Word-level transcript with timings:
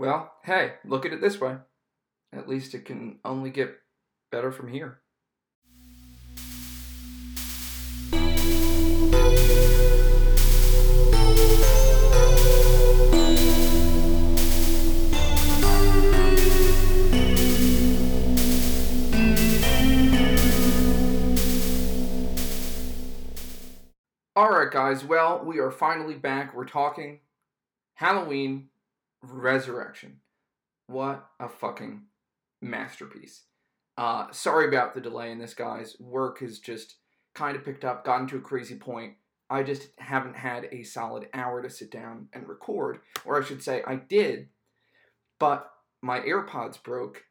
Well, 0.00 0.32
hey, 0.44 0.76
look 0.82 1.04
at 1.04 1.12
it 1.12 1.20
this 1.20 1.38
way. 1.42 1.56
At 2.32 2.48
least 2.48 2.72
it 2.74 2.86
can 2.86 3.18
only 3.22 3.50
get 3.50 3.80
better 4.32 4.50
from 4.50 4.68
here. 4.68 5.02
Alright, 24.34 24.70
guys, 24.70 25.04
well, 25.04 25.44
we 25.44 25.58
are 25.58 25.70
finally 25.70 26.14
back. 26.14 26.54
We're 26.54 26.64
talking 26.64 27.20
Halloween 27.96 28.69
Resurrection. 29.22 30.20
What 30.86 31.26
a 31.38 31.48
fucking 31.48 32.02
masterpiece. 32.60 33.44
Uh, 33.96 34.26
sorry 34.32 34.66
about 34.66 34.94
the 34.94 35.00
delay 35.00 35.30
in 35.30 35.38
this, 35.38 35.54
guys. 35.54 35.96
Work 36.00 36.40
has 36.40 36.58
just 36.58 36.96
kind 37.34 37.56
of 37.56 37.64
picked 37.64 37.84
up, 37.84 38.04
gotten 38.04 38.26
to 38.28 38.36
a 38.36 38.40
crazy 38.40 38.76
point. 38.76 39.14
I 39.48 39.62
just 39.62 39.88
haven't 39.98 40.36
had 40.36 40.68
a 40.72 40.84
solid 40.84 41.28
hour 41.34 41.60
to 41.62 41.68
sit 41.68 41.90
down 41.90 42.28
and 42.32 42.48
record. 42.48 43.00
Or 43.24 43.40
I 43.40 43.44
should 43.44 43.62
say, 43.62 43.82
I 43.86 43.96
did, 43.96 44.48
but 45.38 45.70
my 46.02 46.20
AirPods 46.20 46.82
broke. 46.82 47.24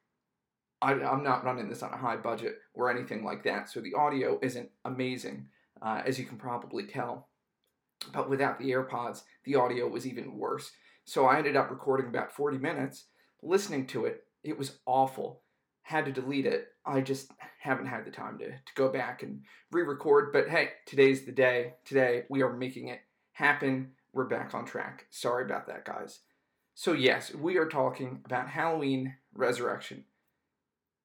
I, 0.82 0.94
am 0.94 1.24
not 1.24 1.44
running 1.44 1.70
this 1.70 1.84
on 1.84 1.94
a 1.94 1.98
high 1.98 2.18
budget 2.18 2.56
or 2.74 2.90
anything 2.90 3.24
like 3.24 3.44
that, 3.44 3.70
so 3.70 3.82
the 3.82 3.96
audio 3.96 4.40
isn't 4.42 4.70
amazing 4.86 5.48
uh, 5.82 6.02
as 6.06 6.20
you 6.20 6.26
can 6.26 6.38
probably 6.38 6.86
tell. 6.86 7.30
But 8.14 8.30
without 8.30 8.60
the 8.60 8.72
AirPods, 8.72 9.24
the 9.44 9.56
audio 9.56 9.88
was 9.88 10.08
even 10.08 10.38
worse. 10.38 10.72
So 11.10 11.26
I 11.26 11.40
ended 11.40 11.56
up 11.56 11.72
recording 11.72 12.06
about 12.06 12.32
40 12.32 12.60
minutes, 12.60 13.06
listening 13.42 13.88
to 13.88 14.06
it. 14.06 14.26
It 14.44 14.60
was 14.60 14.78
awful. 14.86 15.42
Had 15.82 16.06
to 16.06 16.12
delete 16.12 16.46
it. 16.46 16.68
I 16.86 17.02
just 17.02 17.32
haven't 17.60 17.88
had 17.88 18.06
the 18.06 18.12
time 18.12 18.38
to, 18.38 18.46
to 18.52 18.74
go 18.76 18.90
back 18.90 19.24
and 19.24 19.42
re 19.72 19.82
record. 19.82 20.32
But 20.32 20.50
hey, 20.50 20.70
today's 20.86 21.26
the 21.26 21.32
day. 21.32 21.74
Today 21.84 22.26
we 22.30 22.44
are 22.44 22.54
making 22.54 22.90
it 22.90 23.00
happen. 23.32 23.94
We're 24.14 24.26
back 24.26 24.54
on 24.54 24.66
track. 24.66 25.08
Sorry 25.10 25.44
about 25.44 25.66
that, 25.66 25.84
guys. 25.84 26.20
So, 26.76 26.94
yes, 26.94 27.34
we 27.34 27.58
are 27.58 27.68
talking 27.68 28.22
about 28.24 28.48
Halloween 28.48 29.16
Resurrection. 29.34 30.04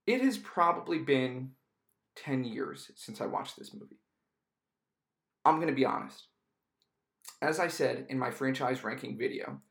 It 0.06 0.20
has 0.20 0.36
probably 0.36 0.98
been 0.98 1.52
10 2.16 2.44
years 2.44 2.90
since 2.94 3.22
I 3.22 3.26
watched 3.26 3.58
this 3.58 3.72
movie. 3.72 4.00
I'm 5.46 5.56
going 5.56 5.68
to 5.68 5.74
be 5.74 5.86
honest. 5.86 6.24
As 7.40 7.58
I 7.58 7.68
said 7.68 8.04
in 8.10 8.18
my 8.18 8.30
franchise 8.30 8.84
ranking 8.84 9.16
video, 9.16 9.62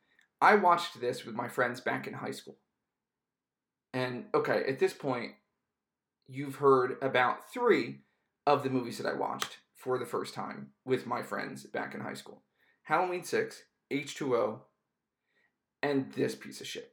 I 0.43 0.55
watched 0.55 0.99
this 0.99 1.23
with 1.23 1.35
my 1.35 1.47
friends 1.47 1.79
back 1.79 2.05
in 2.05 2.15
high 2.15 2.31
school. 2.31 2.57
And 3.93 4.25
okay, 4.35 4.65
at 4.67 4.77
this 4.77 4.91
point, 4.91 5.31
you've 6.27 6.55
heard 6.55 6.97
about 7.01 7.49
three 7.49 8.01
of 8.45 8.61
the 8.61 8.69
movies 8.69 8.97
that 8.97 9.07
I 9.07 9.13
watched 9.13 9.59
for 9.77 9.97
the 9.97 10.05
first 10.05 10.33
time 10.33 10.71
with 10.83 11.07
my 11.07 11.23
friends 11.23 11.63
back 11.63 11.95
in 11.95 12.01
high 12.01 12.13
school 12.13 12.43
Halloween 12.83 13.23
6, 13.23 13.63
H2O, 13.89 14.59
and 15.81 16.11
this 16.11 16.35
piece 16.35 16.59
of 16.59 16.67
shit. 16.67 16.91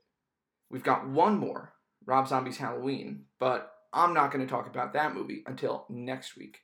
We've 0.71 0.85
got 0.85 1.09
one 1.09 1.37
more, 1.37 1.73
Rob 2.07 2.29
Zombie's 2.29 2.59
Halloween, 2.59 3.25
but 3.41 3.73
I'm 3.93 4.15
not 4.15 4.31
going 4.31 4.47
to 4.47 4.51
talk 4.51 4.69
about 4.69 4.93
that 4.93 5.13
movie 5.13 5.43
until 5.49 5.87
next 5.89 6.37
week. 6.37 6.59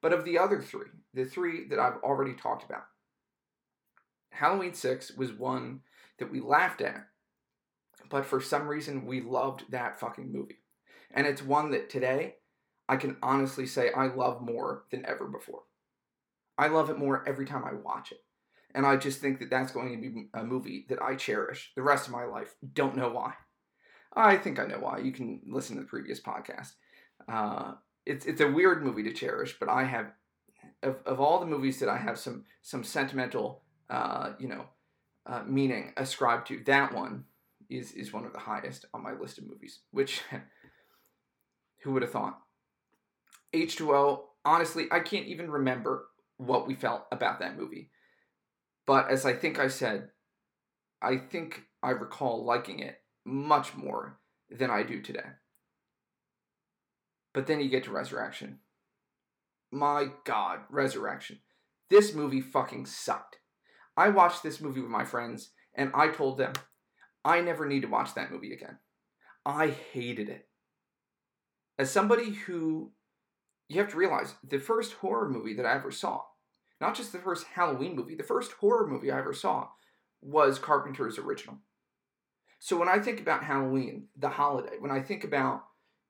But 0.00 0.12
of 0.12 0.24
the 0.24 0.38
other 0.38 0.62
three, 0.62 0.86
the 1.12 1.24
three 1.24 1.66
that 1.66 1.80
I've 1.80 2.00
already 2.04 2.34
talked 2.34 2.64
about, 2.64 2.84
Halloween 4.30 4.74
6 4.74 5.16
was 5.16 5.32
one 5.32 5.80
that 6.18 6.30
we 6.30 6.40
laughed 6.40 6.80
at, 6.80 7.06
but 8.10 8.24
for 8.24 8.40
some 8.40 8.66
reason 8.66 9.06
we 9.06 9.20
loved 9.20 9.64
that 9.70 10.00
fucking 10.00 10.32
movie. 10.32 10.58
And 11.12 11.26
it's 11.26 11.42
one 11.42 11.70
that 11.70 11.90
today 11.90 12.36
I 12.88 12.96
can 12.96 13.16
honestly 13.22 13.66
say 13.66 13.90
I 13.92 14.06
love 14.06 14.40
more 14.40 14.84
than 14.90 15.04
ever 15.06 15.26
before. 15.26 15.62
I 16.56 16.68
love 16.68 16.90
it 16.90 16.98
more 16.98 17.26
every 17.26 17.46
time 17.46 17.64
I 17.64 17.74
watch 17.74 18.12
it. 18.12 18.18
And 18.74 18.84
I 18.84 18.96
just 18.96 19.20
think 19.20 19.40
that 19.40 19.50
that's 19.50 19.72
going 19.72 19.90
to 19.90 19.96
be 19.96 20.28
a 20.34 20.44
movie 20.44 20.86
that 20.88 21.02
I 21.02 21.14
cherish 21.14 21.72
the 21.74 21.82
rest 21.82 22.06
of 22.06 22.12
my 22.12 22.24
life. 22.24 22.54
Don't 22.74 22.96
know 22.96 23.08
why. 23.08 23.34
I 24.14 24.36
think 24.36 24.58
I 24.58 24.66
know 24.66 24.78
why. 24.78 24.98
You 24.98 25.12
can 25.12 25.40
listen 25.46 25.76
to 25.76 25.82
the 25.82 25.88
previous 25.88 26.20
podcast. 26.20 26.72
Uh, 27.30 27.74
it's 28.06 28.26
it's 28.26 28.40
a 28.40 28.50
weird 28.50 28.82
movie 28.82 29.02
to 29.04 29.12
cherish, 29.12 29.56
but 29.58 29.68
I 29.68 29.84
have 29.84 30.12
of, 30.82 30.96
of 31.06 31.20
all 31.20 31.40
the 31.40 31.46
movies 31.46 31.78
that 31.80 31.88
I 31.88 31.98
have 31.98 32.18
some 32.18 32.44
some 32.62 32.84
sentimental 32.84 33.62
uh, 33.90 34.32
you 34.38 34.48
know 34.48 34.66
uh, 35.28 35.42
meaning 35.46 35.92
ascribed 35.96 36.48
to. 36.48 36.62
That 36.64 36.94
one 36.94 37.24
is 37.70 37.92
is 37.92 38.12
one 38.12 38.24
of 38.24 38.32
the 38.32 38.38
highest 38.38 38.86
on 38.94 39.02
my 39.02 39.12
list 39.12 39.38
of 39.38 39.46
movies. 39.46 39.80
Which 39.90 40.22
who 41.82 41.92
would 41.92 42.02
have 42.02 42.12
thought? 42.12 42.38
H 43.52 43.76
two 43.76 43.94
O. 43.94 44.24
Honestly, 44.44 44.86
I 44.90 45.00
can't 45.00 45.26
even 45.26 45.50
remember 45.50 46.06
what 46.38 46.66
we 46.66 46.74
felt 46.74 47.02
about 47.12 47.40
that 47.40 47.58
movie. 47.58 47.90
But 48.86 49.10
as 49.10 49.26
I 49.26 49.34
think 49.34 49.58
I 49.58 49.68
said, 49.68 50.08
I 51.02 51.18
think 51.18 51.64
I 51.82 51.90
recall 51.90 52.44
liking 52.44 52.78
it 52.78 52.96
much 53.24 53.76
more 53.76 54.18
than 54.50 54.70
I 54.70 54.82
do 54.82 55.02
today. 55.02 55.26
But 57.34 57.46
then 57.46 57.60
you 57.60 57.68
get 57.68 57.84
to 57.84 57.90
Resurrection. 57.90 58.60
My 59.70 60.08
God, 60.24 60.60
Resurrection. 60.70 61.40
This 61.90 62.14
movie 62.14 62.40
fucking 62.40 62.86
sucked. 62.86 63.38
I 63.98 64.10
watched 64.10 64.44
this 64.44 64.60
movie 64.60 64.80
with 64.80 64.90
my 64.90 65.04
friends, 65.04 65.50
and 65.74 65.90
I 65.92 66.08
told 66.08 66.38
them, 66.38 66.52
I 67.24 67.40
never 67.40 67.66
need 67.66 67.82
to 67.82 67.88
watch 67.88 68.14
that 68.14 68.30
movie 68.30 68.52
again. 68.52 68.78
I 69.44 69.66
hated 69.92 70.28
it. 70.28 70.46
As 71.80 71.90
somebody 71.90 72.30
who, 72.30 72.92
you 73.68 73.80
have 73.80 73.90
to 73.90 73.96
realize, 73.96 74.34
the 74.48 74.58
first 74.58 74.92
horror 74.94 75.28
movie 75.28 75.54
that 75.54 75.66
I 75.66 75.74
ever 75.74 75.90
saw, 75.90 76.22
not 76.80 76.94
just 76.94 77.10
the 77.10 77.18
first 77.18 77.44
Halloween 77.54 77.96
movie, 77.96 78.14
the 78.14 78.22
first 78.22 78.52
horror 78.52 78.86
movie 78.86 79.10
I 79.10 79.18
ever 79.18 79.32
saw 79.32 79.66
was 80.20 80.60
Carpenter's 80.60 81.18
original. 81.18 81.58
So 82.60 82.76
when 82.76 82.88
I 82.88 83.00
think 83.00 83.18
about 83.20 83.42
Halloween, 83.42 84.06
the 84.16 84.28
holiday, 84.28 84.76
when 84.78 84.92
I 84.92 85.00
think 85.00 85.24
about 85.24 85.64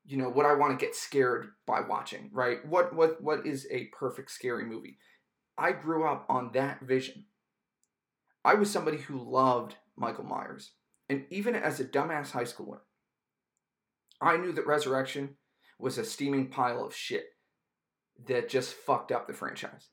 you 0.05 0.17
know 0.17 0.31
what 0.31 0.47
I 0.47 0.55
want 0.55 0.79
to 0.79 0.85
get 0.85 0.95
scared 0.95 1.49
by 1.67 1.81
watching, 1.81 2.31
right? 2.33 2.67
What 2.67 2.95
what 2.95 3.23
what 3.23 3.47
is 3.47 3.67
a 3.71 3.91
perfect 3.99 4.31
scary 4.31 4.65
movie? 4.65 4.99
I 5.57 5.73
grew 5.73 6.07
up 6.07 6.25
on 6.29 6.53
that 6.53 6.81
vision. 6.81 7.25
I 8.49 8.55
was 8.55 8.71
somebody 8.71 8.97
who 8.97 9.19
loved 9.19 9.75
Michael 9.95 10.25
Myers. 10.25 10.71
And 11.11 11.27
even 11.29 11.55
as 11.55 11.81
a 11.81 11.85
dumbass 11.85 12.31
high 12.31 12.45
schooler, 12.45 12.79
I 14.23 14.39
knew 14.39 14.53
that 14.53 14.67
Resurrection 14.67 15.37
was 15.79 15.99
a 15.99 16.05
steaming 16.05 16.49
pile 16.49 16.83
of 16.83 16.95
shit 16.95 17.27
that 18.27 18.49
just 18.49 18.73
fucked 18.73 19.13
up 19.13 19.27
the 19.27 19.35
franchise. 19.35 19.89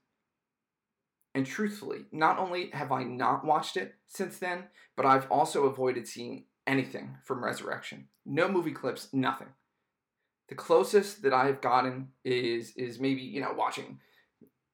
And 1.34 1.46
truthfully, 1.46 2.06
not 2.14 2.40
only 2.40 2.70
have 2.72 2.94
I 2.94 3.04
not 3.04 3.44
watched 3.44 3.76
it 3.76 3.96
since 4.08 4.40
then, 4.40 4.68
but 4.96 5.06
I've 5.06 5.30
also 5.30 5.66
avoided 5.66 6.08
seeing 6.08 6.46
anything 6.66 7.18
from 7.26 7.44
Resurrection. 7.44 8.08
No 8.26 8.48
movie 8.48 8.72
clips, 8.72 9.10
nothing 9.12 9.50
the 10.48 10.56
closest 10.56 11.24
that 11.24 11.34
I've 11.34 11.62
gotten 11.62 12.10
is 12.24 12.74
is 12.76 13.00
maybe 13.00 13.22
you 13.22 13.42
know 13.42 13.54
watching 13.58 14.00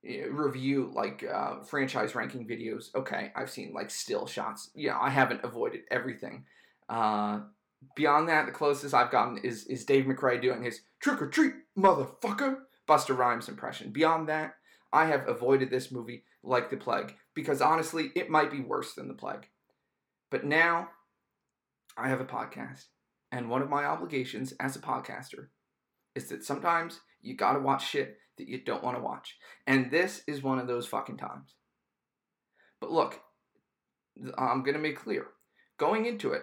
review 0.04 0.92
like 0.94 1.24
uh, 1.24 1.62
franchise 1.62 2.16
ranking 2.16 2.48
videos. 2.48 2.94
Okay, 2.96 3.32
I've 3.36 3.52
seen 3.52 3.74
like 3.74 3.90
still 3.90 4.26
shots. 4.26 4.72
Yeah, 4.74 4.98
I 5.00 5.10
haven't 5.10 5.44
avoided 5.44 5.82
everything. 5.92 6.46
Uh, 6.90 7.42
beyond 7.96 8.30
that, 8.30 8.46
the 8.46 8.52
closest 8.52 8.94
I've 8.94 9.12
gotten 9.12 9.38
is 9.38 9.66
is 9.68 9.86
Dave 9.86 10.06
McRae 10.06 10.42
doing 10.42 10.64
his 10.64 10.82
trick 11.00 11.22
or 11.22 11.30
treat, 11.30 11.54
motherfucker, 11.78 12.58
Busta 12.88 13.16
Rhymes 13.16 13.50
impression. 13.50 13.92
Beyond 13.92 14.28
that, 14.30 14.56
I 14.92 15.06
have 15.06 15.28
avoided 15.28 15.70
this 15.70 15.92
movie 15.92 16.24
like 16.44 16.70
the 16.70 16.78
plague 16.78 17.16
because 17.36 17.62
honestly, 17.62 18.12
it 18.16 18.30
might 18.30 18.52
be 18.52 18.62
worse 18.62 18.94
than 18.94 19.08
the 19.08 19.14
plague. 19.14 19.48
But 20.30 20.46
now, 20.46 20.90
I 21.98 22.10
have 22.10 22.22
a 22.22 22.26
podcast, 22.26 22.86
and 23.32 23.50
one 23.50 23.62
of 23.62 23.70
my 23.70 23.86
obligations 23.86 24.54
as 24.60 24.76
a 24.76 24.80
podcaster 24.80 25.48
is 26.16 26.28
that 26.30 26.44
sometimes 26.44 27.00
you 27.22 27.36
gotta 27.36 27.60
watch 27.60 27.88
shit 27.88 28.18
that 28.42 28.50
you 28.50 28.62
don't 28.64 28.84
want 28.84 28.98
to 28.98 29.04
watch. 29.04 29.38
And 29.68 29.92
this 29.92 30.24
is 30.28 30.44
one 30.44 30.60
of 30.60 30.68
those 30.68 30.88
fucking 30.88 31.18
times. 31.18 31.56
But 32.82 32.92
look, 32.92 33.22
I'm 34.38 34.64
gonna 34.64 34.80
make 34.80 35.00
clear. 35.00 35.28
Going 35.78 36.06
into 36.06 36.34
it, 36.34 36.42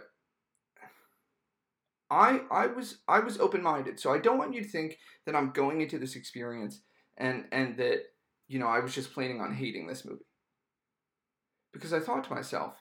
I 2.10 2.40
I 2.50 2.66
was 2.66 2.98
I 3.08 3.18
was 3.18 3.38
open 3.38 3.62
minded, 3.62 3.98
so 4.00 4.12
I 4.12 4.18
don't 4.18 4.38
want 4.38 4.54
you 4.54 4.62
to 4.62 4.68
think 4.68 4.96
that 5.26 5.34
I'm 5.34 5.50
going 5.50 5.80
into 5.80 5.98
this 5.98 6.16
experience 6.16 6.80
and 7.16 7.44
and 7.52 7.76
that 7.78 8.02
you 8.46 8.58
know 8.58 8.68
I 8.68 8.78
was 8.78 8.94
just 8.94 9.12
planning 9.12 9.40
on 9.40 9.54
hating 9.54 9.86
this 9.86 10.04
movie. 10.04 10.24
Because 11.72 11.92
I 11.92 12.00
thought 12.00 12.24
to 12.24 12.34
myself, 12.34 12.74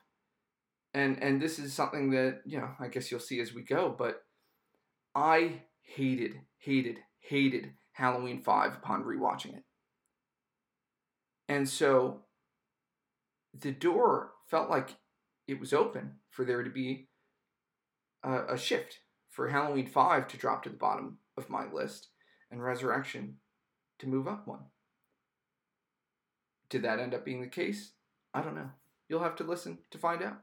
and 0.93 1.21
and 1.21 1.41
this 1.41 1.57
is 1.59 1.73
something 1.73 2.11
that 2.11 2.41
you 2.45 2.59
know 2.59 2.69
I 2.79 2.87
guess 2.87 3.09
you'll 3.11 3.19
see 3.19 3.41
as 3.41 3.53
we 3.53 3.63
go, 3.63 3.93
but 3.97 4.21
I 5.15 5.61
hated 5.81 6.35
hated, 6.67 6.97
hated 7.19 7.71
Halloween 7.97 8.43
5 8.43 8.75
upon 8.75 9.03
rewatching 9.03 9.57
it. 9.57 9.63
And 11.49 11.67
so 11.67 12.21
the 13.59 13.71
door 13.71 14.33
felt 14.51 14.69
like 14.69 14.97
it 15.47 15.59
was 15.59 15.73
open 15.73 16.17
for 16.29 16.45
there 16.45 16.61
to 16.61 16.69
be 16.69 17.07
a, 18.23 18.53
a 18.53 18.57
shift 18.57 18.99
for 19.31 19.47
Halloween 19.47 19.87
5 19.87 20.27
to 20.27 20.37
drop 20.37 20.61
to 20.63 20.69
the 20.69 20.77
bottom 20.77 21.17
of 21.37 21.49
my 21.49 21.65
list 21.71 22.09
and 22.51 22.63
Resurrection 22.63 23.37
to 23.97 24.07
move 24.07 24.27
up 24.27 24.47
one. 24.47 24.65
Did 26.69 26.83
that 26.83 26.99
end 26.99 27.15
up 27.15 27.25
being 27.25 27.41
the 27.41 27.47
case? 27.47 27.93
I 28.31 28.43
don't 28.43 28.55
know. 28.55 28.69
You'll 29.09 29.23
have 29.23 29.37
to 29.37 29.43
listen 29.43 29.79
to 29.89 29.97
find 29.97 30.21
out. 30.21 30.41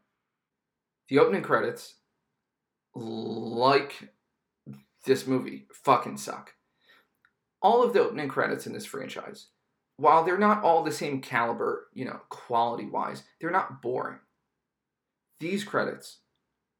The 1.09 1.21
opening 1.21 1.43
credits, 1.43 1.95
like 2.97 4.09
this 5.05 5.25
movie, 5.25 5.69
fucking 5.73 6.17
suck. 6.17 6.55
All 7.65 7.83
of 7.83 7.95
the 7.95 8.01
opening 8.01 8.29
credits 8.29 8.67
in 8.67 8.75
this 8.75 8.85
franchise, 8.85 9.47
while 9.97 10.23
they're 10.23 10.39
not 10.39 10.63
all 10.63 10.85
the 10.85 10.93
same 10.93 11.21
caliber, 11.21 11.89
you 11.95 12.05
know, 12.05 12.21
quality 12.29 12.85
wise, 12.85 13.23
they're 13.41 13.51
not 13.51 13.81
boring. 13.81 14.19
These 15.41 15.65
credits 15.65 16.19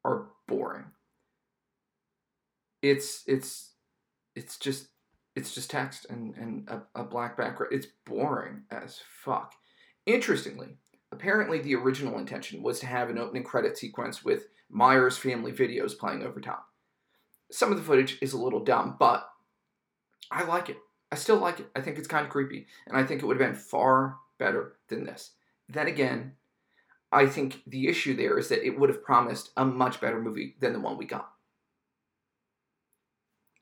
are 0.03 0.27
boring. 0.47 0.85
It's 2.83 3.23
it's 3.25 3.71
it's 4.35 4.57
just 4.59 4.89
it's 5.35 5.55
just 5.55 5.71
text 5.71 6.05
and, 6.09 6.35
and 6.35 6.69
a, 6.69 7.01
a 7.01 7.03
black 7.03 7.35
background. 7.35 7.73
It's 7.73 7.87
boring 8.05 8.63
as 8.69 9.01
fuck. 9.23 9.53
Interestingly, 10.05 10.77
apparently 11.11 11.59
the 11.59 11.75
original 11.75 12.19
intention 12.19 12.61
was 12.61 12.79
to 12.81 12.85
have 12.85 13.09
an 13.09 13.17
opening 13.17 13.43
credit 13.43 13.75
sequence 13.75 14.23
with 14.23 14.49
Myers 14.69 15.17
family 15.17 15.51
videos 15.51 15.97
playing 15.97 16.21
over 16.21 16.39
top. 16.39 16.67
Some 17.51 17.71
of 17.71 17.77
the 17.77 17.83
footage 17.83 18.19
is 18.21 18.33
a 18.33 18.37
little 18.37 18.63
dumb, 18.63 18.97
but 18.99 19.27
I 20.31 20.43
like 20.43 20.69
it. 20.69 20.77
I 21.11 21.15
still 21.15 21.37
like 21.37 21.59
it. 21.59 21.69
I 21.75 21.81
think 21.81 21.97
it's 21.97 22.07
kind 22.07 22.25
of 22.25 22.31
creepy, 22.31 22.67
and 22.87 22.97
I 22.97 23.03
think 23.03 23.21
it 23.21 23.25
would 23.25 23.39
have 23.39 23.47
been 23.47 23.59
far 23.59 24.17
better 24.37 24.75
than 24.89 25.05
this. 25.05 25.31
Then 25.69 25.87
again, 25.87 26.33
I 27.11 27.27
think 27.27 27.61
the 27.65 27.87
issue 27.87 28.15
there 28.15 28.37
is 28.37 28.49
that 28.49 28.65
it 28.65 28.77
would 28.77 28.89
have 28.89 29.03
promised 29.03 29.51
a 29.55 29.65
much 29.65 30.01
better 30.01 30.21
movie 30.21 30.55
than 30.59 30.73
the 30.73 30.79
one 30.79 30.97
we 30.97 31.05
got 31.05 31.35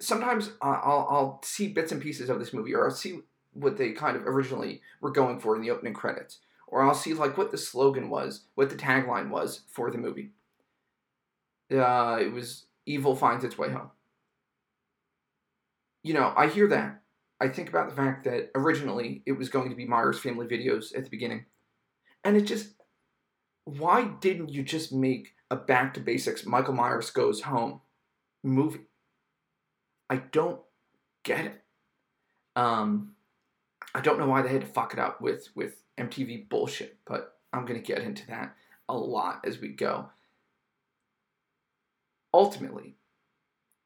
sometimes 0.03 0.51
I'll, 0.61 1.07
I'll 1.09 1.41
see 1.43 1.67
bits 1.67 1.91
and 1.91 2.01
pieces 2.01 2.29
of 2.29 2.39
this 2.39 2.53
movie, 2.53 2.73
or 2.75 2.85
I'll 2.85 2.95
see 2.95 3.19
what 3.53 3.77
they 3.77 3.91
kind 3.91 4.17
of 4.17 4.27
originally 4.27 4.81
were 5.01 5.11
going 5.11 5.39
for 5.39 5.55
in 5.55 5.61
the 5.61 5.71
opening 5.71 5.93
credits, 5.93 6.39
or 6.67 6.83
I'll 6.83 6.93
see 6.93 7.13
like 7.13 7.37
what 7.37 7.51
the 7.51 7.57
slogan 7.57 8.09
was, 8.09 8.45
what 8.55 8.69
the 8.69 8.75
tagline 8.75 9.29
was 9.29 9.61
for 9.67 9.89
the 9.91 9.97
movie. 9.97 10.31
Uh, 11.71 12.19
it 12.21 12.31
was 12.31 12.65
"Evil 12.85 13.15
finds 13.15 13.43
its 13.43 13.57
way 13.57 13.69
home." 13.71 13.91
You 16.03 16.13
know, 16.13 16.33
I 16.35 16.47
hear 16.47 16.67
that. 16.67 17.01
I 17.39 17.47
think 17.49 17.69
about 17.69 17.89
the 17.89 17.95
fact 17.95 18.25
that 18.25 18.51
originally 18.55 19.23
it 19.25 19.33
was 19.33 19.49
going 19.49 19.69
to 19.69 19.75
be 19.75 19.85
Myers 19.85 20.19
Family 20.19 20.45
Videos 20.45 20.95
at 20.95 21.03
the 21.03 21.09
beginning, 21.09 21.45
and 22.23 22.37
it 22.37 22.41
just 22.41 22.73
why 23.65 24.05
didn't 24.19 24.49
you 24.49 24.63
just 24.63 24.91
make 24.91 25.33
a 25.49 25.55
back 25.55 25.93
to 25.93 25.99
basics 25.99 26.45
Michael 26.45 26.73
Myers 26.73 27.09
goes 27.09 27.41
home 27.41 27.81
movie? 28.43 28.81
I 30.09 30.17
don't 30.17 30.59
get 31.23 31.45
it. 31.45 31.61
Um, 32.55 33.15
I 33.95 34.01
don't 34.01 34.19
know 34.19 34.27
why 34.27 34.41
they 34.41 34.49
had 34.49 34.61
to 34.61 34.67
fuck 34.67 34.93
it 34.93 34.99
up 34.99 35.21
with 35.21 35.47
with 35.55 35.81
MTV 35.97 36.49
bullshit, 36.49 36.97
but 37.05 37.37
I'm 37.51 37.65
gonna 37.65 37.79
get 37.79 37.99
into 37.99 38.27
that 38.27 38.55
a 38.89 38.97
lot 38.97 39.45
as 39.45 39.59
we 39.59 39.69
go. 39.69 40.09
Ultimately, 42.33 42.95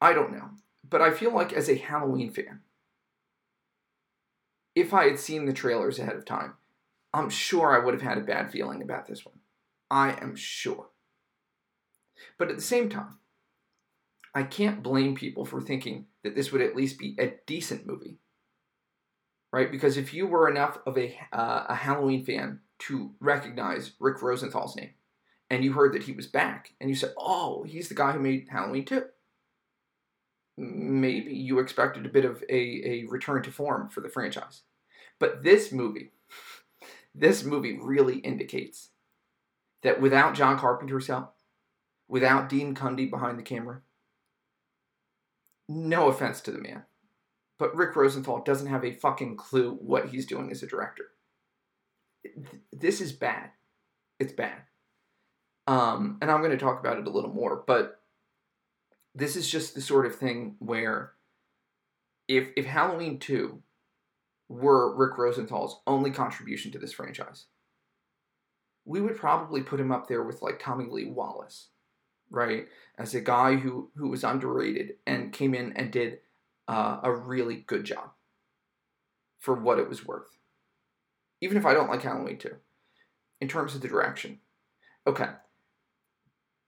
I 0.02 0.14
don't 0.14 0.32
know, 0.32 0.50
but 0.90 1.02
I 1.02 1.12
feel 1.12 1.34
like 1.34 1.54
as 1.54 1.70
a 1.70 1.76
Halloween 1.76 2.32
fan, 2.32 2.62
if 4.76 4.94
I 4.94 5.06
had 5.06 5.20
seen 5.20 5.46
the 5.46 5.54
trailers 5.54 6.00
ahead 6.00 6.16
of 6.16 6.26
time, 6.26 6.54
I'm 7.14 7.30
sure 7.30 7.76
I 7.76 7.84
would 7.84 7.94
have 7.94 8.04
had 8.04 8.18
a 8.18 8.22
bad 8.22 8.52
feeling 8.52 8.82
about 8.82 9.08
this 9.08 9.26
one. 9.26 9.40
I 9.90 10.12
am 10.22 10.36
sure. 10.36 10.90
But 12.38 12.50
at 12.50 12.56
the 12.56 12.62
same 12.62 12.90
time, 12.90 13.18
I 14.36 14.44
can't 14.44 14.84
blame 14.84 15.16
people 15.16 15.46
for 15.46 15.62
thinking 15.62 16.06
that 16.24 16.36
this 16.36 16.52
would 16.52 16.62
at 16.62 16.76
least 16.76 17.00
be 17.00 17.16
a 17.18 17.34
decent 17.48 17.88
movie. 17.88 18.20
Right? 19.52 19.72
Because 19.72 19.98
if 19.98 20.14
you 20.14 20.28
were 20.28 20.50
enough 20.50 20.78
of 20.86 20.98
a, 20.98 21.18
uh, 21.32 21.66
a 21.70 21.76
Halloween 21.76 22.24
fan 22.24 22.60
to 22.80 23.16
recognize 23.20 23.94
Rick 24.00 24.22
Rosenthal's 24.22 24.76
name, 24.76 24.92
and 25.50 25.64
you 25.64 25.74
heard 25.74 25.94
that 25.94 26.04
he 26.04 26.12
was 26.12 26.28
back, 26.28 26.74
and 26.80 26.90
you 26.90 26.96
said, 26.96 27.14
oh, 27.18 27.64
he's 27.64 27.90
the 27.90 27.96
guy 27.96 28.12
who 28.12 28.20
made 28.20 28.48
Halloween 28.52 28.86
2. 28.86 29.06
Maybe 30.58 31.34
you 31.34 31.60
expected 31.60 32.06
a 32.06 32.10
bit 32.10 32.26
of 32.26 32.44
a, 32.50 32.56
a 32.56 33.06
return 33.10 33.44
to 33.44 33.52
form 33.52 33.90
for 33.90 34.02
the 34.02 34.10
franchise. 34.10 34.64
But 35.20 35.44
this 35.44 35.72
movie, 35.72 36.12
this 37.16 37.44
movie 37.44 37.80
really 37.80 38.18
indicates 38.20 38.90
that 39.84 40.02
without 40.02 40.34
John 40.34 40.58
Carpenter's 40.58 41.08
help, 41.08 41.36
without 42.08 42.50
Dean 42.50 42.74
Cundey 42.74 43.10
behind 43.10 43.38
the 43.38 43.44
camera, 43.44 43.82
no 45.70 46.08
offense 46.08 46.42
to 46.42 46.52
the 46.52 46.60
man, 46.60 46.84
but 47.60 47.76
Rick 47.76 47.96
Rosenthal 47.96 48.44
doesn't 48.44 48.68
have 48.68 48.86
a 48.86 48.94
fucking 48.94 49.36
clue 49.38 49.72
what 49.74 50.10
he's 50.10 50.26
doing 50.26 50.52
as 50.52 50.64
a 50.64 50.68
director. 50.68 51.06
This 52.72 53.02
is 53.02 53.12
bad. 53.12 53.52
It's 54.20 54.34
bad. 54.34 54.62
Um, 55.68 56.18
and 56.22 56.32
I'm 56.32 56.40
going 56.40 56.52
to 56.52 56.58
talk 56.58 56.80
about 56.80 56.98
it 56.98 57.08
a 57.08 57.10
little 57.10 57.34
more, 57.34 57.64
but 57.68 57.97
this 59.18 59.36
is 59.36 59.50
just 59.50 59.76
the 59.76 59.82
sort 59.82 60.06
of 60.06 60.16
thing 60.16 60.56
where 60.60 61.14
if 62.28 62.50
if 62.56 62.66
Halloween 62.66 63.20
2 63.20 63.62
were 64.50 64.96
Rick 64.96 65.18
Rosenthal's 65.18 65.82
only 65.88 66.12
contribution 66.12 66.72
to 66.72 66.80
this 66.80 66.94
franchise, 66.94 67.46
we 68.86 69.02
would 69.02 69.18
probably 69.18 69.62
put 69.62 69.80
him 69.80 69.92
up 69.92 70.08
there 70.08 70.24
with 70.24 70.42
like 70.42 70.60
Tommy 70.60 70.86
Lee 70.90 71.06
Wallace 71.06 71.70
right? 72.30 72.68
As 72.98 73.14
a 73.16 73.22
guy 73.22 73.56
who 73.56 73.92
who 73.96 74.10
was 74.10 74.24
underrated 74.24 74.96
and 75.06 75.32
came 75.32 75.54
in 75.54 75.74
and 75.74 75.92
did 75.92 76.20
uh, 76.68 77.00
a 77.04 77.12
really 77.12 77.56
good 77.68 77.84
job 77.84 78.12
for 79.40 79.56
what 79.56 79.80
it 79.80 79.88
was 79.88 80.06
worth. 80.06 80.38
Even 81.42 81.58
if 81.58 81.66
I 81.66 81.74
don't 81.74 81.90
like 81.90 82.02
Halloween 82.02 82.38
2, 82.38 82.50
in 83.42 83.48
terms 83.48 83.76
of 83.76 83.82
the 83.82 83.88
direction. 83.88 84.40
Okay. 85.06 85.30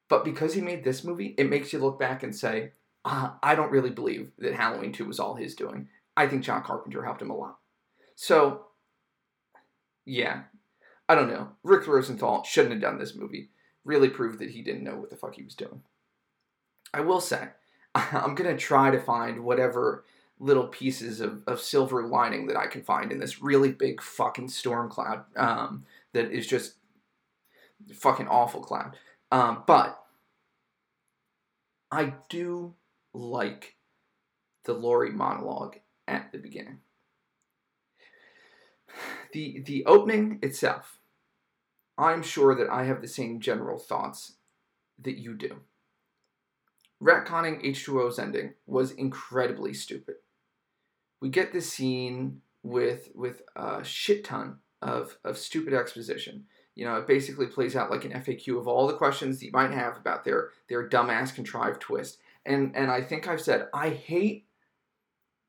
But 0.09 0.25
because 0.25 0.53
he 0.53 0.61
made 0.61 0.83
this 0.83 1.03
movie, 1.03 1.35
it 1.38 1.50
makes 1.50 1.71
you 1.71 1.79
look 1.79 2.00
back 2.00 2.23
and 2.23 2.35
say, 2.35 2.71
uh, 3.06 3.31
I 3.41 3.56
don't 3.56 3.71
really 3.71 3.91
believe 3.91 4.31
that 4.39 4.56
Halloween 4.56 4.91
2 4.91 5.06
was 5.06 5.19
all 5.19 5.35
his 5.35 5.56
doing. 5.56 5.88
I 6.17 6.27
think 6.27 6.44
John 6.44 6.63
Carpenter 6.63 7.03
helped 7.03 7.21
him 7.21 7.29
a 7.29 7.35
lot. 7.35 7.59
So, 8.15 8.65
yeah, 10.06 10.41
I 11.07 11.15
don't 11.15 11.29
know. 11.29 11.50
Rick 11.63 11.88
Rosenthal 11.88 12.44
shouldn't 12.44 12.73
have 12.73 12.81
done 12.81 13.00
this 13.00 13.15
movie 13.15 13.51
really 13.89 14.09
proved 14.09 14.39
that 14.39 14.51
he 14.51 14.61
didn't 14.61 14.83
know 14.83 14.95
what 14.97 15.09
the 15.09 15.15
fuck 15.15 15.35
he 15.35 15.44
was 15.44 15.56
doing. 15.56 15.81
I 16.94 17.01
will 17.01 17.21
say, 17.21 17.50
I'm 17.95 18.36
going 18.36 18.55
to 18.55 18.57
try 18.57 18.91
to 18.91 19.00
find 19.00 19.43
whatever 19.43 20.05
little 20.39 20.67
pieces 20.67 21.19
of, 21.19 21.43
of 21.48 21.60
silver 21.60 22.03
lining 22.03 22.48
that 22.48 22.55
I 22.55 22.67
can 22.67 22.81
find 22.81 23.12
in 23.12 23.19
this 23.19 23.41
really 23.41 23.72
big 23.72 24.01
fucking 24.01 24.48
storm 24.50 24.89
cloud 24.89 25.25
um, 25.36 25.86
that 26.13 26.31
is 26.31 26.48
just 26.48 26.75
fucking 27.93 28.27
awful 28.27 28.62
cloud. 28.62 28.95
Um, 29.31 29.63
but 29.67 30.00
I 31.91 32.13
do 32.29 32.75
like 33.13 33.75
the 34.65 34.74
Laurie 34.74 35.12
monologue 35.12 35.77
at 36.07 36.31
the 36.31 36.38
beginning. 36.38 36.79
The 39.33 39.62
the 39.65 39.86
opening 39.86 40.39
itself 40.41 41.00
I'm 42.00 42.24
sure 42.24 42.55
that 42.55 42.69
I 42.69 42.86
have 42.86 43.01
the 43.01 43.09
same 43.09 43.41
general 43.41 43.77
thoughts 43.77 44.38
that 45.00 45.17
you 45.17 45.36
do. 45.36 45.57
Retconning 47.03 47.63
H2O's 47.63 48.17
ending 48.17 48.53
was 48.65 48.91
incredibly 48.91 49.74
stupid. 49.74 50.15
We 51.21 51.27
get 51.27 51.51
this 51.51 51.71
scene 51.71 52.41
with 52.63 53.09
with 53.13 53.41
a 53.55 53.83
shit 53.83 54.24
ton 54.24 54.59
of, 54.81 55.17
of 55.25 55.38
stupid 55.38 55.74
exposition. 55.74 56.45
You 56.79 56.86
know, 56.86 56.95
it 56.95 57.07
basically 57.07 57.48
plays 57.48 57.75
out 57.75 57.91
like 57.91 58.05
an 58.05 58.13
FAQ 58.13 58.57
of 58.57 58.65
all 58.65 58.88
the 58.88 58.95
questions 58.95 59.38
that 59.38 59.45
you 59.45 59.51
might 59.51 59.71
have 59.71 59.98
about 59.98 60.24
their 60.24 60.51
their 60.69 60.88
dumbass 60.88 61.36
contrived 61.36 61.81
twist. 61.81 62.19
And 62.45 62.74
and 62.74 62.89
I 62.89 63.01
think 63.01 63.27
I've 63.27 63.41
said 63.41 63.67
I 63.74 63.89
hate 63.89 64.45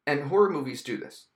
and 0.08 0.25
horror 0.25 0.50
movies 0.50 0.82
do 0.82 0.96
this. 0.96 1.26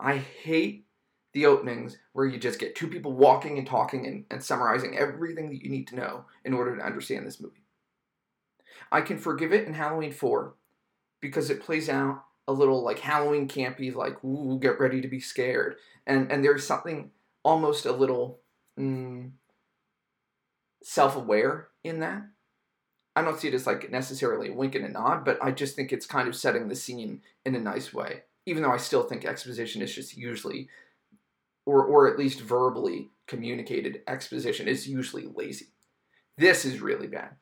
I 0.00 0.16
hate 0.16 0.86
the 1.34 1.46
openings 1.46 1.98
where 2.14 2.26
you 2.26 2.36
just 2.36 2.58
get 2.58 2.74
two 2.74 2.88
people 2.88 3.12
walking 3.12 3.56
and 3.56 3.64
talking 3.64 4.08
and, 4.08 4.24
and 4.28 4.42
summarizing 4.42 4.98
everything 4.98 5.50
that 5.50 5.62
you 5.62 5.70
need 5.70 5.86
to 5.86 5.96
know 5.96 6.24
in 6.44 6.52
order 6.52 6.76
to 6.76 6.84
understand 6.84 7.24
this 7.24 7.40
movie. 7.40 7.62
I 8.90 9.02
can 9.02 9.18
forgive 9.18 9.52
it 9.52 9.68
in 9.68 9.74
Halloween 9.74 10.12
4 10.12 10.52
because 11.20 11.48
it 11.48 11.62
plays 11.62 11.88
out 11.88 12.24
a 12.48 12.52
little 12.52 12.82
like 12.82 12.98
Halloween 12.98 13.46
campy, 13.46 13.94
like, 13.94 14.22
ooh, 14.24 14.58
get 14.60 14.80
ready 14.80 15.00
to 15.00 15.08
be 15.08 15.20
scared. 15.20 15.76
And, 16.08 16.30
and 16.32 16.44
there's 16.44 16.66
something 16.66 17.12
almost 17.44 17.86
a 17.86 17.92
little 17.92 18.40
mm, 18.76 19.30
self 20.84 21.16
aware 21.16 21.68
in 21.82 22.00
that. 22.00 22.22
I 23.16 23.22
don't 23.22 23.38
see 23.38 23.48
it 23.48 23.54
as 23.54 23.66
like 23.66 23.90
necessarily 23.90 24.50
a 24.50 24.54
wink 24.54 24.74
and 24.74 24.84
a 24.84 24.88
nod, 24.88 25.24
but 25.24 25.38
I 25.42 25.50
just 25.52 25.76
think 25.76 25.92
it's 25.92 26.06
kind 26.06 26.28
of 26.28 26.36
setting 26.36 26.68
the 26.68 26.74
scene 26.74 27.22
in 27.44 27.54
a 27.54 27.60
nice 27.60 27.92
way. 27.92 28.22
Even 28.46 28.62
though 28.62 28.72
I 28.72 28.76
still 28.76 29.04
think 29.04 29.24
exposition 29.24 29.82
is 29.82 29.94
just 29.94 30.16
usually 30.16 30.68
or 31.66 31.84
or 31.84 32.08
at 32.08 32.18
least 32.18 32.40
verbally 32.40 33.10
communicated 33.26 34.02
exposition 34.06 34.68
is 34.68 34.88
usually 34.88 35.26
lazy. 35.34 35.68
This 36.36 36.64
is 36.64 36.80
really 36.80 37.06
bad. 37.06 37.36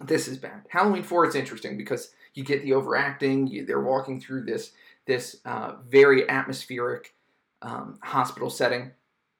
This 0.00 0.28
is 0.28 0.38
bad. 0.38 0.66
Halloween 0.68 1.04
four 1.04 1.26
is 1.26 1.34
interesting 1.34 1.78
because 1.78 2.10
you 2.34 2.44
get 2.44 2.62
the 2.62 2.74
overacting. 2.74 3.46
You, 3.46 3.64
they're 3.64 3.80
walking 3.80 4.20
through 4.20 4.44
this 4.44 4.72
this 5.06 5.36
uh, 5.44 5.76
very 5.88 6.28
atmospheric 6.28 7.14
um, 7.62 7.98
hospital 8.02 8.50
setting. 8.50 8.92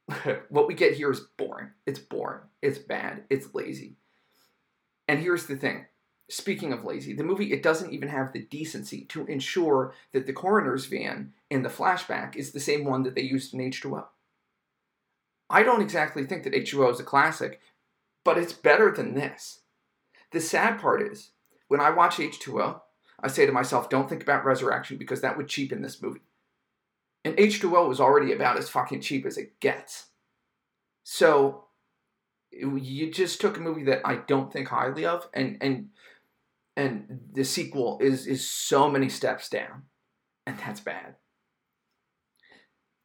what 0.49 0.69
we 0.69 0.75
get 0.75 0.95
here 0.95 1.11
is 1.11 1.21
boring. 1.37 1.71
It's 1.87 1.99
boring. 1.99 2.43
It's 2.63 2.79
bad. 2.79 3.25
It's 3.31 3.55
lazy. 3.55 3.97
And 5.09 5.21
here's 5.21 5.47
the 5.47 5.57
thing. 5.57 5.87
Speaking 6.31 6.73
of 6.73 6.85
lazy, 6.85 7.13
the 7.15 7.25
movie 7.25 7.53
it 7.53 7.63
doesn't 7.63 7.93
even 7.93 8.09
have 8.09 8.33
the 8.33 8.41
decency 8.41 9.05
to 9.07 9.27
ensure 9.27 9.93
that 10.13 10.27
the 10.27 10.33
coroner's 10.33 10.87
van 10.87 11.35
in 11.51 11.63
the 11.63 11.69
flashback 11.69 12.35
is 12.35 12.53
the 12.53 12.61
same 12.61 12.85
one 12.85 13.03
that 13.03 13.15
they 13.15 13.23
used 13.23 13.53
in 13.53 13.61
H2O. 13.61 14.07
I 15.51 15.63
don't 15.63 15.83
exactly 15.83 16.25
think 16.25 16.45
that 16.45 16.55
H2O 16.55 16.93
is 16.93 17.01
a 17.01 17.05
classic, 17.05 17.61
but 18.25 18.39
it's 18.39 18.55
better 18.55 18.91
than 18.91 19.15
this. 19.15 19.61
The 20.33 20.41
sad 20.41 20.81
part 20.81 21.03
is, 21.03 21.31
when 21.69 21.81
I 21.81 21.91
watch 21.91 22.17
H2O, 22.17 22.81
I 23.21 23.29
say 23.29 23.45
to 23.45 23.53
myself, 23.53 23.91
don't 23.91 24.09
think 24.09 24.23
about 24.23 24.47
resurrection 24.47 24.97
because 24.97 25.21
that 25.21 25.37
would 25.37 25.49
cheapen 25.49 25.83
this 25.83 26.01
movie. 26.01 26.23
And 27.25 27.37
H2O 27.37 27.89
was 27.89 28.01
already 28.01 28.33
about 28.33 28.59
as 28.59 28.69
fucking 28.69 29.01
cheap 29.01 29.25
as 29.25 29.39
it 29.39 29.59
gets. 29.61 30.07
So 31.05 31.65
you 32.53 33.11
just 33.11 33.41
took 33.41 33.57
a 33.57 33.61
movie 33.61 33.85
that 33.85 34.03
I 34.05 34.17
don't 34.17 34.53
think 34.53 34.69
highly 34.69 35.05
of 35.05 35.29
and 35.35 35.57
and 35.61 35.89
and 36.77 37.21
the 37.33 37.45
sequel 37.45 37.99
is 38.01 38.27
is 38.27 38.49
so 38.49 38.91
many 38.91 39.09
steps 39.09 39.49
down 39.49 39.85
and 40.47 40.59
that's 40.59 40.81
bad. 40.81 41.17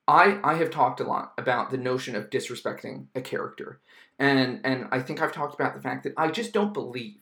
I 0.08 0.40
I 0.44 0.56
have 0.56 0.72
talked 0.72 1.00
a 1.00 1.06
lot 1.06 1.34
about 1.38 1.72
the 1.72 1.78
notion 1.78 2.16
of 2.16 2.30
disrespecting 2.30 3.08
a 3.16 3.22
character. 3.22 3.80
And 4.18 4.62
and 4.64 4.88
I 4.92 5.00
think 5.02 5.22
I've 5.22 5.32
talked 5.32 5.56
about 5.56 5.76
the 5.76 5.82
fact 5.82 6.04
that 6.04 6.14
I 6.18 6.30
just 6.30 6.54
don't 6.54 6.74
believe 6.74 7.22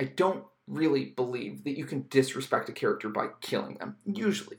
I 0.00 0.04
don't 0.04 0.44
really 0.66 1.06
believe 1.06 1.64
that 1.64 1.78
you 1.78 1.84
can 1.84 2.06
disrespect 2.10 2.68
a 2.68 2.72
character 2.72 3.08
by 3.08 3.28
killing 3.40 3.78
them. 3.78 3.96
Usually. 4.04 4.58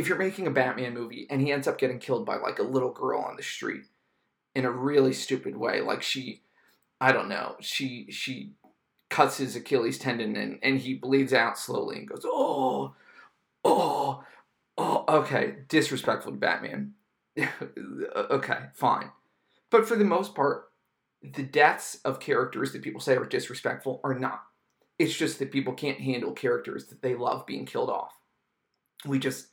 If 0.00 0.08
you're 0.08 0.16
making 0.16 0.46
a 0.46 0.50
Batman 0.50 0.94
movie 0.94 1.26
and 1.28 1.42
he 1.42 1.52
ends 1.52 1.68
up 1.68 1.76
getting 1.76 1.98
killed 1.98 2.24
by 2.24 2.36
like 2.36 2.58
a 2.58 2.62
little 2.62 2.90
girl 2.90 3.20
on 3.20 3.36
the 3.36 3.42
street 3.42 3.82
in 4.54 4.64
a 4.64 4.70
really 4.70 5.12
stupid 5.12 5.54
way, 5.54 5.82
like 5.82 6.02
she 6.02 6.40
I 7.02 7.12
don't 7.12 7.28
know, 7.28 7.56
she 7.60 8.06
she 8.10 8.52
cuts 9.10 9.36
his 9.36 9.56
Achilles 9.56 9.98
tendon 9.98 10.36
and, 10.36 10.58
and 10.62 10.78
he 10.78 10.94
bleeds 10.94 11.34
out 11.34 11.58
slowly 11.58 11.98
and 11.98 12.08
goes, 12.08 12.22
Oh, 12.24 12.94
oh, 13.62 14.24
oh, 14.78 15.04
okay, 15.06 15.56
disrespectful 15.68 16.32
to 16.32 16.38
Batman. 16.38 16.94
okay, 18.16 18.58
fine. 18.72 19.10
But 19.68 19.86
for 19.86 19.96
the 19.96 20.04
most 20.06 20.34
part, 20.34 20.70
the 21.22 21.42
deaths 21.42 22.00
of 22.06 22.20
characters 22.20 22.72
that 22.72 22.80
people 22.80 23.02
say 23.02 23.16
are 23.16 23.26
disrespectful 23.26 24.00
are 24.02 24.18
not. 24.18 24.44
It's 24.98 25.14
just 25.14 25.38
that 25.40 25.52
people 25.52 25.74
can't 25.74 26.00
handle 26.00 26.32
characters 26.32 26.86
that 26.86 27.02
they 27.02 27.14
love 27.14 27.44
being 27.44 27.66
killed 27.66 27.90
off. 27.90 28.14
We 29.04 29.18
just, 29.18 29.48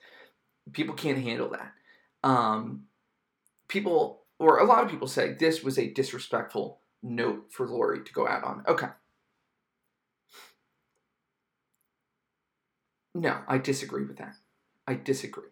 people 0.73 0.95
can't 0.95 1.17
handle 1.17 1.49
that. 1.49 1.73
Um, 2.23 2.83
people, 3.67 4.23
or 4.39 4.59
a 4.59 4.65
lot 4.65 4.83
of 4.83 4.89
people 4.89 5.07
say 5.07 5.33
this 5.33 5.63
was 5.63 5.77
a 5.77 5.91
disrespectful 5.91 6.79
note 7.03 7.47
for 7.49 7.67
Laurie 7.67 8.03
to 8.03 8.13
go 8.13 8.27
out 8.27 8.43
on. 8.43 8.63
Okay. 8.67 8.87
No, 13.13 13.39
I 13.47 13.57
disagree 13.57 14.05
with 14.05 14.17
that. 14.17 14.35
I 14.87 14.93
disagree. 14.93 15.49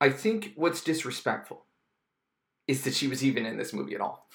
I 0.00 0.10
think 0.10 0.52
what's 0.56 0.82
disrespectful 0.82 1.64
is 2.66 2.84
that 2.84 2.94
she 2.94 3.08
was 3.08 3.24
even 3.24 3.44
in 3.44 3.58
this 3.58 3.72
movie 3.72 3.94
at 3.94 4.00
all. 4.00 4.28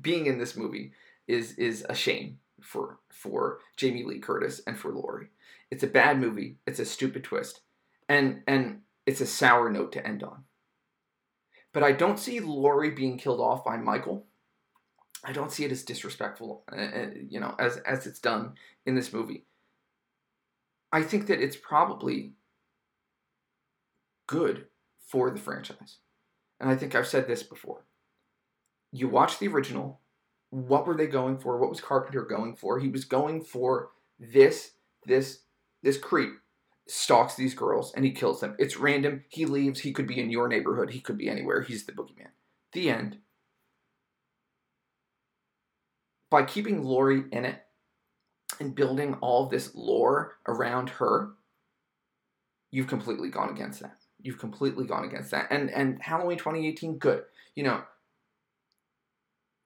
Being 0.00 0.26
in 0.26 0.38
this 0.38 0.56
movie 0.56 0.92
is 1.28 1.52
is 1.52 1.86
a 1.88 1.94
shame 1.94 2.38
for 2.60 2.98
for 3.10 3.60
Jamie 3.76 4.04
Lee 4.04 4.18
Curtis 4.18 4.60
and 4.66 4.76
for 4.76 4.90
Laurie. 4.92 5.28
It's 5.70 5.84
a 5.84 5.86
bad 5.86 6.18
movie. 6.18 6.56
It's 6.66 6.80
a 6.80 6.84
stupid 6.84 7.22
twist, 7.22 7.60
and 8.10 8.42
and 8.46 8.80
it's 9.06 9.22
a 9.22 9.26
sour 9.26 9.70
note 9.70 9.92
to 9.92 10.06
end 10.06 10.22
on. 10.22 10.44
But 11.72 11.84
I 11.84 11.92
don't 11.92 12.18
see 12.18 12.40
Laurie 12.40 12.90
being 12.90 13.16
killed 13.16 13.40
off 13.40 13.64
by 13.64 13.76
Michael. 13.76 14.26
I 15.24 15.32
don't 15.32 15.52
see 15.52 15.64
it 15.64 15.72
as 15.72 15.84
disrespectful, 15.84 16.64
uh, 16.70 16.76
uh 16.76 17.10
you 17.28 17.40
know, 17.40 17.54
as 17.58 17.78
as 17.78 18.06
it's 18.06 18.18
done 18.18 18.54
in 18.84 18.96
this 18.96 19.12
movie. 19.12 19.44
I 20.92 21.02
think 21.02 21.28
that 21.28 21.40
it's 21.40 21.56
probably 21.56 22.32
good 24.26 24.66
for 25.06 25.30
the 25.30 25.38
franchise. 25.38 25.98
And 26.58 26.68
I 26.68 26.76
think 26.76 26.94
I've 26.94 27.06
said 27.06 27.26
this 27.26 27.44
before. 27.44 27.84
You 28.92 29.08
watch 29.08 29.38
the 29.38 29.46
original, 29.46 30.00
what 30.50 30.84
were 30.84 30.96
they 30.96 31.06
going 31.06 31.38
for? 31.38 31.58
What 31.58 31.70
was 31.70 31.80
Carpenter 31.80 32.22
going 32.22 32.56
for? 32.56 32.80
He 32.80 32.88
was 32.88 33.04
going 33.04 33.42
for 33.42 33.90
this, 34.18 34.72
this, 35.06 35.42
this 35.82 35.96
creep 35.96 36.32
stalks 36.90 37.34
these 37.34 37.54
girls 37.54 37.92
and 37.94 38.04
he 38.04 38.10
kills 38.10 38.40
them. 38.40 38.56
It's 38.58 38.76
random. 38.76 39.24
He 39.28 39.46
leaves. 39.46 39.80
He 39.80 39.92
could 39.92 40.06
be 40.06 40.20
in 40.20 40.30
your 40.30 40.48
neighborhood. 40.48 40.90
He 40.90 41.00
could 41.00 41.16
be 41.16 41.28
anywhere. 41.28 41.62
He's 41.62 41.86
the 41.86 41.92
boogeyman. 41.92 42.30
The 42.72 42.90
end. 42.90 43.18
By 46.30 46.44
keeping 46.44 46.84
Laurie 46.84 47.24
in 47.32 47.44
it, 47.44 47.62
and 48.60 48.74
building 48.74 49.14
all 49.20 49.46
this 49.46 49.74
lore 49.74 50.36
around 50.46 50.90
her, 50.90 51.30
you've 52.70 52.86
completely 52.86 53.30
gone 53.30 53.50
against 53.50 53.80
that. 53.80 53.96
You've 54.22 54.38
completely 54.38 54.84
gone 54.84 55.04
against 55.04 55.30
that. 55.30 55.48
And 55.50 55.70
and 55.70 56.00
Halloween 56.02 56.38
2018, 56.38 56.98
good. 56.98 57.24
You 57.54 57.64
know, 57.64 57.82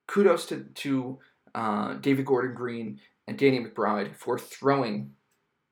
kudos 0.06 0.46
to 0.46 0.64
to 0.74 1.18
uh, 1.54 1.94
David 1.94 2.24
Gordon 2.24 2.54
Green 2.54 3.00
and 3.26 3.36
Danny 3.36 3.60
McBride 3.60 4.14
for 4.14 4.38
throwing 4.38 5.12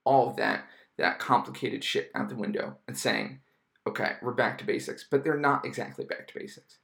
all 0.04 0.30
of 0.30 0.36
that 0.36 0.64
that 0.98 1.18
complicated 1.18 1.82
shit 1.82 2.10
out 2.14 2.28
the 2.28 2.36
window 2.36 2.78
and 2.86 2.96
saying, 2.96 3.40
okay, 3.86 4.12
we're 4.22 4.32
back 4.32 4.58
to 4.58 4.64
basics. 4.64 5.04
But 5.10 5.24
they're 5.24 5.36
not 5.36 5.64
exactly 5.64 6.04
back 6.04 6.28
to 6.28 6.38
basics 6.38 6.78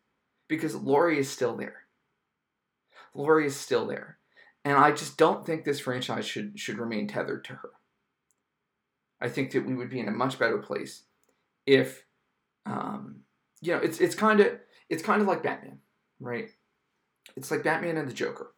because 0.49 0.75
Laurie 0.75 1.19
is 1.19 1.31
still 1.31 1.57
there. 1.57 1.85
Laurie 3.15 3.47
is 3.47 3.57
still 3.57 3.87
there. 3.87 4.19
And 4.65 4.77
I 4.77 4.93
just 4.93 5.17
don't 5.17 5.47
think 5.47 5.65
this 5.65 5.81
franchise 5.81 6.27
should 6.27 6.59
should 6.59 6.79
remain 6.79 7.07
tethered 7.07 7.45
to 7.45 7.55
her. 7.55 7.71
I 9.21 9.29
think 9.29 9.53
that 9.53 9.67
we 9.67 9.75
would 9.75 9.91
be 9.91 10.01
in 10.01 10.09
a 10.09 10.13
much 10.13 10.39
better 10.39 10.59
place 10.59 11.05
if, 11.67 12.05
um, 12.67 13.21
you 13.61 13.73
know, 13.73 13.81
it's 13.81 14.01
it's 14.01 14.15
kind 14.15 14.41
of 14.41 14.59
it's 14.89 15.03
kind 15.03 15.23
of 15.23 15.29
like 15.29 15.43
Batman, 15.43 15.79
right? 16.21 16.51
It's 17.37 17.51
like 17.51 17.63
Batman 17.63 17.97
and 17.97 18.09
the 18.09 18.15
Joker. 18.15 18.53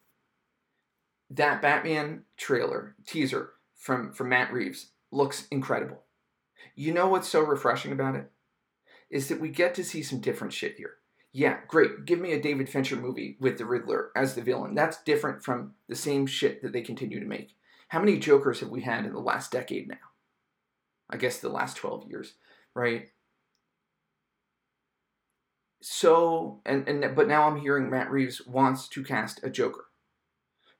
That 1.31 1.63
Batman 1.63 2.25
trailer 2.37 2.97
teaser 3.07 3.51
from 3.77 4.13
from 4.13 4.31
Matt 4.31 4.53
Reeves 4.53 4.91
looks 5.11 5.47
incredible. 5.51 6.03
You 6.75 6.93
know 6.93 7.09
what's 7.09 7.29
so 7.29 7.41
refreshing 7.41 7.93
about 7.93 8.17
it? 8.17 8.31
Is 9.11 9.29
that 9.29 9.41
we 9.41 9.49
get 9.49 9.75
to 9.75 9.85
see 9.85 10.03
some 10.03 10.21
different 10.21 10.53
shit 10.53 10.77
here 10.77 11.01
yeah, 11.33 11.59
great. 11.69 12.07
Give 12.07 12.19
me 12.19 12.33
a 12.33 12.43
David 12.43 12.69
Fincher 12.69 12.97
movie 12.97 13.37
with 13.41 13.57
the 13.57 13.65
Riddler 13.65 14.11
as 14.17 14.35
the 14.35 14.43
villain. 14.43 14.75
That's 14.75 15.03
different 15.03 15.45
from 15.45 15.75
the 15.89 15.95
same 15.95 16.27
shit 16.27 16.63
that 16.63 16.73
they 16.73 16.83
continue 16.83 17.21
to 17.21 17.27
make. 17.27 17.55
How 17.89 18.01
many 18.01 18.19
Jokers 18.19 18.61
have 18.61 18.71
we 18.71 18.83
had 18.83 19.05
in 19.05 19.13
the 19.13 19.21
last 19.21 19.53
decade 19.53 19.89
now? 19.89 19.97
I 21.09 21.17
guess 21.17 21.39
the 21.39 21.49
last 21.49 21.77
12 21.77 22.09
years, 22.09 22.35
right? 22.75 23.09
So, 25.83 26.61
and, 26.67 26.87
and 26.89 27.15
but 27.15 27.29
now 27.29 27.49
I'm 27.49 27.61
hearing 27.61 27.91
Matt 27.91 28.11
Reeves 28.11 28.45
wants 28.47 28.89
to 28.89 29.05
cast 29.05 29.43
a 29.45 29.51
Joker. 29.51 29.87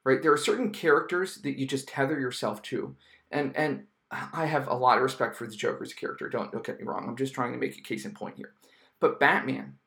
Right? 0.05 0.23
There 0.23 0.33
are 0.33 0.39
certain 0.39 0.71
characters 0.71 1.37
that 1.43 1.59
you 1.59 1.67
just 1.67 1.89
tether 1.89 2.19
yourself 2.19 2.63
to. 2.63 2.97
And 3.31 3.55
and 3.57 3.85
I 4.11 4.47
have 4.47 4.67
a 4.67 4.75
lot 4.75 4.97
of 4.97 5.05
respect 5.05 5.37
for 5.37 5.47
the 5.47 5.55
Joker's 5.55 5.95
character. 5.95 6.29
Don't 6.29 6.51
don't 6.51 6.65
get 6.65 6.79
me 6.79 6.87
wrong. 6.87 7.07
I'm 7.09 7.17
just 7.17 7.35
trying 7.35 7.53
to 7.53 7.59
make 7.59 7.79
a 7.79 7.83
case 7.83 8.05
in 8.05 8.13
point 8.13 8.37
here. 8.37 8.55
But 9.01 9.21
Batman, 9.21 9.79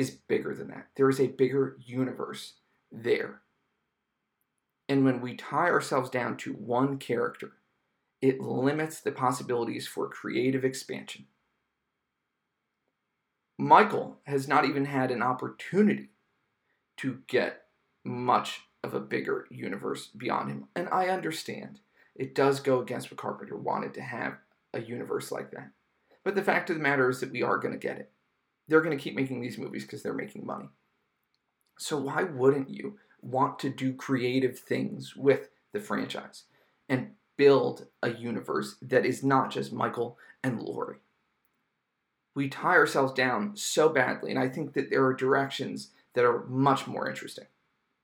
is 0.00 0.10
bigger 0.10 0.54
than 0.54 0.68
that. 0.68 0.88
There 0.96 1.10
is 1.10 1.20
a 1.20 1.26
bigger 1.26 1.76
universe 1.78 2.54
there. 2.90 3.42
And 4.88 5.04
when 5.04 5.20
we 5.20 5.36
tie 5.36 5.68
ourselves 5.68 6.08
down 6.08 6.38
to 6.38 6.54
one 6.54 6.96
character, 6.96 7.52
it 8.22 8.40
limits 8.40 9.00
the 9.00 9.12
possibilities 9.12 9.86
for 9.86 10.08
creative 10.08 10.64
expansion. 10.64 11.26
Michael 13.58 14.20
has 14.24 14.48
not 14.48 14.64
even 14.64 14.86
had 14.86 15.10
an 15.10 15.22
opportunity 15.22 16.08
to 16.96 17.18
get 17.26 17.64
much 18.02 18.62
of 18.82 18.94
a 18.94 19.00
bigger 19.00 19.46
universe 19.50 20.06
beyond 20.06 20.50
him. 20.50 20.68
And 20.74 20.88
I 20.88 21.08
understand 21.08 21.80
it 22.20 22.36
does 22.36 22.60
go 22.60 22.80
against 22.80 23.10
what 23.10 23.18
Carpenter 23.18 23.56
wanted 23.56 23.94
to 23.94 24.02
have 24.02 24.34
a 24.74 24.80
universe 24.80 25.32
like 25.32 25.50
that. 25.50 25.72
But 26.22 26.36
the 26.36 26.44
fact 26.44 26.70
of 26.70 26.76
the 26.76 26.82
matter 26.82 27.10
is 27.10 27.18
that 27.20 27.32
we 27.32 27.42
are 27.42 27.58
going 27.58 27.72
to 27.72 27.78
get 27.78 27.98
it 27.98 28.12
they're 28.70 28.80
going 28.80 28.96
to 28.96 29.02
keep 29.02 29.16
making 29.16 29.40
these 29.40 29.58
movies 29.58 29.82
because 29.82 30.02
they're 30.02 30.14
making 30.14 30.46
money. 30.46 30.68
So 31.78 31.96
why 31.98 32.22
wouldn't 32.22 32.70
you 32.70 32.98
want 33.20 33.58
to 33.58 33.68
do 33.68 33.92
creative 33.92 34.58
things 34.58 35.16
with 35.16 35.48
the 35.72 35.80
franchise 35.80 36.44
and 36.88 37.10
build 37.36 37.86
a 38.00 38.12
universe 38.12 38.76
that 38.80 39.04
is 39.04 39.24
not 39.24 39.50
just 39.50 39.72
Michael 39.72 40.16
and 40.44 40.62
Laurie? 40.62 40.98
We 42.36 42.48
tie 42.48 42.76
ourselves 42.76 43.12
down 43.12 43.56
so 43.56 43.88
badly, 43.88 44.30
and 44.30 44.38
I 44.38 44.48
think 44.48 44.74
that 44.74 44.88
there 44.88 45.04
are 45.04 45.14
directions 45.14 45.90
that 46.14 46.24
are 46.24 46.44
much 46.46 46.86
more 46.86 47.08
interesting. 47.08 47.46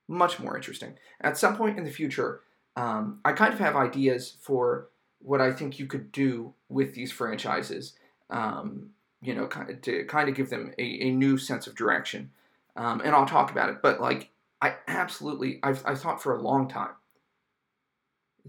much 0.09 0.39
more 0.39 0.55
interesting. 0.55 0.97
At 1.19 1.37
some 1.37 1.55
point 1.57 1.77
in 1.77 1.85
the 1.85 1.91
future, 1.91 2.41
um, 2.77 3.19
I 3.25 3.33
kind 3.33 3.53
of 3.53 3.59
have 3.59 3.75
ideas 3.75 4.37
for 4.39 4.87
what 5.19 5.41
I 5.41 5.51
think 5.51 5.79
you 5.79 5.87
could 5.87 6.11
do 6.11 6.53
with 6.69 6.93
these 6.93 7.11
franchises. 7.11 7.93
Um, 8.29 8.91
you 9.21 9.33
know, 9.33 9.47
kind 9.47 9.69
of 9.69 9.81
to 9.81 10.05
kind 10.05 10.29
of 10.29 10.35
give 10.35 10.49
them 10.49 10.73
a, 10.77 10.83
a 10.83 11.09
new 11.09 11.37
sense 11.37 11.65
of 11.65 11.75
direction. 11.75 12.29
Um, 12.75 13.01
and 13.03 13.15
I'll 13.15 13.25
talk 13.25 13.49
about 13.49 13.69
it. 13.69 13.81
But 13.81 13.99
like, 13.99 14.29
I 14.61 14.75
absolutely, 14.87 15.59
I've, 15.63 15.81
I've 15.85 15.99
thought 15.99 16.21
for 16.21 16.35
a 16.35 16.41
long 16.41 16.67
time 16.67 16.91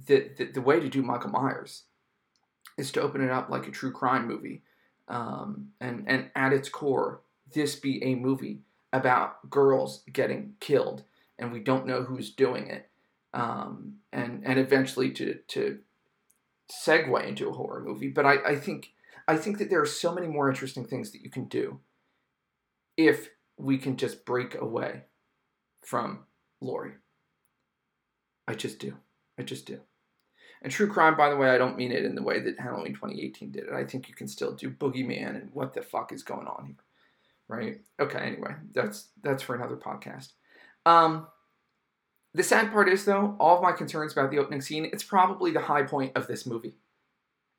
that 0.06 0.36
the, 0.36 0.44
the 0.44 0.60
way 0.60 0.78
to 0.78 0.88
do 0.88 1.02
Michael 1.02 1.30
Myers 1.30 1.84
is 2.76 2.92
to 2.92 3.00
open 3.00 3.22
it 3.22 3.30
up 3.30 3.48
like 3.48 3.66
a 3.66 3.70
true 3.70 3.90
crime 3.90 4.28
movie, 4.28 4.62
um, 5.08 5.70
and 5.80 6.04
and 6.06 6.30
at 6.36 6.52
its 6.52 6.68
core, 6.68 7.20
this 7.54 7.74
be 7.74 8.04
a 8.04 8.14
movie 8.14 8.60
about 8.92 9.48
girls 9.50 10.02
getting 10.12 10.54
killed, 10.60 11.02
and 11.38 11.50
we 11.50 11.60
don't 11.60 11.86
know 11.86 12.02
who's 12.02 12.30
doing 12.30 12.68
it, 12.68 12.87
um, 13.34 13.94
and 14.12 14.42
and 14.44 14.58
eventually 14.58 15.10
to 15.12 15.38
to 15.48 15.78
segue 16.70 17.26
into 17.26 17.48
a 17.48 17.52
horror 17.52 17.82
movie. 17.82 18.08
But 18.08 18.26
I, 18.26 18.36
I 18.46 18.56
think 18.56 18.92
I 19.26 19.36
think 19.36 19.58
that 19.58 19.70
there 19.70 19.80
are 19.80 19.86
so 19.86 20.14
many 20.14 20.26
more 20.26 20.48
interesting 20.48 20.86
things 20.86 21.12
that 21.12 21.22
you 21.22 21.30
can 21.30 21.46
do 21.46 21.80
if 22.96 23.30
we 23.56 23.78
can 23.78 23.96
just 23.96 24.24
break 24.24 24.54
away 24.54 25.02
from 25.82 26.24
Laurie. 26.60 26.94
I 28.46 28.54
just 28.54 28.78
do. 28.78 28.94
I 29.38 29.42
just 29.42 29.66
do. 29.66 29.80
And 30.62 30.72
true 30.72 30.88
crime, 30.88 31.16
by 31.16 31.30
the 31.30 31.36
way, 31.36 31.50
I 31.50 31.58
don't 31.58 31.76
mean 31.76 31.92
it 31.92 32.04
in 32.04 32.14
the 32.14 32.22
way 32.22 32.40
that 32.40 32.58
Halloween 32.58 32.94
2018 32.94 33.52
did 33.52 33.64
it. 33.64 33.72
I 33.72 33.84
think 33.84 34.08
you 34.08 34.14
can 34.14 34.26
still 34.26 34.54
do 34.54 34.70
Boogeyman 34.70 35.40
and 35.40 35.50
what 35.52 35.72
the 35.72 35.82
fuck 35.82 36.12
is 36.12 36.24
going 36.24 36.48
on 36.48 36.66
here, 36.66 36.76
right? 37.46 37.80
Okay, 38.00 38.18
anyway, 38.18 38.54
that's 38.74 39.08
that's 39.22 39.42
for 39.42 39.54
another 39.54 39.76
podcast. 39.76 40.32
Um, 40.84 41.28
the 42.38 42.42
sad 42.42 42.72
part 42.72 42.88
is 42.88 43.04
though, 43.04 43.36
all 43.38 43.56
of 43.56 43.62
my 43.62 43.72
concerns 43.72 44.12
about 44.12 44.30
the 44.30 44.38
opening 44.38 44.62
scene, 44.62 44.86
it's 44.86 45.04
probably 45.04 45.50
the 45.50 45.60
high 45.60 45.82
point 45.82 46.12
of 46.16 46.26
this 46.26 46.46
movie. 46.46 46.76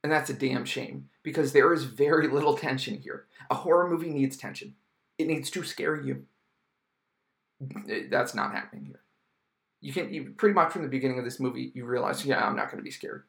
And 0.04 0.12
that's 0.12 0.32
a 0.32 0.34
damn 0.34 0.66
shame 0.66 1.10
because 1.22 1.52
there 1.52 1.72
is 1.74 1.84
very 1.84 2.28
little 2.28 2.58
tension 2.58 2.98
here. 2.98 3.26
A 3.52 3.56
horror 3.56 3.88
movie 3.88 4.10
needs 4.10 4.38
tension. 4.38 4.74
It 5.18 5.28
needs 5.28 5.52
to 5.52 5.64
scare 5.64 5.96
you. 5.96 6.26
That's 8.10 8.34
not 8.34 8.54
happening 8.54 8.86
here 8.86 9.02
you 9.82 9.94
can 9.94 10.14
you, 10.14 10.34
pretty 10.38 10.54
much 10.54 10.72
from 10.72 10.82
the 10.82 10.88
beginning 10.88 11.20
of 11.20 11.26
this 11.26 11.40
movie 11.40 11.72
you 11.74 11.86
realize 11.86 12.26
yeah 12.26 12.46
i'm 12.46 12.56
not 12.56 12.68
going 12.68 12.78
to 12.78 12.84
be 12.84 12.92
scared 12.92 13.24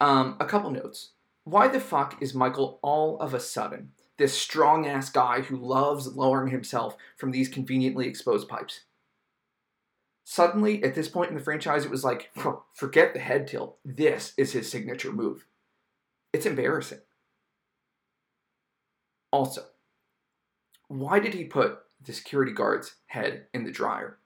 um, 0.00 0.36
a 0.40 0.44
couple 0.44 0.70
notes 0.70 1.10
why 1.44 1.68
the 1.68 1.80
fuck 1.80 2.20
is 2.20 2.34
michael 2.34 2.78
all 2.82 3.18
of 3.20 3.34
a 3.34 3.40
sudden 3.40 3.90
this 4.18 4.34
strong 4.34 4.86
ass 4.86 5.10
guy 5.10 5.40
who 5.40 5.56
loves 5.56 6.06
lowering 6.16 6.50
himself 6.50 6.96
from 7.16 7.30
these 7.30 7.48
conveniently 7.48 8.06
exposed 8.06 8.48
pipes 8.48 8.80
suddenly 10.28 10.82
at 10.82 10.94
this 10.94 11.08
point 11.08 11.30
in 11.30 11.36
the 11.36 11.42
franchise 11.42 11.84
it 11.84 11.90
was 11.90 12.04
like 12.04 12.30
forget 12.74 13.14
the 13.14 13.20
head 13.20 13.46
tilt 13.46 13.78
this 13.84 14.32
is 14.36 14.52
his 14.52 14.70
signature 14.70 15.12
move 15.12 15.46
it's 16.32 16.46
embarrassing 16.46 17.00
also 19.30 19.62
why 20.88 21.18
did 21.18 21.34
he 21.34 21.44
put 21.44 21.78
the 22.04 22.12
security 22.12 22.52
guard's 22.52 22.96
head 23.06 23.46
in 23.54 23.64
the 23.64 23.70
dryer 23.70 24.18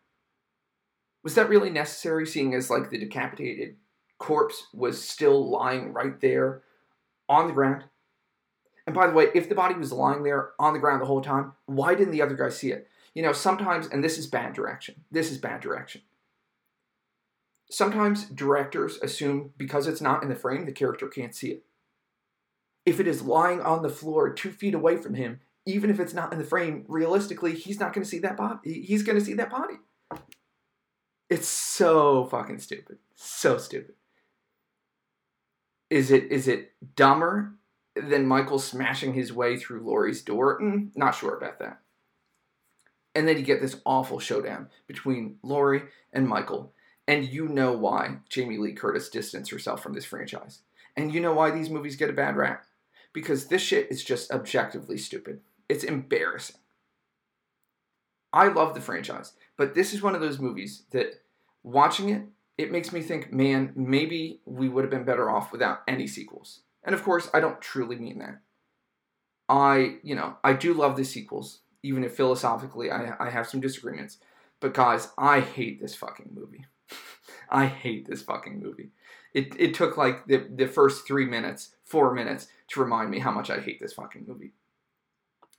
was 1.22 1.34
that 1.34 1.48
really 1.48 1.70
necessary, 1.70 2.26
seeing 2.26 2.54
as 2.54 2.70
like 2.70 2.90
the 2.90 2.98
decapitated 2.98 3.76
corpse 4.18 4.66
was 4.72 5.02
still 5.02 5.50
lying 5.50 5.92
right 5.92 6.20
there 6.20 6.62
on 7.28 7.46
the 7.46 7.52
ground? 7.52 7.84
And 8.86 8.94
by 8.94 9.06
the 9.06 9.12
way, 9.12 9.28
if 9.34 9.48
the 9.48 9.54
body 9.54 9.74
was 9.74 9.92
lying 9.92 10.22
there 10.22 10.50
on 10.58 10.72
the 10.72 10.78
ground 10.78 11.02
the 11.02 11.06
whole 11.06 11.20
time, 11.20 11.52
why 11.66 11.94
didn't 11.94 12.12
the 12.12 12.22
other 12.22 12.34
guy 12.34 12.48
see 12.48 12.72
it? 12.72 12.88
You 13.14 13.22
know, 13.22 13.32
sometimes, 13.32 13.88
and 13.88 14.04
this 14.04 14.18
is 14.18 14.26
bad 14.26 14.52
direction. 14.52 15.04
This 15.10 15.30
is 15.30 15.38
bad 15.38 15.60
direction. 15.60 16.02
Sometimes 17.70 18.24
directors 18.24 18.98
assume 19.02 19.52
because 19.56 19.86
it's 19.86 20.00
not 20.00 20.22
in 20.22 20.28
the 20.28 20.34
frame, 20.34 20.66
the 20.66 20.72
character 20.72 21.08
can't 21.08 21.34
see 21.34 21.48
it. 21.48 21.64
If 22.86 22.98
it 22.98 23.06
is 23.06 23.22
lying 23.22 23.60
on 23.60 23.82
the 23.82 23.88
floor 23.88 24.32
two 24.32 24.50
feet 24.50 24.74
away 24.74 24.96
from 24.96 25.14
him, 25.14 25.40
even 25.66 25.90
if 25.90 26.00
it's 26.00 26.14
not 26.14 26.32
in 26.32 26.38
the 26.38 26.44
frame, 26.44 26.84
realistically, 26.88 27.54
he's 27.54 27.78
not 27.78 27.92
going 27.92 28.02
to 28.02 28.08
see 28.08 28.18
that 28.20 28.36
body. 28.36 28.82
He's 28.82 29.02
going 29.02 29.18
to 29.18 29.24
see 29.24 29.34
that 29.34 29.50
body. 29.50 29.74
It's 31.28 31.48
so 31.48 32.24
fucking 32.24 32.58
stupid. 32.58 32.98
So 33.14 33.58
stupid. 33.58 33.94
Is 35.90 36.10
it 36.10 36.30
is 36.30 36.48
it 36.48 36.72
dumber 36.96 37.54
than 37.94 38.26
Michael 38.26 38.58
smashing 38.58 39.14
his 39.14 39.32
way 39.32 39.56
through 39.56 39.86
Laurie's 39.86 40.22
door? 40.22 40.60
Mm, 40.60 40.90
not 40.96 41.14
sure 41.14 41.36
about 41.36 41.58
that. 41.60 41.80
And 43.14 43.26
then 43.26 43.36
you 43.36 43.42
get 43.42 43.60
this 43.60 43.80
awful 43.84 44.20
showdown 44.20 44.68
between 44.86 45.36
Laurie 45.42 45.82
and 46.12 46.28
Michael. 46.28 46.72
And 47.08 47.24
you 47.24 47.48
know 47.48 47.72
why 47.72 48.18
Jamie 48.28 48.58
Lee 48.58 48.72
Curtis 48.72 49.08
distanced 49.08 49.50
herself 49.50 49.82
from 49.82 49.94
this 49.94 50.04
franchise. 50.04 50.60
And 50.96 51.12
you 51.12 51.20
know 51.20 51.32
why 51.32 51.50
these 51.50 51.70
movies 51.70 51.96
get 51.96 52.10
a 52.10 52.14
bad 52.14 52.36
rap. 52.36 52.64
Because 53.12 53.46
this 53.46 53.62
shit 53.62 53.90
is 53.90 54.04
just 54.04 54.30
objectively 54.30 54.96
stupid. 54.96 55.40
It's 55.68 55.82
embarrassing. 55.82 56.56
I 58.32 58.48
love 58.48 58.74
the 58.74 58.80
franchise, 58.80 59.32
but 59.56 59.74
this 59.74 59.92
is 59.92 60.02
one 60.02 60.14
of 60.14 60.20
those 60.20 60.38
movies 60.38 60.84
that 60.90 61.20
watching 61.62 62.10
it, 62.10 62.22
it 62.56 62.70
makes 62.70 62.92
me 62.92 63.00
think, 63.00 63.32
man, 63.32 63.72
maybe 63.74 64.40
we 64.44 64.68
would 64.68 64.84
have 64.84 64.90
been 64.90 65.04
better 65.04 65.28
off 65.30 65.50
without 65.50 65.82
any 65.88 66.06
sequels. 66.06 66.60
And 66.84 66.94
of 66.94 67.02
course, 67.02 67.28
I 67.34 67.40
don't 67.40 67.60
truly 67.60 67.96
mean 67.96 68.18
that. 68.18 68.40
I, 69.48 69.96
you 70.02 70.14
know, 70.14 70.36
I 70.44 70.52
do 70.52 70.72
love 70.74 70.96
the 70.96 71.04
sequels, 71.04 71.60
even 71.82 72.04
if 72.04 72.16
philosophically 72.16 72.90
I, 72.90 73.14
I 73.18 73.30
have 73.30 73.48
some 73.48 73.60
disagreements. 73.60 74.18
But 74.60 74.74
guys, 74.74 75.08
I 75.16 75.40
hate 75.40 75.80
this 75.80 75.94
fucking 75.94 76.30
movie. 76.34 76.66
I 77.50 77.66
hate 77.66 78.06
this 78.08 78.22
fucking 78.22 78.60
movie. 78.60 78.90
It, 79.32 79.54
it 79.58 79.74
took 79.74 79.96
like 79.96 80.26
the, 80.26 80.46
the 80.54 80.66
first 80.66 81.06
three 81.06 81.24
minutes, 81.24 81.74
four 81.84 82.12
minutes 82.12 82.48
to 82.68 82.80
remind 82.80 83.10
me 83.10 83.20
how 83.20 83.30
much 83.30 83.50
I 83.50 83.60
hate 83.60 83.80
this 83.80 83.92
fucking 83.92 84.24
movie. 84.26 84.52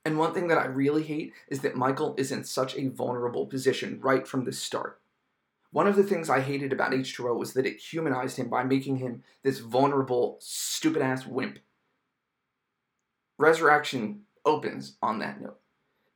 And 0.03 0.17
one 0.17 0.33
thing 0.33 0.47
that 0.47 0.57
I 0.57 0.65
really 0.65 1.03
hate 1.03 1.33
is 1.47 1.61
that 1.61 1.75
Michael 1.75 2.15
is 2.17 2.31
in 2.31 2.43
such 2.43 2.75
a 2.75 2.87
vulnerable 2.87 3.45
position 3.45 3.99
right 4.01 4.27
from 4.27 4.45
the 4.45 4.51
start. 4.51 4.99
One 5.71 5.87
of 5.87 5.95
the 5.95 6.03
things 6.03 6.29
I 6.29 6.41
hated 6.41 6.73
about 6.73 6.91
H2O 6.91 7.37
was 7.37 7.53
that 7.53 7.65
it 7.65 7.79
humanized 7.79 8.37
him 8.37 8.49
by 8.49 8.63
making 8.63 8.97
him 8.97 9.23
this 9.43 9.59
vulnerable, 9.59 10.37
stupid 10.41 11.01
ass 11.01 11.25
wimp. 11.25 11.59
Resurrection 13.37 14.23
opens 14.43 14.97
on 15.01 15.19
that 15.19 15.39
note. 15.39 15.60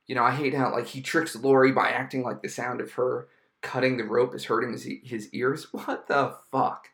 You 0.06 0.14
know, 0.14 0.24
I 0.24 0.32
hate 0.32 0.54
how 0.54 0.72
like 0.72 0.86
he 0.86 1.00
tricks 1.00 1.36
Laurie 1.36 1.72
by 1.72 1.90
acting 1.90 2.22
like 2.22 2.42
the 2.42 2.48
sound 2.48 2.80
of 2.80 2.92
her 2.92 3.28
cutting 3.62 3.96
the 3.96 4.04
rope 4.04 4.34
is 4.34 4.44
hurting 4.44 4.72
his, 4.72 4.86
his 5.02 5.28
ears. 5.32 5.66
What 5.72 6.06
the 6.06 6.36
fuck? 6.50 6.88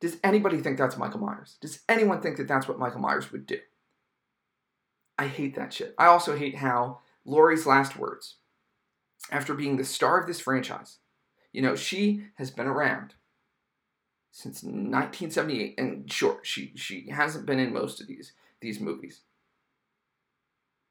Does 0.00 0.16
anybody 0.22 0.58
think 0.58 0.78
that's 0.78 0.96
Michael 0.96 1.20
Myers? 1.20 1.56
Does 1.60 1.80
anyone 1.88 2.20
think 2.20 2.36
that 2.36 2.48
that's 2.48 2.68
what 2.68 2.78
Michael 2.78 3.00
Myers 3.00 3.32
would 3.32 3.46
do? 3.46 3.58
I 5.18 5.26
hate 5.26 5.54
that 5.56 5.72
shit. 5.72 5.94
I 5.98 6.06
also 6.06 6.36
hate 6.36 6.56
how 6.56 7.00
Laurie's 7.24 7.66
last 7.66 7.96
words, 7.96 8.36
after 9.30 9.54
being 9.54 9.76
the 9.76 9.84
star 9.84 10.20
of 10.20 10.26
this 10.26 10.40
franchise, 10.40 10.98
you 11.52 11.62
know, 11.62 11.74
she 11.74 12.24
has 12.36 12.50
been 12.50 12.66
around 12.66 13.14
since 14.30 14.62
1978, 14.62 15.74
and 15.78 16.12
sure, 16.12 16.40
she 16.42 16.72
she 16.76 17.08
hasn't 17.08 17.46
been 17.46 17.58
in 17.58 17.72
most 17.72 18.00
of 18.00 18.06
these 18.06 18.34
these 18.60 18.78
movies, 18.78 19.22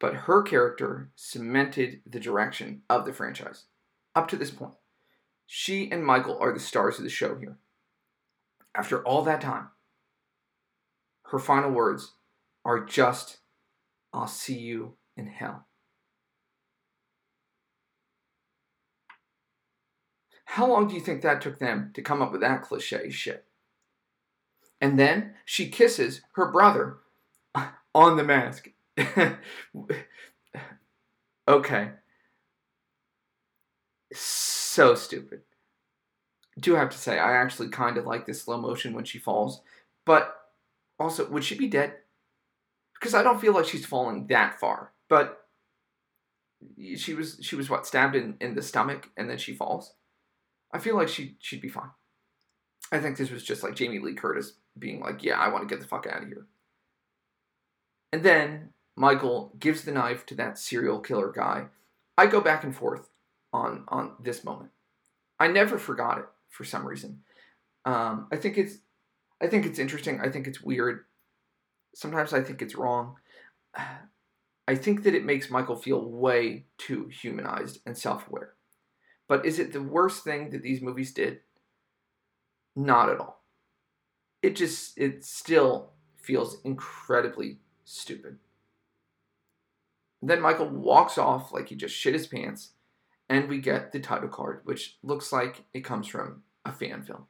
but 0.05 0.13
her 0.13 0.43
character 0.43 1.09
cemented 1.15 1.99
the 2.05 2.19
direction 2.19 2.83
of 2.91 3.07
the 3.07 3.11
franchise 3.11 3.63
up 4.13 4.27
to 4.27 4.35
this 4.35 4.51
point. 4.51 4.75
She 5.47 5.91
and 5.91 6.05
Michael 6.05 6.37
are 6.39 6.53
the 6.53 6.59
stars 6.59 6.99
of 6.99 7.03
the 7.03 7.09
show 7.09 7.35
here. 7.39 7.57
After 8.75 9.03
all 9.03 9.23
that 9.23 9.41
time, 9.41 9.69
her 11.31 11.39
final 11.39 11.71
words 11.71 12.13
are 12.63 12.85
just 12.85 13.37
I'll 14.13 14.27
see 14.27 14.59
you 14.59 14.93
in 15.17 15.25
hell. 15.25 15.65
How 20.45 20.67
long 20.67 20.87
do 20.87 20.93
you 20.93 21.01
think 21.01 21.23
that 21.23 21.41
took 21.41 21.57
them 21.57 21.89
to 21.95 22.03
come 22.03 22.21
up 22.21 22.31
with 22.31 22.41
that 22.41 22.61
cliche 22.61 23.09
shit? 23.09 23.45
And 24.79 24.99
then 24.99 25.33
she 25.45 25.67
kisses 25.67 26.21
her 26.33 26.51
brother 26.51 26.97
on 27.95 28.17
the 28.17 28.23
mask. 28.23 28.69
okay. 31.47 31.91
So 34.13 34.95
stupid. 34.95 35.41
Do 36.57 36.75
have 36.75 36.89
to 36.89 36.97
say, 36.97 37.19
I 37.19 37.33
actually 37.33 37.69
kind 37.69 37.97
of 37.97 38.05
like 38.05 38.25
this 38.25 38.41
slow 38.43 38.57
motion 38.57 38.93
when 38.93 39.03
she 39.05 39.17
falls. 39.17 39.61
But 40.05 40.35
also, 40.99 41.27
would 41.29 41.43
she 41.43 41.55
be 41.55 41.67
dead? 41.67 41.95
because 43.05 43.13
I 43.13 43.23
don't 43.23 43.39
feel 43.39 43.53
like 43.53 43.65
she's 43.65 43.85
falling 43.85 44.27
that 44.27 44.59
far. 44.59 44.91
But 45.09 45.45
she 46.97 47.13
was 47.13 47.37
she 47.41 47.55
was 47.55 47.69
what 47.69 47.85
stabbed 47.85 48.15
in, 48.15 48.35
in 48.41 48.55
the 48.55 48.61
stomach 48.61 49.09
and 49.15 49.29
then 49.29 49.37
she 49.37 49.53
falls. 49.53 49.93
I 50.73 50.79
feel 50.79 50.95
like 50.95 51.07
she 51.07 51.35
she'd 51.39 51.61
be 51.61 51.69
fine. 51.69 51.91
I 52.91 52.99
think 52.99 53.17
this 53.17 53.29
was 53.29 53.43
just 53.43 53.63
like 53.63 53.75
Jamie 53.75 53.99
Lee 53.99 54.15
Curtis 54.15 54.53
being 54.77 55.01
like, 55.01 55.23
"Yeah, 55.23 55.39
I 55.39 55.49
want 55.49 55.67
to 55.67 55.73
get 55.73 55.81
the 55.81 55.87
fuck 55.87 56.07
out 56.07 56.23
of 56.23 56.27
here." 56.27 56.47
And 58.11 58.23
then 58.23 58.69
Michael 58.95 59.53
gives 59.59 59.83
the 59.83 59.91
knife 59.91 60.25
to 60.27 60.35
that 60.35 60.57
serial 60.57 60.99
killer 60.99 61.31
guy. 61.31 61.67
I 62.17 62.27
go 62.27 62.41
back 62.41 62.63
and 62.63 62.75
forth 62.75 63.09
on 63.51 63.83
on 63.87 64.13
this 64.19 64.43
moment 64.43 64.71
I 65.39 65.47
never 65.47 65.77
forgot 65.77 66.17
it 66.19 66.25
for 66.49 66.63
some 66.63 66.85
reason. 66.85 67.21
Um, 67.85 68.27
I 68.31 68.37
think 68.37 68.57
it's 68.57 68.77
I 69.41 69.47
think 69.47 69.65
it's 69.65 69.79
interesting. 69.79 70.21
I 70.21 70.29
think 70.29 70.47
it's 70.47 70.61
weird. 70.61 71.05
Sometimes 71.93 72.33
I 72.33 72.41
think 72.41 72.61
it's 72.61 72.75
wrong. 72.75 73.15
I 74.67 74.73
think 74.73 75.03
that 75.03 75.13
it 75.13 75.25
makes 75.25 75.51
Michael 75.51 75.75
feel 75.75 76.03
way 76.03 76.65
too 76.79 77.07
humanized 77.09 77.81
and 77.85 77.95
self-aware. 77.95 78.53
But 79.27 79.45
is 79.45 79.59
it 79.59 79.73
the 79.73 79.81
worst 79.81 80.23
thing 80.23 80.49
that 80.49 80.63
these 80.63 80.81
movies 80.81 81.13
did? 81.13 81.41
Not 82.75 83.09
at 83.09 83.19
all. 83.19 83.43
It 84.41 84.55
just 84.55 84.97
it 84.97 85.23
still 85.23 85.91
feels 86.17 86.61
incredibly 86.63 87.59
stupid. 87.83 88.39
Then 90.25 90.41
Michael 90.41 90.69
walks 90.69 91.19
off 91.19 91.51
like 91.51 91.69
he 91.69 91.75
just 91.75 91.95
shit 91.95 92.13
his 92.13 92.25
pants, 92.25 92.71
and 93.29 93.47
we 93.47 93.59
get 93.59 93.91
the 93.91 93.99
title 93.99 94.27
card, 94.27 94.61
which 94.63 94.97
looks 95.03 95.31
like 95.31 95.65
it 95.71 95.81
comes 95.81 96.07
from 96.07 96.41
a 96.65 96.71
fan 96.71 97.03
film. 97.03 97.27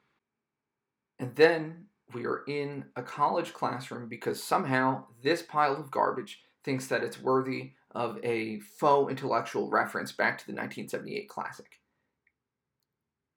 And 1.19 1.36
then 1.36 1.88
we 2.13 2.25
are 2.25 2.43
in 2.47 2.86
a 2.95 3.03
college 3.03 3.51
classroom 3.51 4.08
because 4.08 4.41
somehow 4.41 5.08
this 5.21 5.41
pile 5.41 5.75
of 5.75 5.91
garbage 5.91 6.41
thinks 6.63 6.88
that 6.88 7.03
it's 7.03 7.21
worthy 7.21 7.73
of 7.91 8.17
a 8.23 8.62
faux 8.62 9.12
intellectual 9.12 9.69
reference 9.69 10.13
back 10.13 10.38
to 10.38 10.45
the 10.45 10.53
1978 10.53 11.27
classic. 11.27 11.81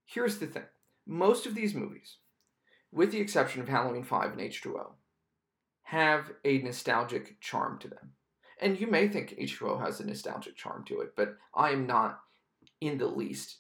Here's 0.05 0.39
the 0.39 0.47
thing 0.47 0.67
most 1.05 1.47
of 1.47 1.57
these 1.57 1.75
movies, 1.75 2.19
with 2.93 3.11
the 3.11 3.21
exception 3.21 3.61
of 3.61 3.69
Halloween 3.69 4.05
5 4.05 4.33
and 4.33 4.41
H2O, 4.41 4.93
have 5.83 6.31
a 6.45 6.59
nostalgic 6.59 7.41
charm 7.41 7.81
to 7.81 7.89
them. 7.89 8.13
And 8.61 8.81
you 8.81 8.87
may 8.87 9.09
think 9.09 9.37
H2O 9.39 9.81
has 9.81 10.01
a 10.01 10.07
nostalgic 10.07 10.57
charm 10.57 10.85
to 10.87 11.01
it, 11.01 11.15
but 11.17 11.37
I 11.55 11.71
am 11.71 11.87
not 11.87 12.21
in 12.81 12.99
the 12.99 13.07
least 13.07 13.59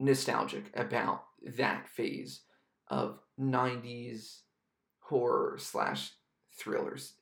nostalgic 0.00 0.64
about 0.74 1.24
that 1.56 1.88
phase 1.88 2.42
of 2.88 3.18
90s 3.40 4.40
horror 5.00 5.56
slash 5.58 6.12
thrillers. 6.58 7.14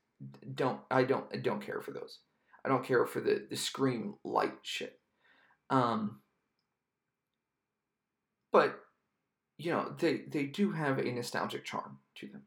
Don't 0.55 0.81
I 0.91 1.05
don't 1.05 1.27
I 1.33 1.39
don't 1.39 1.65
care 1.65 1.81
for 1.81 1.91
those. 1.91 2.21
I 2.65 2.69
don't 2.69 2.85
care 2.85 3.07
for 3.07 3.21
the 3.21 3.47
the 3.51 3.57
scream 3.57 4.15
light 4.25 4.55
shit. 4.63 5.01
Um 5.71 6.21
but 8.53 8.79
you 9.59 9.73
know, 9.73 9.95
they 9.99 10.23
they 10.29 10.45
do 10.45 10.73
have 10.73 10.99
a 10.99 11.11
nostalgic 11.11 11.65
charm 11.65 11.99
to 12.17 12.29
them. 12.29 12.43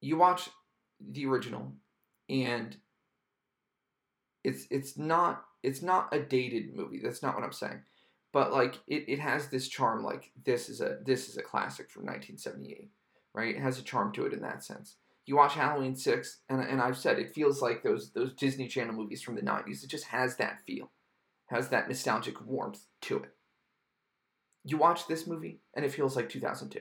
You 0.00 0.16
watch 0.16 0.50
the 1.00 1.26
original 1.26 1.72
and 2.30 2.76
it's 4.44 4.66
it's 4.70 4.96
not 4.96 5.44
it's 5.62 5.82
not 5.82 6.08
a 6.12 6.20
dated 6.20 6.74
movie. 6.74 7.00
That's 7.02 7.22
not 7.22 7.34
what 7.34 7.44
I'm 7.44 7.52
saying. 7.52 7.82
But 8.32 8.52
like 8.52 8.76
it, 8.86 9.04
it 9.08 9.18
has 9.18 9.48
this 9.48 9.68
charm 9.68 10.04
like 10.04 10.30
this 10.44 10.68
is 10.68 10.80
a 10.80 10.98
this 11.04 11.28
is 11.28 11.36
a 11.36 11.42
classic 11.42 11.90
from 11.90 12.02
1978, 12.02 12.90
right? 13.34 13.56
It 13.56 13.60
has 13.60 13.78
a 13.78 13.82
charm 13.82 14.12
to 14.12 14.26
it 14.26 14.32
in 14.32 14.40
that 14.42 14.64
sense. 14.64 14.96
You 15.26 15.36
watch 15.36 15.54
Halloween 15.54 15.96
6 15.96 16.38
and 16.48 16.60
and 16.62 16.80
I've 16.80 16.96
said 16.96 17.18
it 17.18 17.34
feels 17.34 17.60
like 17.60 17.82
those 17.82 18.12
those 18.12 18.32
Disney 18.34 18.68
Channel 18.68 18.94
movies 18.94 19.22
from 19.22 19.34
the 19.34 19.42
90s. 19.42 19.84
It 19.84 19.90
just 19.90 20.06
has 20.06 20.36
that 20.36 20.60
feel. 20.66 20.90
Has 21.46 21.68
that 21.70 21.88
nostalgic 21.88 22.40
warmth 22.46 22.86
to 23.02 23.18
it. 23.18 23.34
You 24.64 24.76
watch 24.76 25.08
this 25.08 25.26
movie 25.26 25.60
and 25.74 25.84
it 25.84 25.92
feels 25.92 26.14
like 26.14 26.28
2002. 26.28 26.78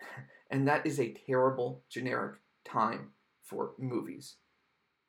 and 0.50 0.66
that 0.66 0.84
is 0.84 0.98
a 0.98 1.14
terrible 1.26 1.84
generic 1.88 2.40
time 2.64 3.10
for 3.54 3.72
movies. 3.78 4.36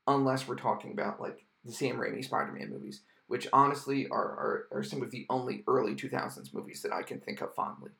Unless 0.07 0.47
we're 0.47 0.55
talking 0.55 0.91
about 0.91 1.19
like 1.19 1.45
the 1.63 1.71
Sam 1.71 1.97
Raimi 1.97 2.23
Spider-Man 2.23 2.69
movies, 2.69 3.01
which 3.27 3.47
honestly 3.51 4.07
are, 4.09 4.17
are, 4.17 4.67
are 4.71 4.83
some 4.83 5.01
of 5.01 5.11
the 5.11 5.25
only 5.29 5.63
early 5.67 5.95
2000s 5.95 6.53
movies 6.53 6.81
that 6.83 6.93
I 6.93 7.01
can 7.01 7.19
think 7.19 7.41
of 7.41 7.55
fondly. 7.55 7.91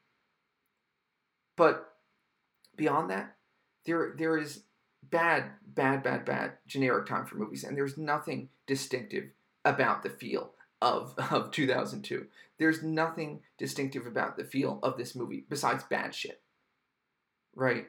But 1.58 1.94
beyond 2.76 3.10
that, 3.10 3.36
there 3.86 4.14
there 4.18 4.38
is 4.38 4.64
bad, 5.02 5.46
bad, 5.66 6.04
bad, 6.04 6.26
bad 6.26 6.54
generic 6.68 7.08
time 7.08 7.26
for 7.26 7.36
movies, 7.38 7.64
and 7.64 7.78
there's 7.78 7.98
nothing 7.98 8.50
distinctive 8.68 9.30
about 9.64 10.04
the 10.04 10.10
feel 10.10 10.52
of, 10.82 11.16
of 11.32 11.52
2002. 11.52 12.28
There's 12.58 12.84
nothing 12.84 13.42
distinctive 13.58 14.06
about 14.06 14.38
the 14.38 14.44
feel 14.44 14.80
of 14.84 14.98
this 14.98 15.16
movie 15.16 15.46
besides 15.50 15.84
bad 15.84 16.14
shit. 16.14 16.42
Right? 17.56 17.88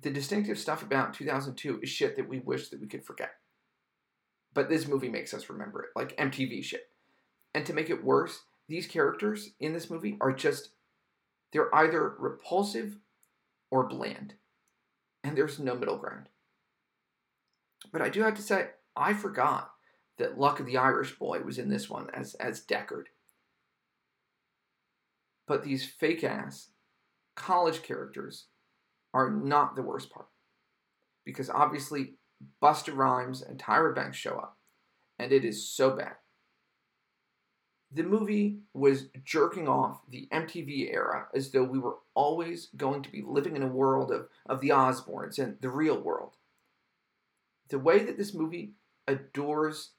The 0.00 0.10
distinctive 0.10 0.58
stuff 0.58 0.82
about 0.82 1.14
2002 1.14 1.80
is 1.82 1.88
shit 1.88 2.16
that 2.16 2.28
we 2.28 2.40
wish 2.40 2.68
that 2.68 2.80
we 2.80 2.86
could 2.86 3.04
forget. 3.04 3.32
But 4.52 4.68
this 4.68 4.86
movie 4.86 5.08
makes 5.08 5.34
us 5.34 5.48
remember 5.48 5.82
it, 5.82 5.90
like 5.96 6.16
MTV 6.16 6.62
shit. 6.64 6.88
And 7.54 7.64
to 7.66 7.72
make 7.72 7.90
it 7.90 8.04
worse, 8.04 8.40
these 8.68 8.86
characters 8.86 9.50
in 9.60 9.72
this 9.72 9.90
movie 9.90 10.16
are 10.20 10.32
just, 10.32 10.70
they're 11.52 11.74
either 11.74 12.14
repulsive 12.18 12.98
or 13.70 13.88
bland. 13.88 14.34
And 15.24 15.36
there's 15.36 15.58
no 15.58 15.74
middle 15.74 15.98
ground. 15.98 16.28
But 17.92 18.02
I 18.02 18.08
do 18.08 18.22
have 18.22 18.34
to 18.34 18.42
say, 18.42 18.68
I 18.96 19.14
forgot 19.14 19.70
that 20.18 20.38
Luck 20.38 20.60
of 20.60 20.66
the 20.66 20.76
Irish 20.76 21.18
Boy 21.18 21.40
was 21.40 21.58
in 21.58 21.68
this 21.68 21.90
one 21.90 22.08
as, 22.14 22.34
as 22.34 22.64
Deckard. 22.64 23.04
But 25.46 25.62
these 25.62 25.86
fake 25.86 26.24
ass 26.24 26.70
college 27.34 27.82
characters 27.82 28.46
are 29.16 29.30
not 29.30 29.74
the 29.74 29.82
worst 29.82 30.10
part. 30.10 30.28
Because 31.24 31.48
obviously 31.48 32.14
Busta 32.62 32.94
Rhymes 32.94 33.42
and 33.42 33.58
Tyra 33.58 33.94
Banks 33.94 34.18
show 34.18 34.36
up, 34.36 34.58
and 35.18 35.32
it 35.32 35.44
is 35.44 35.68
so 35.68 35.90
bad. 35.90 36.16
The 37.90 38.02
movie 38.02 38.58
was 38.74 39.08
jerking 39.24 39.68
off 39.68 40.00
the 40.10 40.28
MTV 40.32 40.92
era 40.92 41.28
as 41.34 41.50
though 41.50 41.64
we 41.64 41.78
were 41.78 41.96
always 42.14 42.68
going 42.76 43.02
to 43.02 43.10
be 43.10 43.24
living 43.26 43.56
in 43.56 43.62
a 43.62 43.68
world 43.68 44.10
of, 44.10 44.28
of 44.46 44.60
the 44.60 44.68
Osbournes 44.68 45.38
and 45.38 45.56
the 45.60 45.70
real 45.70 45.98
world. 45.98 46.36
The 47.70 47.78
way 47.78 48.04
that 48.04 48.18
this 48.18 48.34
movie 48.34 48.74
adores, 49.08 49.92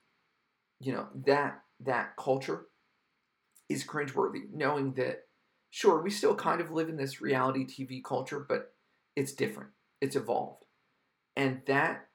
you 0.80 0.94
know, 0.94 1.08
that 1.26 1.62
that 1.80 2.16
culture 2.18 2.68
is 3.68 3.84
cringeworthy, 3.84 4.52
knowing 4.54 4.94
that 4.94 5.24
sure, 5.70 6.02
we 6.02 6.10
still 6.10 6.36
kind 6.36 6.62
of 6.62 6.72
live 6.72 6.90
in 6.90 6.98
this 6.98 7.22
reality 7.22 7.66
TV 7.66 8.04
culture, 8.04 8.46
but 8.48 8.74
it's 9.18 9.34
different. 9.34 9.72
It's 10.00 10.16
evolved. 10.16 10.64
And 11.36 11.62
that 11.66 12.06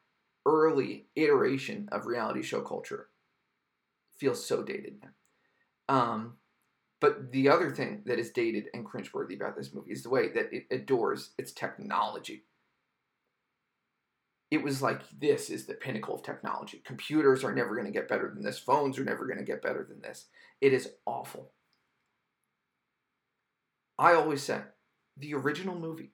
early 0.46 1.08
iteration 1.16 1.88
of 1.90 2.06
reality 2.06 2.42
show 2.42 2.60
culture 2.60 3.08
feels 4.16 4.46
so 4.46 4.62
dated 4.62 5.02
now. 5.02 5.94
Um, 5.94 6.34
but 7.00 7.32
the 7.32 7.48
other 7.48 7.72
thing 7.72 8.02
that 8.06 8.20
is 8.20 8.30
dated 8.30 8.68
and 8.72 8.86
cringeworthy 8.86 9.34
about 9.34 9.56
this 9.56 9.74
movie 9.74 9.90
is 9.90 10.04
the 10.04 10.10
way 10.10 10.28
that 10.28 10.52
it 10.52 10.66
adores 10.70 11.32
its 11.38 11.50
technology. 11.50 12.44
It 14.52 14.62
was 14.62 14.80
like 14.80 15.00
this 15.18 15.50
is 15.50 15.66
the 15.66 15.74
pinnacle 15.74 16.14
of 16.14 16.22
technology. 16.22 16.82
Computers 16.84 17.42
are 17.42 17.54
never 17.54 17.74
going 17.74 17.86
to 17.86 17.92
get 17.92 18.06
better 18.06 18.30
than 18.32 18.44
this. 18.44 18.60
Phones 18.60 18.96
are 18.96 19.04
never 19.04 19.26
going 19.26 19.38
to 19.38 19.44
get 19.44 19.62
better 19.62 19.84
than 19.88 20.00
this. 20.02 20.26
It 20.60 20.72
is 20.72 20.92
awful. 21.04 21.50
I 23.98 24.14
always 24.14 24.44
say 24.44 24.60
the 25.16 25.34
original 25.34 25.74
movie 25.74 26.12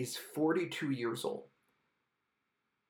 is 0.00 0.16
42 0.16 0.90
years 0.90 1.24
old 1.24 1.44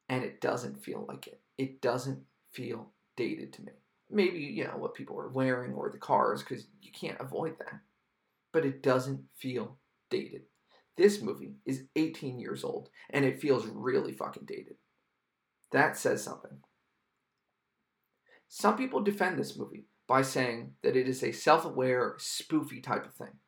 and 0.09 0.25
it 0.25 0.41
doesn't 0.41 0.85
feel 0.85 1.05
like 1.09 1.27
it. 1.27 1.41
It 1.59 1.83
doesn't 1.83 2.21
feel 2.53 2.93
dated 3.17 3.53
to 3.55 3.63
me. 3.63 3.73
Maybe, 4.11 4.41
you 4.41 4.65
know, 4.65 4.77
what 4.77 4.95
people 4.95 5.19
are 5.19 5.29
wearing 5.29 5.73
or 5.73 5.91
the 5.91 5.99
cars, 5.99 6.43
because 6.43 6.67
you 6.81 6.91
can't 6.93 7.21
avoid 7.21 7.59
that. 7.59 7.81
But 8.53 8.65
it 8.65 8.83
doesn't 8.83 9.23
feel 9.37 9.79
dated. 10.11 10.43
This 10.97 11.23
movie 11.23 11.55
is 11.65 11.85
18 11.95 12.41
years 12.41 12.65
old, 12.65 12.91
and 13.11 13.25
it 13.25 13.41
feels 13.41 13.67
really 13.67 14.13
fucking 14.13 14.47
dated. 14.47 14.75
That 15.71 15.97
says 15.97 16.23
something. 16.23 16.59
Some 18.49 18.77
people 18.77 19.01
defend 19.01 19.39
this 19.39 19.57
movie 19.57 19.87
by 20.09 20.23
saying 20.23 20.73
that 20.83 20.97
it 20.97 21.09
is 21.09 21.23
a 21.23 21.31
self 21.31 21.65
aware, 21.65 22.17
spoofy 22.19 22.83
type 22.83 23.07
of 23.07 23.15
thing. 23.15 23.39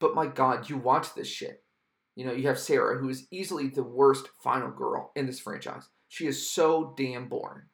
But 0.00 0.14
my 0.14 0.26
god, 0.26 0.68
you 0.68 0.76
watch 0.76 1.14
this 1.14 1.28
shit 1.28 1.62
you 2.16 2.24
know, 2.24 2.32
you 2.32 2.48
have 2.48 2.58
Sarah, 2.58 2.98
who 2.98 3.10
is 3.10 3.28
easily 3.30 3.68
the 3.68 3.82
worst 3.82 4.28
final 4.42 4.70
girl 4.70 5.12
in 5.14 5.26
this 5.26 5.38
franchise. 5.38 5.88
She 6.08 6.26
is 6.26 6.50
so 6.50 6.94
damn 6.96 7.28
boring. 7.28 7.64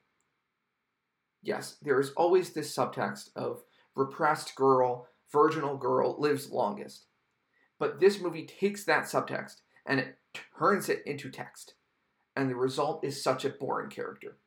Yes, 1.43 1.77
there 1.81 2.01
is 2.01 2.11
always 2.11 2.51
this 2.51 2.75
subtext 2.75 3.31
of 3.37 3.63
repressed 3.95 4.55
girl, 4.57 5.07
virginal 5.33 5.77
girl 5.77 6.17
lives 6.19 6.51
longest. 6.51 7.07
But 7.79 8.01
this 8.01 8.21
movie 8.21 8.47
takes 8.47 8.85
that 8.85 9.05
subtext 9.05 9.57
and 9.87 10.01
it 10.01 10.19
turns 10.59 10.89
it 10.89 11.03
into 11.07 11.31
text. 11.31 11.75
And 12.35 12.51
the 12.51 12.57
result 12.57 13.05
is 13.05 13.23
such 13.23 13.45
a 13.45 13.51
boring 13.51 13.91
character. 13.91 14.39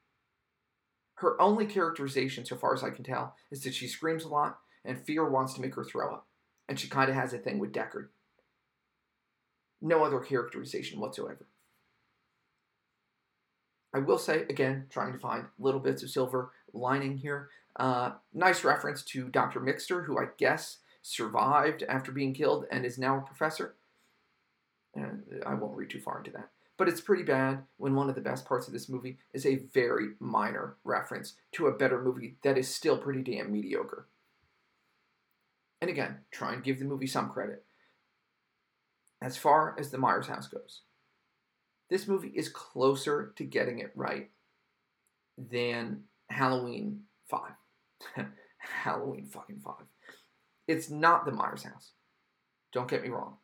Her 1.15 1.41
only 1.41 1.65
characterization, 1.65 2.45
so 2.45 2.57
far 2.57 2.73
as 2.73 2.83
I 2.83 2.89
can 2.89 3.05
tell, 3.05 3.35
is 3.49 3.63
that 3.63 3.73
she 3.73 3.87
screams 3.87 4.25
a 4.25 4.29
lot 4.29 4.57
and 4.83 4.99
fear 4.99 5.29
wants 5.29 5.53
to 5.53 5.61
make 5.61 5.75
her 5.75 5.85
throw 5.85 6.13
up. 6.13 6.27
And 6.67 6.79
she 6.79 6.87
kind 6.87 7.09
of 7.09 7.15
has 7.15 7.33
a 7.33 7.37
thing 7.37 7.59
with 7.59 7.73
Deckard. 7.73 8.07
No 9.81 10.03
other 10.03 10.19
characterization 10.19 10.99
whatsoever. 10.99 11.45
I 13.93 13.99
will 13.99 14.17
say, 14.17 14.41
again, 14.49 14.87
trying 14.89 15.13
to 15.13 15.19
find 15.19 15.45
little 15.57 15.79
bits 15.79 16.03
of 16.03 16.09
silver 16.09 16.51
lining 16.73 17.17
here. 17.17 17.49
Uh, 17.77 18.11
nice 18.33 18.63
reference 18.63 19.03
to 19.03 19.29
Dr. 19.29 19.59
Mixter, 19.59 20.05
who 20.05 20.17
I 20.17 20.25
guess 20.37 20.79
survived 21.01 21.83
after 21.83 22.11
being 22.11 22.33
killed 22.33 22.65
and 22.71 22.85
is 22.85 22.97
now 22.97 23.17
a 23.17 23.21
professor. 23.21 23.75
And 24.95 25.23
I 25.45 25.53
won't 25.53 25.77
read 25.77 25.89
too 25.89 26.01
far 26.01 26.17
into 26.17 26.31
that. 26.31 26.49
But 26.77 26.89
it's 26.89 26.99
pretty 26.99 27.23
bad 27.23 27.63
when 27.77 27.95
one 27.95 28.09
of 28.09 28.15
the 28.15 28.21
best 28.21 28.45
parts 28.45 28.67
of 28.67 28.73
this 28.73 28.89
movie 28.89 29.17
is 29.33 29.45
a 29.45 29.63
very 29.73 30.09
minor 30.19 30.75
reference 30.83 31.35
to 31.53 31.67
a 31.67 31.77
better 31.77 32.01
movie 32.01 32.35
that 32.43 32.57
is 32.57 32.73
still 32.73 32.97
pretty 32.97 33.21
damn 33.21 33.51
mediocre. 33.51 34.07
And 35.81 35.89
again, 35.89 36.19
try 36.31 36.53
and 36.53 36.63
give 36.63 36.79
the 36.79 36.85
movie 36.85 37.07
some 37.07 37.29
credit. 37.29 37.65
As 39.21 39.37
far 39.37 39.75
as 39.79 39.91
the 39.91 39.97
Myers 39.97 40.27
house 40.27 40.47
goes, 40.47 40.81
this 41.89 42.07
movie 42.07 42.33
is 42.35 42.49
closer 42.49 43.33
to 43.35 43.43
getting 43.43 43.79
it 43.79 43.91
right 43.95 44.29
than 45.37 46.03
Halloween 46.29 47.01
5. 47.29 47.51
Halloween 48.57 49.25
fucking 49.25 49.61
5. 49.63 49.73
It's 50.67 50.89
not 50.89 51.25
the 51.25 51.31
Myers 51.31 51.63
house. 51.63 51.91
Don't 52.73 52.89
get 52.89 53.03
me 53.03 53.09
wrong. 53.09 53.37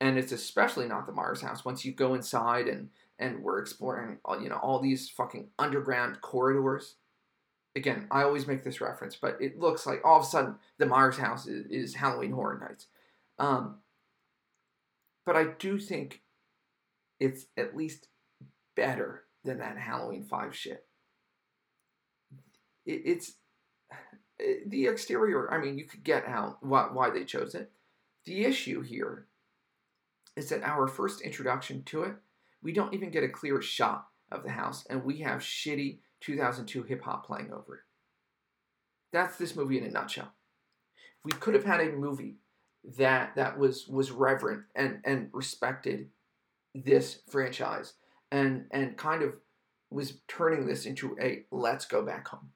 And 0.00 0.18
it's 0.18 0.32
especially 0.32 0.86
not 0.86 1.06
the 1.06 1.12
Myers 1.12 1.42
house 1.42 1.64
once 1.64 1.84
you 1.84 1.92
go 1.92 2.14
inside 2.14 2.68
and 2.68 2.88
and 3.18 3.42
we're 3.42 3.58
exploring 3.58 4.18
all, 4.24 4.40
you 4.40 4.48
know 4.48 4.56
all 4.56 4.80
these 4.80 5.10
fucking 5.10 5.48
underground 5.58 6.20
corridors. 6.22 6.96
Again, 7.76 8.08
I 8.10 8.22
always 8.22 8.46
make 8.46 8.64
this 8.64 8.80
reference, 8.80 9.16
but 9.16 9.36
it 9.40 9.58
looks 9.58 9.86
like 9.86 10.00
all 10.04 10.18
of 10.18 10.24
a 10.24 10.26
sudden 10.26 10.56
the 10.78 10.86
Myers 10.86 11.18
house 11.18 11.46
is, 11.46 11.66
is 11.66 11.94
Halloween 11.94 12.32
Horror 12.32 12.58
Nights. 12.58 12.86
Um, 13.38 13.76
but 15.24 15.36
I 15.36 15.44
do 15.58 15.78
think 15.78 16.22
it's 17.20 17.46
at 17.56 17.76
least 17.76 18.08
better 18.74 19.24
than 19.44 19.58
that 19.58 19.78
Halloween 19.78 20.24
5 20.24 20.54
shit. 20.54 20.84
It, 22.84 23.02
it's 23.04 23.32
the 24.66 24.86
exterior, 24.86 25.52
I 25.52 25.58
mean, 25.58 25.78
you 25.78 25.84
could 25.84 26.02
get 26.02 26.26
how 26.26 26.56
why, 26.60 26.88
why 26.92 27.10
they 27.10 27.24
chose 27.24 27.54
it. 27.54 27.70
The 28.24 28.44
issue 28.44 28.82
here 28.82 29.26
is 30.36 30.48
that 30.48 30.62
our 30.62 30.86
first 30.88 31.20
introduction 31.20 31.82
to 31.84 32.02
it, 32.04 32.14
we 32.62 32.72
don't 32.72 32.94
even 32.94 33.10
get 33.10 33.24
a 33.24 33.28
clear 33.28 33.60
shot 33.62 34.09
of 34.30 34.42
the 34.42 34.50
house, 34.50 34.84
and 34.88 35.04
we 35.04 35.18
have 35.18 35.40
shitty 35.40 35.98
2002 36.20 36.82
hip 36.84 37.02
hop 37.02 37.26
playing 37.26 37.52
over 37.52 37.76
it. 37.76 37.80
That's 39.12 39.36
this 39.36 39.56
movie 39.56 39.78
in 39.78 39.84
a 39.84 39.90
nutshell. 39.90 40.32
We 41.24 41.32
could 41.32 41.54
have 41.54 41.64
had 41.64 41.80
a 41.80 41.92
movie 41.92 42.36
that 42.96 43.34
that 43.36 43.58
was 43.58 43.86
was 43.88 44.10
reverent 44.10 44.62
and 44.74 45.00
and 45.04 45.28
respected 45.32 46.08
this 46.74 47.20
franchise 47.28 47.94
and 48.30 48.66
and 48.70 48.96
kind 48.96 49.22
of 49.22 49.34
was 49.90 50.20
turning 50.28 50.66
this 50.66 50.86
into 50.86 51.16
a 51.20 51.44
let's 51.50 51.84
go 51.84 52.02
back 52.02 52.28
home 52.28 52.50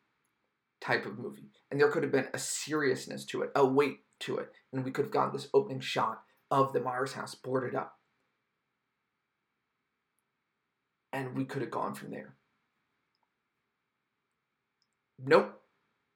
type 0.81 1.07
of 1.07 1.19
movie. 1.19 1.51
And 1.71 1.81
there 1.81 1.91
could 1.91 2.03
have 2.03 2.13
been 2.13 2.29
a 2.33 2.39
seriousness 2.39 3.25
to 3.27 3.43
it, 3.43 3.51
a 3.57 3.65
weight 3.65 4.01
to 4.21 4.37
it, 4.37 4.51
and 4.73 4.85
we 4.85 4.91
could 4.91 5.07
have 5.07 5.13
gotten 5.13 5.33
this 5.33 5.49
opening 5.55 5.81
shot 5.81 6.23
of 6.51 6.73
the 6.73 6.81
Myers 6.81 7.15
house 7.15 7.35
boarded 7.35 7.75
up. 7.75 7.99
And 11.14 11.37
we 11.37 11.44
could 11.44 11.62
have 11.62 11.70
gone 11.70 11.94
from 11.94 12.11
there. 12.11 12.35
Nope. 15.24 15.62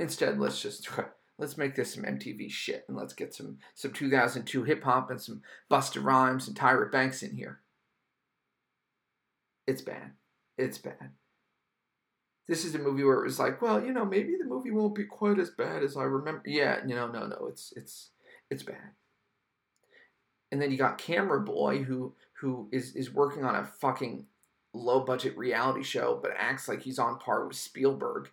Instead, 0.00 0.40
let's 0.40 0.61
just 0.61 0.88
let's 1.38 1.56
make 1.56 1.76
this 1.76 1.94
some 1.94 2.02
MTV 2.02 2.50
shit 2.50 2.84
and 2.88 2.96
let's 2.96 3.12
get 3.12 3.32
some 3.32 3.58
some 3.76 3.92
2002 3.92 4.64
hip 4.64 4.82
hop 4.82 5.08
and 5.11 5.22
some 5.22 5.42
Busta 5.70 6.02
Rhymes 6.02 6.48
and 6.48 6.56
Tyra 6.56 6.90
Banks 6.90 7.22
in 7.22 7.37
here. 7.37 7.61
It's 9.68 9.82
bad. 9.82 10.14
It's 10.56 10.78
bad. 10.78 11.12
This 12.48 12.64
is 12.64 12.74
a 12.74 12.80
movie 12.80 13.04
where 13.04 13.20
it 13.20 13.24
was 13.24 13.38
like, 13.38 13.62
well, 13.62 13.80
you 13.80 13.92
know, 13.92 14.04
maybe 14.04 14.34
the 14.37 14.48
movie 14.48 14.72
won't 14.72 14.96
be 14.96 15.04
quite 15.04 15.38
as 15.38 15.50
bad 15.50 15.84
as 15.84 15.96
I 15.96 16.02
remember. 16.02 16.42
Yeah, 16.44 16.80
you 16.84 16.96
know, 16.96 17.06
no, 17.06 17.24
no, 17.28 17.46
it's 17.48 17.72
it's 17.76 18.11
it's 18.50 18.64
bad. 18.64 18.94
And 20.50 20.61
then 20.61 20.72
you 20.72 20.76
got 20.76 20.98
Camera 20.98 21.40
Boy, 21.40 21.84
who 21.84 22.14
who 22.40 22.68
is 22.72 22.96
is 22.96 23.14
working 23.14 23.44
on 23.44 23.54
a 23.54 23.64
fucking 23.64 24.26
low 24.74 25.00
budget 25.00 25.37
reality 25.37 25.83
show, 25.83 26.18
but 26.22 26.33
acts 26.37 26.68
like 26.68 26.83
he's 26.83 26.98
on 26.98 27.18
par 27.18 27.46
with 27.46 27.57
Spielberg. 27.57 28.28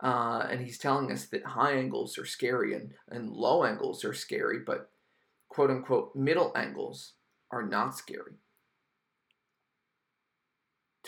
Uh, 0.00 0.46
and 0.48 0.60
he's 0.60 0.78
telling 0.78 1.10
us 1.10 1.26
that 1.26 1.44
high 1.44 1.72
angles 1.72 2.18
are 2.18 2.24
scary 2.24 2.74
and, 2.74 2.92
and 3.08 3.30
low 3.30 3.64
angles 3.64 4.04
are 4.04 4.14
scary, 4.14 4.60
but 4.64 4.90
quote 5.48 5.70
unquote 5.70 6.14
middle 6.14 6.52
angles 6.54 7.14
are 7.50 7.66
not 7.66 7.96
scary 7.96 8.34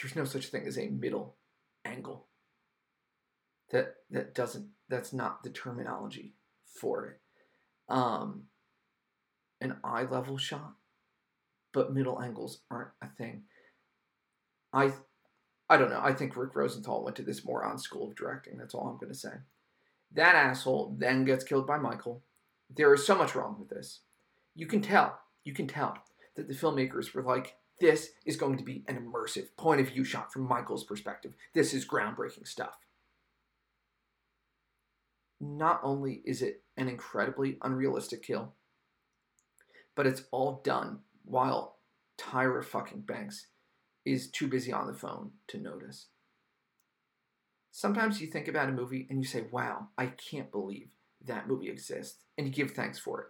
there's 0.00 0.16
no 0.16 0.24
such 0.24 0.46
thing 0.46 0.66
as 0.66 0.78
a 0.78 0.88
middle 0.88 1.36
angle. 1.84 2.26
That 3.70 3.96
that 4.10 4.34
doesn't 4.34 4.68
that's 4.88 5.12
not 5.12 5.42
the 5.42 5.50
terminology 5.50 6.34
for 6.64 7.06
it. 7.06 7.20
Um, 7.88 8.44
an 9.60 9.76
eye 9.84 10.04
level 10.04 10.38
shot, 10.38 10.74
but 11.72 11.92
middle 11.92 12.20
angles 12.20 12.62
aren't 12.70 12.90
a 13.02 13.08
thing. 13.08 13.44
I 14.72 14.92
I 15.68 15.76
don't 15.76 15.90
know. 15.90 16.00
I 16.02 16.12
think 16.12 16.36
Rick 16.36 16.56
Rosenthal 16.56 17.04
went 17.04 17.16
to 17.16 17.22
this 17.22 17.44
moron 17.44 17.78
school 17.78 18.08
of 18.08 18.16
directing. 18.16 18.58
That's 18.58 18.74
all 18.74 18.88
I'm 18.88 18.98
going 18.98 19.12
to 19.12 19.18
say. 19.18 19.34
That 20.12 20.34
asshole 20.34 20.96
then 20.98 21.24
gets 21.24 21.44
killed 21.44 21.66
by 21.66 21.78
Michael. 21.78 22.22
There 22.74 22.92
is 22.92 23.06
so 23.06 23.14
much 23.14 23.36
wrong 23.36 23.56
with 23.58 23.68
this. 23.68 24.00
You 24.56 24.66
can 24.66 24.82
tell. 24.82 25.20
You 25.44 25.54
can 25.54 25.68
tell 25.68 25.96
that 26.34 26.48
the 26.48 26.54
filmmakers 26.54 27.14
were 27.14 27.22
like, 27.22 27.54
this 27.80 28.10
is 28.26 28.36
going 28.36 28.58
to 28.58 28.64
be 28.64 28.84
an 28.88 28.98
immersive 28.98 29.46
point 29.56 29.80
of 29.80 29.88
view 29.88 30.04
shot 30.04 30.32
from 30.32 30.48
Michael's 30.48 30.84
perspective. 30.84 31.34
This 31.54 31.72
is 31.72 31.86
groundbreaking 31.86 32.46
stuff. 32.46 32.76
Not 35.40 35.80
only 35.82 36.20
is 36.24 36.42
it 36.42 36.62
an 36.76 36.88
incredibly 36.88 37.58
unrealistic 37.62 38.22
kill, 38.22 38.52
but 39.94 40.06
it's 40.06 40.24
all 40.30 40.60
done 40.64 40.98
while 41.24 41.76
Tyra 42.18 42.64
fucking 42.64 43.02
Banks 43.02 43.46
is 44.04 44.30
too 44.30 44.48
busy 44.48 44.72
on 44.72 44.86
the 44.86 44.94
phone 44.94 45.30
to 45.48 45.58
notice. 45.58 46.06
Sometimes 47.70 48.20
you 48.20 48.26
think 48.26 48.48
about 48.48 48.68
a 48.68 48.72
movie 48.72 49.06
and 49.08 49.18
you 49.20 49.24
say, 49.24 49.44
wow, 49.50 49.88
I 49.96 50.06
can't 50.06 50.50
believe 50.50 50.88
that 51.26 51.46
movie 51.46 51.68
exists, 51.68 52.24
and 52.38 52.46
you 52.46 52.52
give 52.52 52.70
thanks 52.70 52.98
for 52.98 53.20
it. 53.20 53.26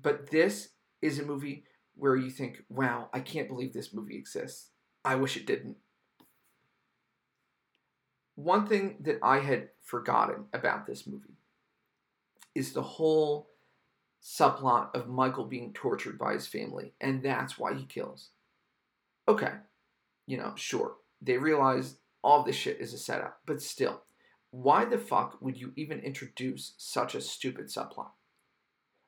But 0.00 0.30
this 0.30 0.70
is 1.02 1.18
a 1.18 1.24
movie 1.24 1.64
where 1.96 2.16
you 2.16 2.30
think, 2.30 2.62
wow, 2.68 3.08
I 3.12 3.20
can't 3.20 3.48
believe 3.48 3.72
this 3.72 3.92
movie 3.92 4.16
exists. 4.16 4.70
I 5.04 5.16
wish 5.16 5.36
it 5.36 5.46
didn't. 5.46 5.76
One 8.36 8.66
thing 8.66 8.96
that 9.00 9.18
I 9.22 9.40
had 9.40 9.70
forgotten 9.82 10.44
about 10.52 10.86
this 10.86 11.06
movie 11.06 11.38
is 12.54 12.72
the 12.72 12.82
whole 12.82 13.48
subplot 14.22 14.94
of 14.94 15.08
Michael 15.08 15.44
being 15.44 15.72
tortured 15.72 16.18
by 16.18 16.34
his 16.34 16.46
family, 16.46 16.92
and 17.00 17.22
that's 17.22 17.58
why 17.58 17.74
he 17.74 17.84
kills. 17.84 18.30
Okay, 19.28 19.52
you 20.26 20.36
know, 20.36 20.52
sure, 20.56 20.96
they 21.20 21.38
realize 21.38 21.96
all 22.22 22.42
this 22.42 22.56
shit 22.56 22.80
is 22.80 22.92
a 22.92 22.98
setup, 22.98 23.40
but 23.46 23.62
still, 23.62 24.02
why 24.50 24.84
the 24.84 24.98
fuck 24.98 25.38
would 25.40 25.56
you 25.56 25.72
even 25.76 26.00
introduce 26.00 26.74
such 26.78 27.14
a 27.14 27.20
stupid 27.20 27.66
subplot? 27.66 28.10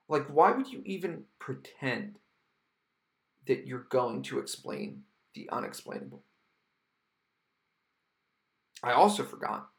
Like, 0.09 0.27
why 0.27 0.53
would 0.53 0.69
you 0.69 0.83
even 0.85 1.25
pretend 1.39 2.19
that 3.49 3.67
you're 3.67 3.87
going 3.89 4.23
to 4.23 4.39
explain 4.39 5.03
the 5.35 5.49
unexplainable. 5.51 6.23
I 8.83 8.93
also 8.93 9.25
forgot 9.25 9.71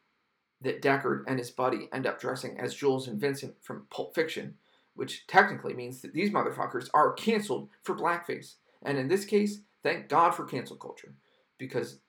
that 0.60 0.82
Deckard 0.82 1.24
and 1.26 1.38
his 1.38 1.50
buddy 1.50 1.88
end 1.92 2.06
up 2.06 2.20
dressing 2.20 2.58
as 2.58 2.74
Jules 2.74 3.08
and 3.08 3.18
Vincent 3.18 3.54
from 3.62 3.86
Pulp 3.88 4.14
Fiction, 4.14 4.56
which 4.94 5.26
technically 5.26 5.72
means 5.72 6.02
that 6.02 6.12
these 6.12 6.30
motherfuckers 6.30 6.90
are 6.92 7.14
canceled 7.14 7.70
for 7.82 7.96
blackface. 7.96 8.56
And 8.82 8.98
in 8.98 9.08
this 9.08 9.24
case, 9.24 9.60
thank 9.82 10.08
God 10.08 10.34
for 10.34 10.44
cancel 10.44 10.76
culture, 10.76 11.14
because 11.58 12.00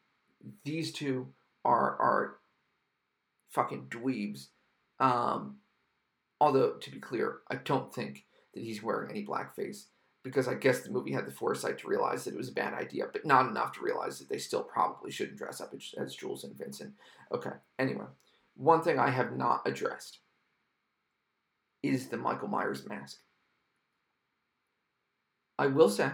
these 0.64 0.92
two 0.92 1.28
are 1.64 1.98
are 2.00 2.38
fucking 3.50 3.88
dweebs. 3.90 4.48
Um, 5.00 5.58
although 6.40 6.74
to 6.74 6.92
be 6.92 7.00
clear, 7.00 7.40
I 7.50 7.56
don't 7.56 7.94
think 7.94 8.26
that 8.54 8.64
he's 8.64 8.84
wearing 8.84 9.12
any 9.12 9.26
blackface 9.26 9.86
because 10.24 10.48
I 10.48 10.54
guess 10.54 10.82
the 10.82 10.92
movie 10.92 11.12
had 11.12 11.26
the 11.26 11.32
foresight 11.32 11.80
to 11.80 11.88
realize 11.88 12.24
that 12.26 12.34
it 12.34 12.38
was 12.38 12.50
a 12.50 12.54
bad 12.54 12.74
idea, 12.74 13.06
but 13.12 13.26
not 13.26 13.48
enough 13.48 13.74
to 13.74 13.82
realize 13.82 14.20
that 14.20 14.30
they 14.30 14.38
still 14.38 14.64
probably 14.64 15.12
shouldn't 15.12 15.38
dress 15.38 15.60
up 15.60 15.74
as 15.98 16.16
Jules 16.16 16.44
and 16.44 16.56
Vincent. 16.58 16.94
Okay, 17.34 17.52
anyway, 17.80 18.06
one 18.56 18.82
thing 18.82 19.00
I 19.00 19.10
have 19.10 19.36
not 19.36 19.62
addressed 19.66 20.20
is 21.82 22.08
the 22.08 22.18
Michael 22.18 22.48
Myers 22.48 22.88
mask. 22.88 23.18
I 25.58 25.68
will 25.68 25.90
say 25.90 26.12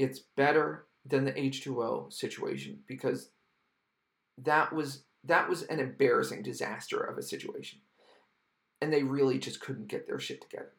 it's 0.00 0.20
better 0.36 0.86
than 1.04 1.24
the 1.24 1.32
H2O 1.32 2.12
situation 2.12 2.78
because 2.86 3.30
that 4.38 4.72
was 4.72 5.04
that 5.24 5.48
was 5.48 5.64
an 5.64 5.78
embarrassing 5.80 6.42
disaster 6.42 6.98
of 6.98 7.18
a 7.18 7.22
situation. 7.22 7.80
And 8.80 8.90
they 8.90 9.02
really 9.02 9.38
just 9.38 9.60
couldn't 9.60 9.88
get 9.88 10.06
their 10.06 10.18
shit 10.18 10.40
together. 10.40 10.72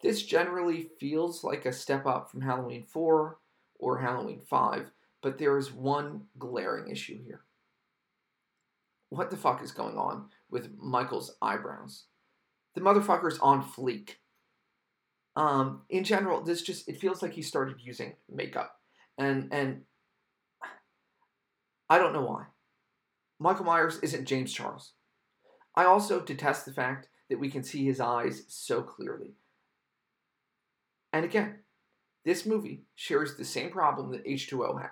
This 0.00 0.22
generally 0.22 0.88
feels 0.98 1.44
like 1.44 1.66
a 1.66 1.72
step 1.72 2.06
up 2.06 2.30
from 2.30 2.40
Halloween 2.40 2.84
4 2.84 3.36
or 3.78 3.98
Halloween 3.98 4.40
5, 4.40 4.90
but 5.22 5.36
there 5.36 5.58
is 5.58 5.70
one 5.70 6.22
glaring 6.38 6.90
issue 6.90 7.22
here. 7.22 7.44
what 9.10 9.30
the 9.30 9.36
fuck 9.36 9.62
is 9.62 9.70
going 9.70 9.98
on 9.98 10.30
with 10.50 10.70
Michael's 10.78 11.36
eyebrows? 11.42 12.04
The 12.74 12.80
motherfucker's 12.80 13.38
on 13.38 13.62
fleek. 13.62 14.16
Um, 15.36 15.82
in 15.88 16.04
general, 16.04 16.42
this 16.42 16.62
just 16.62 16.88
it 16.88 17.00
feels 17.00 17.22
like 17.22 17.32
he 17.32 17.42
started 17.42 17.76
using 17.80 18.14
makeup, 18.28 18.76
and 19.18 19.48
and 19.52 19.82
I 21.88 21.98
don't 21.98 22.12
know 22.12 22.24
why. 22.24 22.46
Michael 23.38 23.64
Myers 23.64 23.98
isn't 24.02 24.26
James 24.26 24.52
Charles. 24.52 24.92
I 25.74 25.84
also 25.84 26.20
detest 26.20 26.64
the 26.64 26.72
fact 26.72 27.08
that 27.28 27.40
we 27.40 27.50
can 27.50 27.64
see 27.64 27.84
his 27.84 28.00
eyes 28.00 28.44
so 28.48 28.82
clearly. 28.82 29.34
And 31.12 31.24
again, 31.24 31.56
this 32.24 32.46
movie 32.46 32.84
shares 32.94 33.36
the 33.36 33.44
same 33.44 33.70
problem 33.70 34.12
that 34.12 34.24
H2O 34.24 34.80
had. 34.80 34.90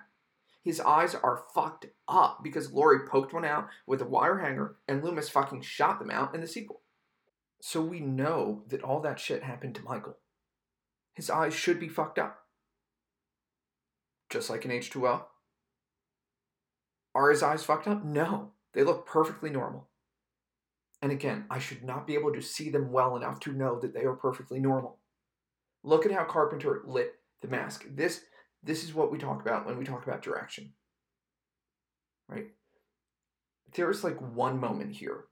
His 0.63 0.81
eyes 0.81 1.15
are 1.15 1.45
fucked 1.55 1.87
up 2.09 2.41
because 2.43 2.73
Laurie 2.73 3.07
poked 3.07 3.33
one 3.33 3.45
out 3.45 3.69
with 3.87 4.01
a 4.01 4.07
wire 4.07 4.39
hanger 4.39 4.77
and 4.87 5.03
Loomis 5.03 5.29
fucking 5.29 5.63
shot 5.63 5.99
them 5.99 6.11
out 6.11 6.35
in 6.35 6.41
the 6.41 6.47
sequel. 6.47 6.83
So 7.61 7.81
we 7.81 8.01
know 8.01 8.63
that 8.69 8.83
all 8.83 9.01
that 9.01 9.19
shit 9.19 9.43
happened 9.43 9.75
to 9.77 9.83
Michael. 9.83 10.19
His 11.15 11.31
eyes 11.31 11.55
should 11.55 11.79
be 11.79 11.89
fucked 11.89 12.19
up. 12.19 12.39
Just 14.31 14.49
like 14.49 14.65
in 14.65 14.71
H2O. 14.71 15.25
Are 17.15 17.31
his 17.31 17.43
eyes 17.43 17.65
fucked 17.65 17.87
up? 17.87 18.05
No. 18.05 18.53
They 18.73 18.83
look 18.83 19.07
perfectly 19.07 19.51
normal. 19.51 19.89
And 21.03 21.13
again, 21.13 21.45
I 21.51 21.59
should 21.59 21.83
not 21.83 22.07
be 22.07 22.15
able 22.15 22.33
to 22.33 22.41
see 22.41 22.71
them 22.71 22.93
well 22.93 23.17
enough 23.17 23.41
to 23.41 23.53
know 23.53 23.79
that 23.81 23.93
they 23.93 24.05
are 24.05 24.15
perfectly 24.15 24.61
normal. 24.61 24.99
Look 25.83 26.07
at 26.07 26.13
how 26.13 26.25
Carpenter 26.25 26.83
lit 26.87 27.15
the 27.43 27.49
mask. 27.49 27.85
This 27.91 28.23
this 28.63 28.85
is 28.85 28.95
what 28.95 29.11
we 29.11 29.19
talk 29.19 29.43
about 29.43 29.67
when 29.67 29.77
we 29.77 29.85
talk 29.85 30.07
about 30.07 30.23
direction. 30.23 30.73
Right? 32.29 32.47
There 33.75 33.91
is 33.91 34.05
like 34.05 34.21
one 34.21 34.61
moment 34.61 34.93
here 34.93 35.25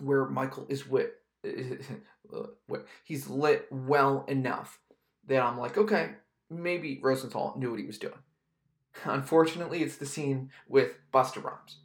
where 0.00 0.26
Michael 0.26 0.66
is 0.68 0.86
wit 0.86 1.14
he's 3.04 3.28
lit 3.28 3.66
well 3.70 4.24
enough 4.28 4.78
that 5.30 5.42
I'm 5.42 5.58
like, 5.58 5.78
okay, 5.78 6.10
maybe 6.50 7.00
Rosenthal 7.02 7.54
knew 7.56 7.70
what 7.70 7.80
he 7.80 7.86
was 7.86 7.98
doing. 7.98 8.18
Unfortunately, 9.04 9.82
it's 9.82 9.96
the 9.96 10.06
scene 10.06 10.50
with 10.68 10.92
Busta 11.14 11.42
Rhymes. 11.42 11.78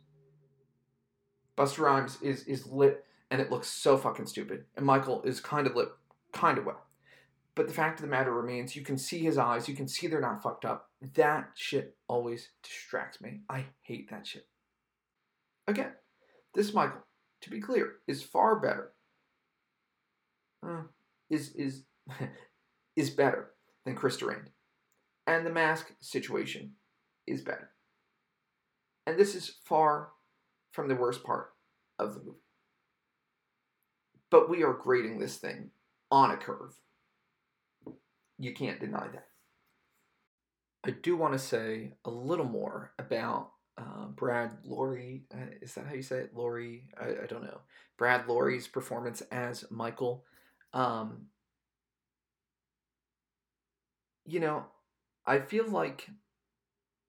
Busta 1.58 1.80
Rhymes 1.80 2.18
is 2.22 2.44
is 2.44 2.68
lit 2.68 3.06
and 3.32 3.40
it 3.40 3.52
looks 3.52 3.68
so 3.68 3.98
fucking 3.98 4.26
stupid. 4.26 4.66
And 4.76 4.86
Michael 4.86 5.22
is 5.24 5.40
kind 5.40 5.68
of 5.68 5.76
lit 5.76 5.90
kind 6.34 6.58
of 6.58 6.66
well. 6.66 6.82
But 7.54 7.68
the 7.68 7.74
fact 7.74 8.00
of 8.00 8.06
the 8.06 8.12
matter 8.12 8.34
remains, 8.34 8.76
you 8.76 8.82
can 8.82 8.98
see 8.98 9.20
his 9.20 9.38
eyes, 9.38 9.70
you 9.70 9.76
can 9.76 9.88
see 9.88 10.08
they're 10.08 10.20
not 10.20 10.44
fucked 10.44 10.66
up. 10.66 10.90
That 11.14 11.52
shit 11.56 11.96
always 12.08 12.50
distracts 12.64 13.22
me. 13.22 13.42
I 13.50 13.66
hate 13.82 14.10
that 14.10 14.28
shit. 14.28 14.48
Again, 15.68 15.92
this 16.54 16.74
Michael, 16.74 17.06
to 17.42 17.50
be 17.50 17.62
clear, 17.62 17.94
is 18.08 18.22
far 18.22 18.60
better. 18.60 18.92
Uh, 20.68 20.84
is 21.30 21.52
is 21.52 21.84
is 22.96 23.10
better 23.10 23.52
than 23.86 23.96
Chris 23.96 24.18
Durand. 24.18 24.50
And 25.28 25.46
the 25.46 25.52
mask 25.52 25.92
situation 26.00 26.74
is 27.28 27.42
better. 27.42 27.72
And 29.08 29.18
this 29.18 29.36
is 29.36 29.56
far 29.64 30.10
from 30.72 30.88
the 30.88 30.96
worst 30.96 31.24
part 31.24 31.54
of 32.00 32.14
the 32.14 32.20
movie. 32.20 32.40
But 34.30 34.50
we 34.50 34.64
are 34.64 34.74
grading 34.74 35.20
this 35.20 35.38
thing 35.38 35.72
on 36.12 36.32
a 36.32 36.38
curve. 36.38 36.76
You 38.38 38.54
can't 38.54 38.80
deny 38.80 39.08
that. 39.14 39.28
I 40.86 40.92
do 40.92 41.16
want 41.16 41.34
to 41.34 41.40
say 41.40 41.94
a 42.04 42.10
little 42.10 42.46
more 42.46 42.92
about 43.00 43.52
uh, 43.78 44.06
Brad 44.08 44.52
Loree. 44.68 45.22
Uh, 45.34 45.48
is 45.62 45.74
that 45.74 45.88
how 45.88 45.94
you 45.94 46.04
say 46.04 46.18
it? 46.18 46.36
Loree? 46.36 46.84
I, 47.00 47.24
I 47.24 47.26
don't 47.28 47.44
know. 47.44 47.62
Brad 47.98 48.28
Loree's 48.28 48.68
performance 48.68 49.22
as 49.32 49.66
Michael. 49.72 50.26
Um, 50.74 51.28
you 54.26 54.40
know, 54.40 54.66
I 55.26 55.40
feel 55.40 55.68
like 55.68 56.10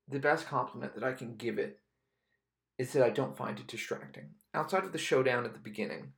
the 0.09 0.19
best 0.19 0.47
compliment 0.47 0.95
that 0.95 1.05
I 1.05 1.13
can 1.13 1.37
give 1.37 1.59
it 1.59 1.81
is 2.79 2.93
that 2.93 3.03
I 3.03 3.11
don't 3.11 3.37
find 3.37 3.59
it 3.59 3.67
distracting. 3.67 4.31
Outside 4.55 4.85
of 4.85 4.93
the 4.93 4.99
showdown 4.99 5.45
at 5.45 5.55
the 5.55 5.59
beginning, 5.59 6.13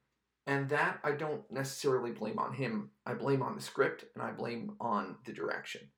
and 0.46 0.68
that 0.70 0.98
I 1.04 1.12
don't 1.12 1.42
necessarily 1.50 2.11
blame 2.11 2.38
on 2.38 2.54
him. 2.54 2.90
I 3.04 3.14
blame 3.14 3.42
on 3.42 3.54
the 3.54 3.61
script 3.61 4.06
and 4.14 4.22
I 4.22 4.30
blame 4.30 4.76
on 4.80 5.16
the 5.26 5.32
direction. 5.32 5.90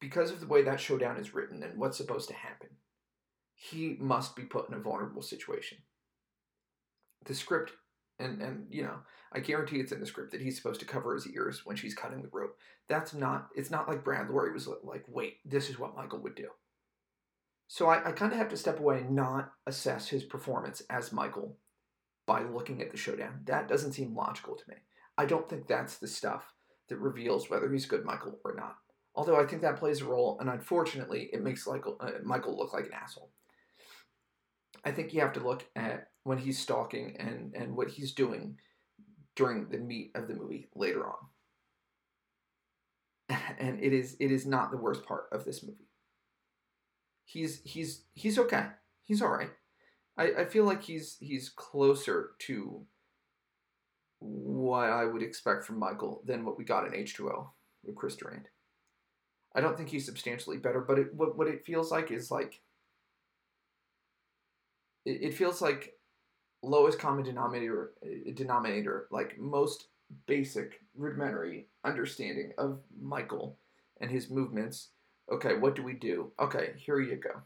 Because 0.00 0.32
of 0.32 0.40
the 0.40 0.48
way 0.48 0.62
that 0.62 0.80
showdown 0.80 1.16
is 1.16 1.32
written 1.32 1.62
and 1.62 1.78
what's 1.78 1.96
supposed 1.96 2.28
to 2.28 2.34
happen, 2.34 2.70
he 3.54 3.96
must 4.00 4.34
be 4.34 4.42
put 4.42 4.68
in 4.68 4.74
a 4.74 4.80
vulnerable 4.80 5.22
situation. 5.22 5.78
The 7.24 7.36
script, 7.36 7.72
and, 8.22 8.40
and 8.40 8.66
you 8.70 8.82
know, 8.82 8.96
I 9.32 9.40
guarantee 9.40 9.80
it's 9.80 9.92
in 9.92 10.00
the 10.00 10.06
script 10.06 10.32
that 10.32 10.40
he's 10.40 10.56
supposed 10.56 10.80
to 10.80 10.86
cover 10.86 11.14
his 11.14 11.26
ears 11.26 11.64
when 11.64 11.76
she's 11.76 11.94
cutting 11.94 12.22
the 12.22 12.28
rope. 12.32 12.56
That's 12.88 13.14
not, 13.14 13.48
it's 13.54 13.70
not 13.70 13.88
like 13.88 14.04
Brad 14.04 14.28
Loree 14.28 14.52
was 14.52 14.68
like, 14.82 15.04
wait, 15.08 15.38
this 15.44 15.70
is 15.70 15.78
what 15.78 15.96
Michael 15.96 16.20
would 16.20 16.34
do. 16.34 16.48
So 17.68 17.88
I, 17.88 18.08
I 18.08 18.12
kind 18.12 18.32
of 18.32 18.38
have 18.38 18.50
to 18.50 18.56
step 18.56 18.78
away 18.78 18.98
and 18.98 19.16
not 19.16 19.52
assess 19.66 20.08
his 20.08 20.24
performance 20.24 20.82
as 20.90 21.12
Michael 21.12 21.56
by 22.26 22.42
looking 22.42 22.82
at 22.82 22.90
the 22.90 22.96
showdown. 22.96 23.40
That 23.46 23.68
doesn't 23.68 23.92
seem 23.92 24.14
logical 24.14 24.54
to 24.54 24.68
me. 24.68 24.76
I 25.16 25.24
don't 25.24 25.48
think 25.48 25.66
that's 25.66 25.98
the 25.98 26.08
stuff 26.08 26.44
that 26.88 26.98
reveals 26.98 27.48
whether 27.48 27.72
he's 27.72 27.86
good 27.86 28.04
Michael 28.04 28.38
or 28.44 28.54
not. 28.54 28.76
Although 29.14 29.40
I 29.40 29.46
think 29.46 29.62
that 29.62 29.78
plays 29.78 30.00
a 30.00 30.06
role, 30.06 30.38
and 30.40 30.48
unfortunately, 30.48 31.30
it 31.32 31.42
makes 31.42 31.66
Michael, 31.66 31.96
uh, 32.00 32.10
Michael 32.24 32.56
look 32.56 32.72
like 32.72 32.86
an 32.86 32.94
asshole. 32.94 33.30
I 34.84 34.90
think 34.90 35.12
you 35.12 35.20
have 35.20 35.34
to 35.34 35.40
look 35.40 35.64
at 35.76 36.08
when 36.24 36.38
he's 36.38 36.58
stalking 36.58 37.16
and, 37.18 37.54
and 37.54 37.76
what 37.76 37.88
he's 37.88 38.12
doing 38.12 38.58
during 39.34 39.68
the 39.68 39.78
meat 39.78 40.12
of 40.14 40.28
the 40.28 40.34
movie 40.34 40.68
later 40.74 41.06
on. 41.06 41.16
And 43.58 43.82
it 43.82 43.92
is 43.92 44.16
it 44.20 44.30
is 44.30 44.46
not 44.46 44.70
the 44.70 44.76
worst 44.76 45.06
part 45.06 45.24
of 45.32 45.44
this 45.44 45.62
movie. 45.62 45.88
He's 47.24 47.62
he's 47.64 48.04
he's 48.14 48.38
okay. 48.38 48.66
He's 49.04 49.22
all 49.22 49.30
right. 49.30 49.50
I, 50.18 50.32
I 50.40 50.44
feel 50.44 50.64
like 50.64 50.82
he's 50.82 51.16
he's 51.18 51.48
closer 51.48 52.30
to 52.40 52.84
what 54.18 54.90
I 54.90 55.04
would 55.04 55.22
expect 55.22 55.64
from 55.64 55.78
Michael 55.78 56.22
than 56.26 56.44
what 56.44 56.58
we 56.58 56.64
got 56.64 56.86
in 56.86 56.92
H2O 56.92 57.48
with 57.84 57.96
Chris 57.96 58.16
Durand. 58.16 58.48
I 59.54 59.60
don't 59.60 59.76
think 59.76 59.88
he's 59.88 60.06
substantially 60.06 60.58
better, 60.58 60.80
but 60.80 60.98
it, 60.98 61.14
what, 61.14 61.36
what 61.36 61.48
it 61.48 61.64
feels 61.64 61.90
like 61.90 62.10
is 62.10 62.30
like 62.30 62.60
it, 65.04 65.22
it 65.22 65.34
feels 65.34 65.60
like 65.60 65.94
lowest 66.62 66.98
common 66.98 67.24
denominator 67.24 67.92
denominator 68.34 69.08
like 69.10 69.38
most 69.38 69.88
basic 70.26 70.80
rudimentary 70.94 71.66
understanding 71.84 72.52
of 72.58 72.80
Michael 73.00 73.56
and 74.00 74.10
his 74.10 74.30
movements. 74.30 74.88
Okay, 75.30 75.56
what 75.56 75.74
do 75.74 75.82
we 75.82 75.94
do? 75.94 76.32
Okay, 76.38 76.72
here 76.76 77.00
you 77.00 77.16
go 77.16 77.42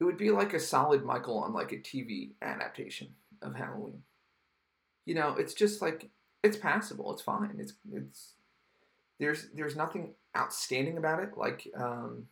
it 0.00 0.04
would 0.04 0.16
be 0.18 0.30
like 0.30 0.52
a 0.54 0.60
solid 0.60 1.04
Michael 1.04 1.38
on 1.38 1.52
like 1.52 1.72
a 1.72 1.76
TV 1.76 2.32
adaptation 2.42 3.08
of 3.42 3.54
Halloween. 3.54 4.02
You 5.06 5.14
know, 5.14 5.34
it's 5.38 5.54
just 5.54 5.80
like 5.80 6.10
it's 6.42 6.56
passable. 6.56 7.12
It's 7.12 7.22
fine. 7.22 7.56
It's 7.58 7.74
it's 7.92 8.32
there's 9.20 9.48
there's 9.54 9.76
nothing 9.76 10.14
outstanding 10.36 10.98
about 10.98 11.22
it 11.22 11.30
like 11.36 11.68
um, 11.76 12.26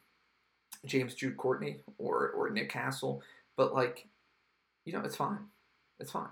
James 0.85 1.15
Jude 1.15 1.37
Courtney 1.37 1.79
or 1.99 2.31
or 2.31 2.51
Nick 2.51 2.71
Castle, 2.71 3.23
but 3.57 3.75
like 3.75 4.09
you 4.85 4.93
know, 4.93 5.01
it's 5.01 5.17
fine. 5.17 5.39
It's 6.01 6.11
fine. 6.11 6.31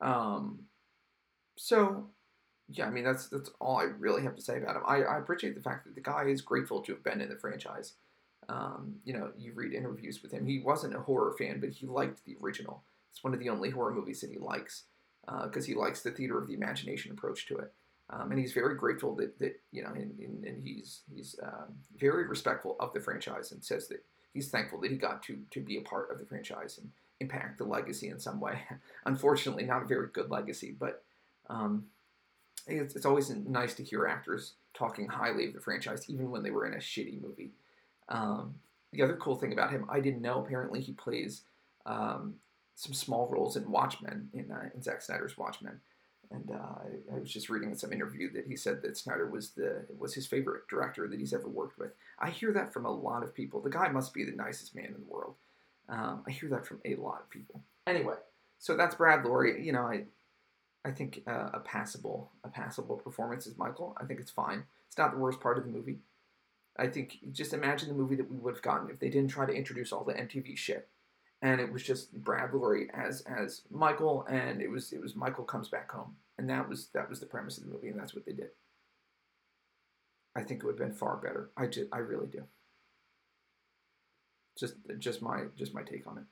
Um, 0.00 0.60
so 1.56 2.06
yeah, 2.68 2.86
I 2.86 2.90
mean 2.90 3.04
that's 3.04 3.28
that's 3.28 3.50
all 3.60 3.76
I 3.76 3.84
really 3.84 4.22
have 4.22 4.36
to 4.36 4.42
say 4.42 4.58
about 4.58 4.76
him. 4.76 4.82
I, 4.86 5.02
I 5.02 5.18
appreciate 5.18 5.54
the 5.54 5.62
fact 5.62 5.84
that 5.84 5.94
the 5.94 6.00
guy 6.00 6.24
is 6.24 6.40
grateful 6.40 6.80
to 6.82 6.92
have 6.92 7.04
been 7.04 7.20
in 7.20 7.28
the 7.28 7.36
franchise. 7.36 7.94
Um, 8.48 8.96
you 9.04 9.12
know, 9.12 9.30
you 9.38 9.52
read 9.54 9.72
interviews 9.72 10.22
with 10.22 10.32
him. 10.32 10.46
He 10.46 10.58
wasn't 10.58 10.96
a 10.96 11.00
horror 11.00 11.34
fan, 11.38 11.60
but 11.60 11.70
he 11.70 11.86
liked 11.86 12.24
the 12.24 12.36
original. 12.42 12.82
It's 13.12 13.22
one 13.22 13.34
of 13.34 13.40
the 13.40 13.50
only 13.50 13.70
horror 13.70 13.94
movies 13.94 14.20
that 14.22 14.30
he 14.30 14.38
likes 14.38 14.84
because 15.44 15.64
uh, 15.64 15.68
he 15.68 15.74
likes 15.74 16.02
the 16.02 16.10
theater 16.10 16.38
of 16.38 16.48
the 16.48 16.54
imagination 16.54 17.12
approach 17.12 17.46
to 17.46 17.58
it. 17.58 17.72
Um, 18.10 18.30
and 18.30 18.40
he's 18.40 18.52
very 18.52 18.74
grateful 18.74 19.14
that, 19.16 19.38
that 19.38 19.60
you 19.70 19.82
know, 19.82 19.90
and, 19.94 20.18
and, 20.18 20.44
and 20.44 20.62
he's 20.62 21.02
he's 21.14 21.38
um, 21.42 21.74
very 21.96 22.26
respectful 22.26 22.76
of 22.80 22.92
the 22.92 23.00
franchise 23.00 23.52
and 23.52 23.64
says 23.64 23.88
that 23.88 24.04
he's 24.34 24.50
thankful 24.50 24.80
that 24.80 24.90
he 24.90 24.96
got 24.96 25.22
to 25.24 25.38
to 25.50 25.60
be 25.60 25.78
a 25.78 25.82
part 25.82 26.10
of 26.10 26.18
the 26.18 26.26
franchise 26.26 26.78
and 26.78 26.90
impact 27.22 27.58
the 27.58 27.64
legacy 27.64 28.08
in 28.08 28.18
some 28.18 28.40
way. 28.40 28.58
Unfortunately, 29.06 29.64
not 29.64 29.82
a 29.82 29.86
very 29.86 30.08
good 30.12 30.30
legacy, 30.30 30.74
but 30.78 31.02
um, 31.48 31.86
it's, 32.66 32.94
it's 32.94 33.06
always 33.06 33.30
nice 33.30 33.74
to 33.74 33.84
hear 33.84 34.06
actors 34.06 34.54
talking 34.74 35.08
highly 35.08 35.46
of 35.46 35.54
the 35.54 35.60
franchise, 35.60 36.08
even 36.08 36.30
when 36.30 36.42
they 36.42 36.50
were 36.50 36.66
in 36.66 36.74
a 36.74 36.78
shitty 36.78 37.20
movie. 37.22 37.50
Um, 38.08 38.54
the 38.92 39.02
other 39.02 39.16
cool 39.16 39.36
thing 39.36 39.52
about 39.52 39.70
him, 39.70 39.86
I 39.88 40.00
didn't 40.00 40.22
know. 40.22 40.44
Apparently, 40.44 40.80
he 40.80 40.92
plays 40.92 41.42
um, 41.86 42.34
some 42.74 42.92
small 42.92 43.28
roles 43.28 43.56
in 43.56 43.70
Watchmen 43.70 44.28
in, 44.32 44.50
uh, 44.50 44.68
in 44.74 44.82
Zack 44.82 45.02
Snyder's 45.02 45.38
Watchmen. 45.38 45.80
And 46.30 46.50
uh, 46.50 47.14
I, 47.14 47.18
was 47.18 47.30
just 47.30 47.50
reading 47.50 47.70
in 47.70 47.76
some 47.76 47.92
interview 47.92 48.32
that 48.32 48.46
he 48.46 48.56
said 48.56 48.80
that 48.82 48.96
Snyder 48.96 49.28
was 49.28 49.50
the 49.50 49.84
was 49.98 50.14
his 50.14 50.26
favorite 50.26 50.66
director 50.66 51.06
that 51.06 51.18
he's 51.18 51.34
ever 51.34 51.48
worked 51.48 51.78
with. 51.78 51.90
I 52.18 52.30
hear 52.30 52.52
that 52.52 52.72
from 52.72 52.86
a 52.86 52.90
lot 52.90 53.22
of 53.22 53.34
people. 53.34 53.60
The 53.60 53.68
guy 53.68 53.88
must 53.88 54.14
be 54.14 54.24
the 54.24 54.32
nicest 54.32 54.74
man 54.74 54.86
in 54.86 54.94
the 54.94 55.12
world. 55.12 55.34
Um, 55.88 56.22
I 56.26 56.30
hear 56.30 56.48
that 56.50 56.66
from 56.66 56.80
a 56.84 56.94
lot 56.96 57.20
of 57.20 57.30
people. 57.30 57.62
Anyway, 57.86 58.14
so 58.58 58.76
that's 58.76 58.94
Brad 58.94 59.24
Loree. 59.24 59.64
You 59.64 59.72
know, 59.72 59.82
I 59.82 60.04
I 60.84 60.90
think 60.90 61.22
uh, 61.26 61.50
a 61.52 61.60
passable 61.60 62.30
a 62.44 62.48
passable 62.48 62.96
performance 62.96 63.46
is 63.46 63.58
Michael. 63.58 63.96
I 64.00 64.04
think 64.04 64.20
it's 64.20 64.30
fine. 64.30 64.64
It's 64.88 64.98
not 64.98 65.12
the 65.12 65.18
worst 65.18 65.40
part 65.40 65.58
of 65.58 65.64
the 65.64 65.70
movie. 65.70 65.98
I 66.76 66.86
think 66.86 67.18
just 67.32 67.52
imagine 67.52 67.88
the 67.88 67.94
movie 67.94 68.16
that 68.16 68.30
we 68.30 68.38
would 68.38 68.54
have 68.54 68.62
gotten 68.62 68.90
if 68.90 68.98
they 68.98 69.10
didn't 69.10 69.30
try 69.30 69.46
to 69.46 69.52
introduce 69.52 69.92
all 69.92 70.04
the 70.04 70.14
MTV 70.14 70.56
shit, 70.56 70.88
and 71.42 71.60
it 71.60 71.72
was 71.72 71.82
just 71.82 72.12
Brad 72.12 72.52
Loree 72.52 72.88
as 72.94 73.22
as 73.22 73.62
Michael, 73.70 74.24
and 74.28 74.62
it 74.62 74.70
was 74.70 74.92
it 74.92 75.00
was 75.00 75.14
Michael 75.14 75.44
comes 75.44 75.68
back 75.68 75.90
home, 75.90 76.16
and 76.38 76.48
that 76.48 76.68
was 76.68 76.88
that 76.94 77.10
was 77.10 77.20
the 77.20 77.26
premise 77.26 77.58
of 77.58 77.64
the 77.64 77.70
movie, 77.70 77.88
and 77.88 77.98
that's 77.98 78.14
what 78.14 78.24
they 78.24 78.32
did. 78.32 78.50
I 80.34 80.42
think 80.42 80.60
it 80.60 80.66
would 80.66 80.78
have 80.78 80.88
been 80.88 80.96
far 80.96 81.16
better. 81.16 81.50
I 81.56 81.66
just 81.66 81.88
I 81.92 81.98
really 81.98 82.26
do. 82.26 82.44
Just 84.58 84.74
just 84.98 85.22
my 85.22 85.44
just 85.56 85.74
my 85.74 85.82
take 85.82 86.06
on 86.06 86.18
it. 86.18 86.24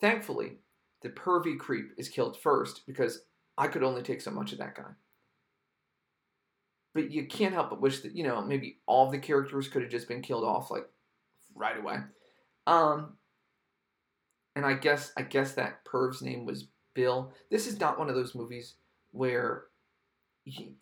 Thankfully, 0.00 0.58
the 1.02 1.10
pervy 1.10 1.58
creep 1.58 1.92
is 1.98 2.08
killed 2.08 2.40
first 2.40 2.82
because 2.86 3.22
I 3.58 3.68
could 3.68 3.82
only 3.82 4.02
take 4.02 4.20
so 4.20 4.30
much 4.30 4.52
of 4.52 4.58
that 4.58 4.74
guy. 4.74 4.92
But 6.94 7.10
you 7.10 7.26
can't 7.26 7.54
help 7.54 7.70
but 7.70 7.80
wish 7.80 8.00
that, 8.00 8.16
you 8.16 8.24
know, 8.24 8.40
maybe 8.42 8.78
all 8.86 9.10
the 9.10 9.18
characters 9.18 9.68
could 9.68 9.82
have 9.82 9.90
just 9.90 10.08
been 10.08 10.22
killed 10.22 10.44
off 10.44 10.70
like 10.70 10.86
right 11.54 11.78
away. 11.78 11.98
Um 12.66 13.16
and 14.56 14.64
I 14.66 14.74
guess 14.74 15.12
I 15.16 15.22
guess 15.22 15.52
that 15.52 15.84
perv's 15.84 16.22
name 16.22 16.44
was 16.46 16.68
Bill. 16.94 17.32
This 17.50 17.66
is 17.66 17.78
not 17.78 17.98
one 17.98 18.08
of 18.08 18.14
those 18.14 18.34
movies 18.34 18.74
where 19.12 19.64
you, 20.44 20.72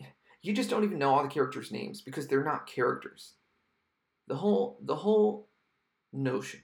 you 0.43 0.53
just 0.53 0.71
don't 0.71 0.85
even 0.85 0.99
know 0.99 1.15
all 1.15 1.23
the 1.23 1.29
characters' 1.29 1.73
names 1.73 2.01
because 2.01 2.27
they're 2.27 2.45
not 2.45 2.67
characters. 2.67 3.35
The 4.29 4.37
whole 4.37 4.79
the 4.83 4.97
whole 4.97 5.48
notion 6.13 6.61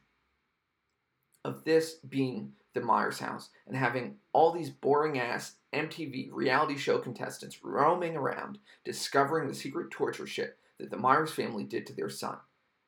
of 1.44 1.64
this 1.64 1.94
being 2.08 2.52
the 2.74 2.80
Myers 2.80 3.20
house 3.20 3.50
and 3.66 3.76
having 3.76 4.16
all 4.32 4.52
these 4.52 4.70
boring 4.70 5.18
ass 5.18 5.54
MTV 5.72 6.30
reality 6.32 6.76
show 6.76 6.98
contestants 6.98 7.62
roaming 7.62 8.16
around 8.16 8.58
discovering 8.84 9.48
the 9.48 9.54
secret 9.54 9.90
torture 9.90 10.26
shit 10.26 10.58
that 10.78 10.90
the 10.90 10.96
Myers 10.96 11.30
family 11.30 11.64
did 11.64 11.86
to 11.86 11.94
their 11.94 12.08
son. 12.08 12.36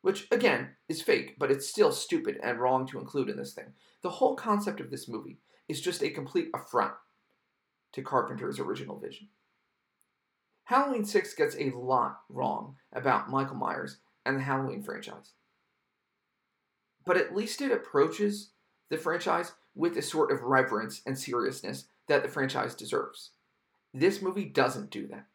Which, 0.03 0.29
again, 0.31 0.71
is 0.89 1.03
fake, 1.03 1.35
but 1.39 1.51
it's 1.51 1.69
still 1.69 1.91
stupid 1.91 2.39
and 2.43 2.61
wrong 2.61 2.87
to 2.89 2.99
include 2.99 3.29
in 3.29 3.37
this 3.37 3.55
thing. 3.55 3.73
The 4.03 4.11
whole 4.11 4.37
concept 4.37 4.81
of 4.81 4.91
this 4.91 5.09
movie 5.09 5.39
is 5.69 5.81
just 5.81 6.03
a 6.03 6.11
complete 6.11 6.49
affront 6.55 6.93
to 7.93 8.03
Carpenter's 8.03 8.61
original 8.61 8.99
vision. 8.99 9.29
Halloween 10.65 11.05
6 11.05 11.35
gets 11.35 11.57
a 11.57 11.71
lot 11.71 12.21
wrong 12.29 12.77
about 12.93 13.31
Michael 13.31 13.57
Myers 13.57 13.99
and 14.25 14.37
the 14.37 14.43
Halloween 14.43 14.83
franchise. 14.83 15.33
But 17.07 17.17
at 17.17 17.35
least 17.35 17.63
it 17.63 17.73
approaches 17.73 18.51
the 18.91 18.99
franchise 18.99 19.53
with 19.75 19.95
the 19.95 20.03
sort 20.03 20.33
of 20.33 20.43
reverence 20.43 21.01
and 21.07 21.19
seriousness 21.19 21.87
that 22.09 22.23
the 22.23 22.29
franchise 22.29 22.75
deserves. 22.75 23.31
This 23.95 24.21
movie 24.21 24.45
doesn't 24.45 24.91
do 24.91 25.07
that 25.09 25.27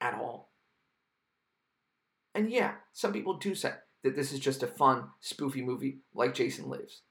at 0.00 0.14
all. 0.14 0.50
And 2.34 2.50
yeah, 2.50 2.72
some 2.92 3.12
people 3.12 3.34
do 3.34 3.54
say 3.54 3.72
that 4.04 4.16
this 4.16 4.32
is 4.32 4.40
just 4.40 4.62
a 4.62 4.66
fun, 4.66 5.04
spoofy 5.22 5.62
movie 5.62 5.98
like 6.14 6.34
Jason 6.34 6.68
Lives. 6.68 7.02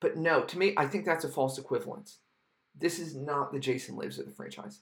But 0.00 0.16
no, 0.16 0.42
to 0.44 0.58
me, 0.58 0.74
I 0.76 0.86
think 0.86 1.04
that's 1.04 1.24
a 1.24 1.28
false 1.28 1.58
equivalence. 1.58 2.18
This 2.74 2.98
is 2.98 3.14
not 3.14 3.52
the 3.52 3.60
Jason 3.60 3.96
Lives 3.96 4.18
of 4.18 4.26
the 4.26 4.32
franchise. 4.32 4.80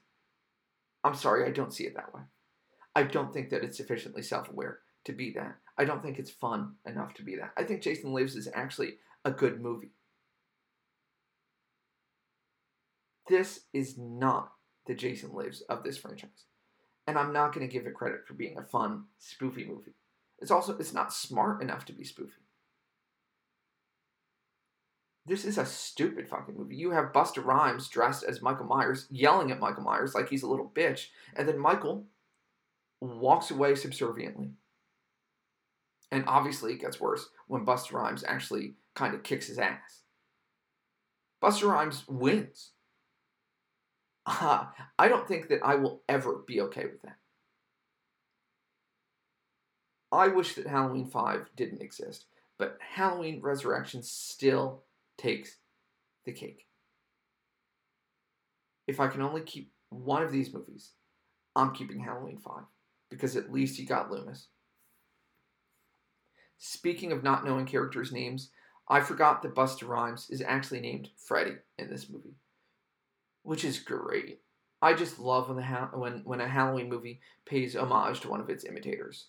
I'm 1.03 1.15
sorry, 1.15 1.47
I 1.47 1.51
don't 1.51 1.73
see 1.73 1.85
it 1.85 1.95
that 1.97 2.15
way. 2.15 2.23
I 2.95 3.05
don't 3.05 3.33
think 3.33 3.51
that 3.51 3.65
it's 3.65 3.77
sufficiently 3.77 4.23
self 4.23 4.51
aware 4.51 4.81
to 5.05 5.13
be 5.13 5.33
that. 5.33 5.57
I 5.81 5.87
don't 5.87 6.03
think 6.03 6.19
it's 6.19 6.31
fun 6.31 6.75
enough 6.85 7.15
to 7.15 7.23
be 7.23 7.37
that. 7.37 7.53
I 7.57 7.65
think 7.65 7.81
Jason 7.81 8.13
Lives 8.13 8.37
is 8.37 8.51
actually 8.53 8.97
a 9.25 9.31
good 9.31 9.63
movie. 9.63 9.93
This 13.27 13.61
is 13.73 13.97
not 13.97 14.53
the 14.87 14.95
Jason 14.95 15.33
Lives 15.33 15.63
of 15.71 15.83
this 15.83 15.97
franchise. 15.97 16.45
And 17.07 17.19
I'm 17.19 17.33
not 17.33 17.55
going 17.55 17.67
to 17.67 17.73
give 17.73 17.87
it 17.87 17.95
credit 17.95 18.27
for 18.27 18.35
being 18.35 18.59
a 18.59 18.63
fun, 18.63 19.05
spoofy 19.19 19.67
movie. 19.67 19.95
It's 20.39 20.51
also 20.51 20.77
it's 20.77 20.93
not 20.93 21.15
smart 21.15 21.63
enough 21.63 21.87
to 21.87 21.95
be 21.95 22.05
spoofy. 22.05 22.45
This 25.25 25.47
is 25.47 25.57
a 25.57 25.65
stupid 25.65 26.29
fucking 26.29 26.59
movie. 26.59 26.77
You 26.77 26.91
have 26.91 27.15
Busta 27.15 27.43
Rhymes 27.43 27.89
dressed 27.89 28.23
as 28.23 28.43
Michael 28.43 28.67
Myers, 28.67 29.07
yelling 29.11 29.51
at 29.51 29.61
Michael 29.61 29.85
Myers 29.85 30.15
like 30.15 30.29
he's 30.29 30.43
a 30.43 30.49
little 30.49 30.71
bitch, 30.75 31.07
and 31.35 31.49
then 31.49 31.59
Michael 31.59 32.05
walks 33.01 33.51
away 33.51 33.75
subserviently. 33.77 34.51
And 36.11 36.25
obviously, 36.27 36.73
it 36.73 36.81
gets 36.81 37.01
worse 37.01 37.29
when 37.47 37.65
Busta 37.65 37.93
Rhymes 37.93 38.25
actually 38.27 38.75
kind 38.95 39.15
of 39.15 39.23
kicks 39.23 39.47
his 39.47 39.59
ass. 39.59 40.03
Busta 41.43 41.69
Rhymes 41.69 42.05
wins. 42.09 42.73
Uh, 44.27 44.67
I 44.99 45.09
don't 45.09 45.27
think 45.27 45.49
that 45.49 45.61
I 45.65 45.77
will 45.77 46.03
ever 46.09 46.43
be 46.47 46.61
okay 46.63 46.85
with 46.85 47.03
that. 47.03 47.17
I 50.13 50.29
wish 50.29 50.55
that 50.55 50.67
Halloween 50.67 51.07
5 51.07 51.51
didn't 51.55 51.83
exist, 51.83 52.27
but 52.59 52.79
Halloween 52.81 53.41
Resurrection 53.41 54.03
still 54.03 54.83
takes 55.17 55.59
the 56.25 56.33
cake. 56.33 56.67
If 58.89 58.99
I 58.99 59.07
can 59.07 59.23
only 59.23 59.43
keep 59.43 59.73
one 59.91 60.25
of 60.25 60.33
these 60.33 60.53
movies, 60.53 60.91
I'm 61.55 61.73
keeping 61.73 62.01
Halloween 62.01 62.39
5 62.39 62.65
because 63.09 63.37
at 63.37 63.53
least 63.53 63.79
you 63.79 63.87
got 63.87 64.11
Loomis. 64.11 64.49
Speaking 66.61 67.11
of 67.11 67.25
not 67.25 67.45
knowing 67.45 67.67
characters' 67.67 68.13
names, 68.13 68.51
I 68.89 69.01
forgot 69.01 69.43
that 69.43 69.57
Busta 69.57 69.89
Rhymes 69.89 70.31
is 70.31 70.41
actually 70.41 70.81
named 70.81 71.09
Freddy 71.17 71.57
in 71.79 71.91
this 71.91 72.09
movie 72.09 72.37
which 73.43 73.65
is 73.65 73.79
great. 73.79 74.41
I 74.83 74.95
just 74.95 75.19
love 75.19 75.49
when 75.49 75.57
the 75.57 75.63
ha- 75.63 75.91
when 75.93 76.23
when 76.25 76.41
a 76.41 76.49
Halloween 76.49 76.89
movie 76.89 77.21
pays 77.45 77.77
homage 77.77 78.21
to 78.21 78.31
one 78.31 78.41
of 78.41 78.49
its 78.49 78.65
imitators. 78.65 79.27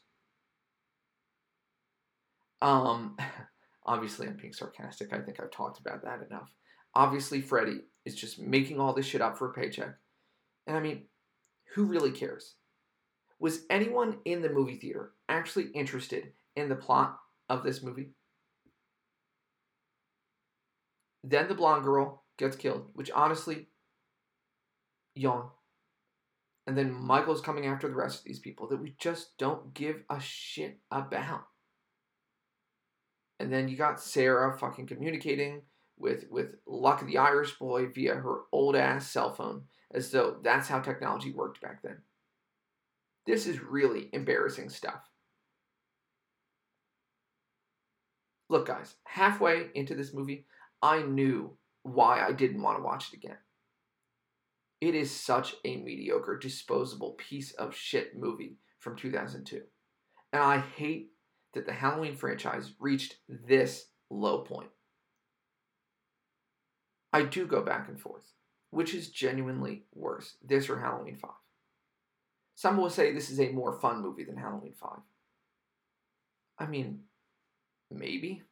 Um, 2.61 3.17
obviously, 3.85 4.27
I'm 4.27 4.37
being 4.37 4.53
sarcastic. 4.53 5.13
I 5.13 5.19
think 5.19 5.39
I've 5.39 5.51
talked 5.51 5.79
about 5.79 6.03
that 6.03 6.25
enough. 6.29 6.53
Obviously, 6.93 7.41
Freddy 7.41 7.81
is 8.05 8.15
just 8.15 8.39
making 8.39 8.79
all 8.79 8.93
this 8.93 9.05
shit 9.05 9.21
up 9.21 9.37
for 9.37 9.49
a 9.49 9.53
paycheck, 9.53 9.95
and 10.67 10.77
I 10.77 10.79
mean, 10.79 11.03
who 11.73 11.85
really 11.85 12.11
cares? 12.11 12.55
Was 13.39 13.63
anyone 13.69 14.19
in 14.23 14.41
the 14.41 14.49
movie 14.49 14.75
theater 14.75 15.13
actually 15.27 15.69
interested 15.73 16.31
in 16.55 16.69
the 16.69 16.75
plot 16.75 17.17
of 17.49 17.63
this 17.63 17.83
movie? 17.83 18.11
Then 21.23 21.47
the 21.47 21.55
blonde 21.55 21.83
girl 21.83 22.23
gets 22.37 22.55
killed, 22.55 22.89
which 22.93 23.11
honestly 23.11 23.67
yawn. 25.15 25.49
And 26.67 26.77
then 26.77 26.93
Michael's 26.93 27.41
coming 27.41 27.65
after 27.65 27.87
the 27.87 27.95
rest 27.95 28.19
of 28.19 28.25
these 28.25 28.39
people 28.39 28.67
that 28.67 28.81
we 28.81 28.95
just 28.99 29.37
don't 29.37 29.73
give 29.73 30.03
a 30.09 30.19
shit 30.19 30.79
about. 30.91 31.43
And 33.39 33.51
then 33.51 33.67
you 33.67 33.75
got 33.75 33.99
Sarah 33.99 34.57
fucking 34.57 34.87
communicating 34.87 35.63
with 35.97 36.25
with 36.29 36.55
Luck 36.67 37.05
the 37.05 37.17
Irish 37.17 37.57
boy 37.57 37.87
via 37.87 38.15
her 38.15 38.41
old 38.51 38.75
ass 38.75 39.09
cell 39.09 39.33
phone, 39.33 39.63
as 39.93 40.11
though 40.11 40.37
that's 40.43 40.67
how 40.67 40.79
technology 40.79 41.31
worked 41.31 41.61
back 41.61 41.81
then. 41.81 41.97
This 43.25 43.47
is 43.47 43.61
really 43.61 44.09
embarrassing 44.13 44.69
stuff. 44.69 45.10
Look, 48.51 48.67
guys, 48.67 48.95
halfway 49.05 49.69
into 49.75 49.95
this 49.95 50.13
movie, 50.13 50.45
I 50.81 51.03
knew 51.03 51.55
why 51.83 52.19
I 52.19 52.33
didn't 52.33 52.61
want 52.61 52.77
to 52.77 52.83
watch 52.83 53.07
it 53.07 53.15
again. 53.15 53.37
It 54.81 54.93
is 54.93 55.09
such 55.09 55.55
a 55.63 55.77
mediocre, 55.77 56.37
disposable 56.37 57.11
piece 57.11 57.53
of 57.53 57.73
shit 57.73 58.17
movie 58.19 58.57
from 58.77 58.97
2002. 58.97 59.61
And 60.33 60.43
I 60.43 60.57
hate 60.57 61.11
that 61.53 61.65
the 61.65 61.71
Halloween 61.71 62.17
franchise 62.17 62.73
reached 62.77 63.15
this 63.29 63.85
low 64.09 64.39
point. 64.39 64.71
I 67.13 67.21
do 67.23 67.47
go 67.47 67.61
back 67.61 67.87
and 67.87 67.97
forth. 67.97 68.33
Which 68.69 68.93
is 68.93 69.11
genuinely 69.11 69.85
worse, 69.93 70.35
this 70.45 70.69
or 70.69 70.77
Halloween 70.77 71.15
5? 71.15 71.31
Some 72.55 72.75
will 72.75 72.89
say 72.89 73.13
this 73.13 73.29
is 73.29 73.39
a 73.39 73.53
more 73.53 73.79
fun 73.79 74.01
movie 74.01 74.25
than 74.25 74.35
Halloween 74.35 74.73
5. 74.73 74.89
I 76.59 76.65
mean, 76.65 77.03
maybe. 77.91 78.43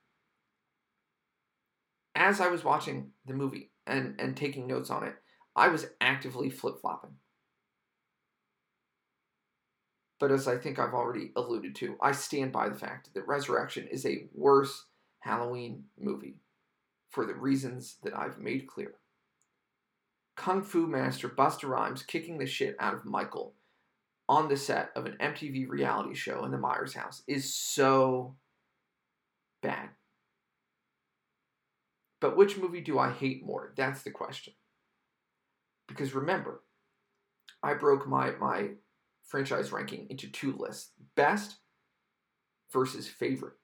As 2.16 2.42
I 2.42 2.48
was 2.48 2.64
watching 2.64 3.12
the 3.26 3.34
movie 3.34 3.72
and, 3.88 4.16
and 4.20 4.36
taking 4.36 4.68
notes 4.68 4.90
on 4.90 5.04
it, 5.04 5.16
I 5.56 5.70
was 5.70 5.88
actively 6.02 6.50
flip 6.50 6.82
flopping. 6.82 7.16
But 10.20 10.32
as 10.32 10.48
I 10.48 10.58
think 10.58 10.80
I've 10.80 10.94
already 10.94 11.32
alluded 11.36 11.76
to, 11.76 11.96
I 12.02 12.12
stand 12.12 12.52
by 12.52 12.68
the 12.68 12.78
fact 12.78 13.14
that 13.14 13.28
Resurrection 13.28 13.88
is 13.90 14.06
a 14.06 14.28
worse 14.34 14.86
Halloween 15.20 15.86
movie 15.98 16.36
for 17.10 17.26
the 17.26 17.34
reasons 17.34 17.98
that 18.04 18.18
I've 18.18 18.38
made 18.38 18.68
clear. 18.68 18.96
Kung 20.36 20.62
Fu 20.62 20.88
master 20.88 21.28
Busta 21.28 21.68
Rhymes 21.68 22.04
kicking 22.04 22.38
the 22.38 22.46
shit 22.46 22.76
out 22.80 22.94
of 22.94 23.06
Michael 23.06 23.54
on 24.28 24.48
the 24.48 24.58
set 24.58 24.92
of 24.96 25.06
an 25.06 25.18
MTV 25.20 25.68
reality 25.68 26.14
show 26.14 26.46
in 26.46 26.52
the 26.52 26.58
Myers 26.58 26.94
house 26.94 27.24
is 27.28 27.54
so 27.54 28.36
bad. 29.62 29.90
But 32.22 32.36
which 32.36 32.58
movie 32.58 32.82
do 32.82 33.00
I 33.00 33.12
hate 33.12 33.46
more? 33.46 33.74
That's 33.78 34.04
the 34.04 34.12
question. 34.12 34.54
Because 35.88 36.14
remember, 36.14 36.64
I 37.64 37.74
broke 37.74 38.08
my 38.08 38.32
my 38.32 38.72
franchise 39.24 39.72
ranking 39.72 40.08
into 40.10 40.30
two 40.30 40.54
lists: 40.58 40.92
best 41.16 41.58
versus 42.72 43.08
favorite. 43.08 43.56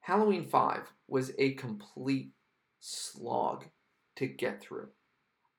Halloween 0.00 0.44
5 0.44 0.92
was 1.08 1.32
a 1.38 1.54
complete 1.54 2.32
slog 2.78 3.64
to 4.16 4.26
get 4.26 4.60
through. 4.60 4.88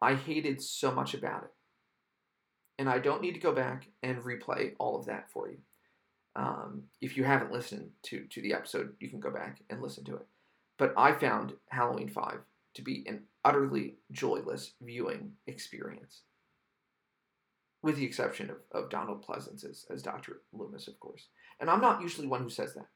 I 0.01 0.13
hated 0.13 0.61
so 0.61 0.91
much 0.91 1.15
about 1.15 1.45
it. 1.45 1.49
And 2.77 2.87
I 2.87 2.99
don't 2.99 3.23
need 3.23 3.33
to 3.33 3.39
go 3.39 3.53
back 3.53 3.87
and 4.03 4.23
replay 4.23 4.73
all 4.77 4.99
of 4.99 5.07
that 5.07 5.31
for 5.31 5.49
you. 5.49 5.57
Um, 6.35 6.83
if 7.01 7.15
you 7.15 7.23
haven't 7.23 7.51
listened 7.51 7.91
to, 8.03 8.25
to 8.25 8.41
the 8.41 8.53
episode, 8.53 8.93
you 8.99 9.09
can 9.09 9.19
go 9.19 9.31
back 9.31 9.59
and 9.69 9.81
listen 9.81 10.03
to 10.05 10.15
it. 10.15 10.25
But 10.77 10.93
I 10.97 11.13
found 11.13 11.53
Halloween 11.69 12.09
5 12.09 12.39
to 12.75 12.81
be 12.81 13.05
an 13.07 13.23
utterly 13.43 13.95
joyless 14.11 14.73
viewing 14.81 15.31
experience. 15.47 16.21
With 17.81 17.97
the 17.97 18.05
exception 18.05 18.49
of, 18.49 18.57
of 18.71 18.89
Donald 18.89 19.25
Pleasence 19.25 19.63
as, 19.63 19.85
as 19.89 20.01
Dr. 20.01 20.41
Loomis, 20.51 20.87
of 20.87 20.99
course. 20.99 21.27
And 21.59 21.69
I'm 21.69 21.81
not 21.81 22.01
usually 22.01 22.27
one 22.27 22.41
who 22.41 22.49
says 22.49 22.73
that. 22.73 22.87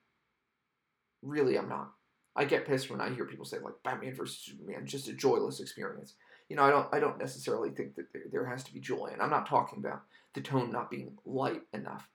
Really, 1.21 1.57
I'm 1.57 1.69
not. 1.69 1.91
I 2.35 2.45
get 2.45 2.65
pissed 2.65 2.89
when 2.89 3.01
I 3.01 3.13
hear 3.13 3.25
people 3.25 3.45
say 3.45 3.57
like 3.59 3.73
Batman 3.83 4.15
versus 4.15 4.39
Superman, 4.39 4.85
just 4.85 5.07
a 5.07 5.13
joyless 5.13 5.59
experience. 5.59 6.13
You 6.47 6.55
know, 6.55 6.63
I 6.63 6.69
don't 6.69 6.87
I 6.93 6.99
don't 6.99 7.19
necessarily 7.19 7.69
think 7.69 7.95
that 7.95 8.11
there, 8.13 8.23
there 8.31 8.45
has 8.45 8.63
to 8.63 8.73
be 8.73 8.79
joy, 8.79 9.09
and 9.11 9.21
I'm 9.21 9.29
not 9.29 9.45
talking 9.45 9.79
about 9.79 10.03
the 10.33 10.41
tone 10.41 10.71
not 10.71 10.89
being 10.89 11.17
light 11.25 11.61
enough. 11.73 12.07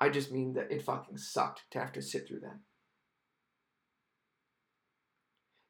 I 0.00 0.08
just 0.08 0.32
mean 0.32 0.54
that 0.54 0.70
it 0.70 0.82
fucking 0.82 1.18
sucked 1.18 1.62
to 1.70 1.78
have 1.78 1.92
to 1.92 2.02
sit 2.02 2.26
through 2.26 2.40
that. 2.40 2.58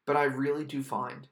But 0.07 0.16
I 0.16 0.24
really 0.24 0.64
do 0.64 0.83
find 0.83 1.29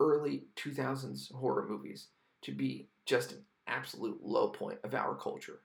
early 0.00 0.44
2000s 0.56 1.32
horror 1.32 1.66
movies 1.68 2.08
to 2.42 2.52
be 2.52 2.88
just 3.06 3.32
an 3.32 3.44
absolute 3.66 4.20
low 4.22 4.48
point 4.48 4.78
of 4.84 4.94
our 4.94 5.14
culture. 5.14 5.60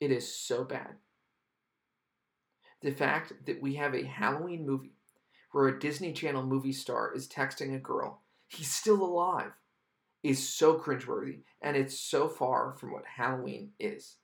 It 0.00 0.10
is 0.10 0.32
so 0.32 0.64
bad 0.64 0.96
the 2.80 2.90
fact 2.92 3.32
that 3.46 3.60
we 3.60 3.74
have 3.74 3.94
a 3.94 4.04
Halloween 4.04 4.64
movie 4.64 4.94
where 5.52 5.68
a 5.68 5.78
Disney 5.78 6.12
Channel 6.12 6.44
movie 6.44 6.72
star 6.72 7.12
is 7.14 7.26
texting 7.26 7.74
a 7.74 7.78
girl, 7.78 8.22
he's 8.48 8.70
still 8.70 9.02
alive, 9.02 9.52
is 10.22 10.48
so 10.48 10.78
cringeworthy, 10.78 11.40
and 11.62 11.76
it's 11.76 11.98
so 11.98 12.28
far 12.28 12.74
from 12.78 12.92
what 12.92 13.04
Halloween 13.16 13.70
is. 13.80 14.16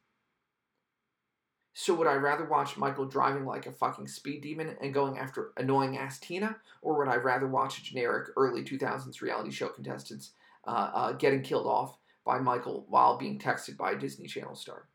So 1.77 1.93
would 1.95 2.07
I 2.07 2.15
rather 2.15 2.45
watch 2.45 2.77
Michael 2.77 3.05
driving 3.05 3.45
like 3.45 3.67
a 3.67 3.73
fucking 3.73 4.07
speed 4.07 4.43
demon 4.43 4.77
and 4.81 4.95
going 4.95 5.19
after 5.19 5.53
annoying 5.57 5.99
ass 5.99 6.21
Tina, 6.21 6.57
or 6.83 6.97
would 6.97 7.09
I 7.09 7.17
rather 7.17 7.49
watch 7.49 7.79
a 7.79 7.83
generic 7.83 8.29
early 8.37 8.63
2000s 8.63 9.21
reality 9.21 9.51
show 9.51 9.69
contestants 9.69 10.31
uh, 10.69 10.91
uh, 10.95 11.13
getting 11.13 11.43
killed 11.43 11.67
off 11.67 11.99
by 12.25 12.39
Michael 12.39 12.87
while 12.89 13.19
being 13.19 13.41
texted 13.41 13.77
by 13.77 13.91
a 13.91 13.99
Disney 13.99 14.29
Channel 14.29 14.55
star? 14.55 14.87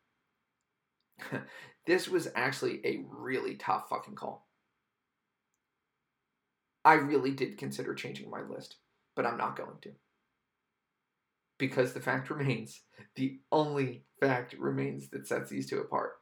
this 1.86 2.08
was 2.08 2.28
actually 2.34 2.80
a 2.86 3.04
really 3.10 3.56
tough 3.56 3.90
fucking 3.90 4.14
call. 4.14 4.48
I 6.82 6.94
really 6.94 7.32
did 7.32 7.58
consider 7.58 7.94
changing 7.94 8.30
my 8.30 8.40
list, 8.40 8.76
but 9.14 9.26
I'm 9.26 9.36
not 9.36 9.54
going 9.54 9.76
to. 9.82 9.90
Because 11.58 11.92
the 11.92 12.00
fact 12.00 12.30
remains, 12.30 12.80
the 13.16 13.38
only 13.52 14.04
fact 14.18 14.54
remains 14.54 15.10
that 15.10 15.28
sets 15.28 15.50
these 15.50 15.68
two 15.68 15.80
apart. 15.80 16.19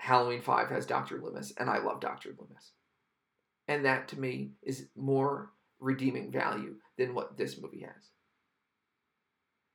Halloween 0.00 0.40
5 0.40 0.70
has 0.70 0.86
Dr. 0.86 1.20
Loomis, 1.20 1.52
and 1.58 1.68
I 1.68 1.76
love 1.76 2.00
Dr. 2.00 2.30
Loomis. 2.30 2.72
And 3.68 3.84
that 3.84 4.08
to 4.08 4.18
me 4.18 4.52
is 4.62 4.88
more 4.96 5.50
redeeming 5.78 6.32
value 6.32 6.76
than 6.96 7.14
what 7.14 7.36
this 7.36 7.60
movie 7.60 7.82
has. 7.82 8.08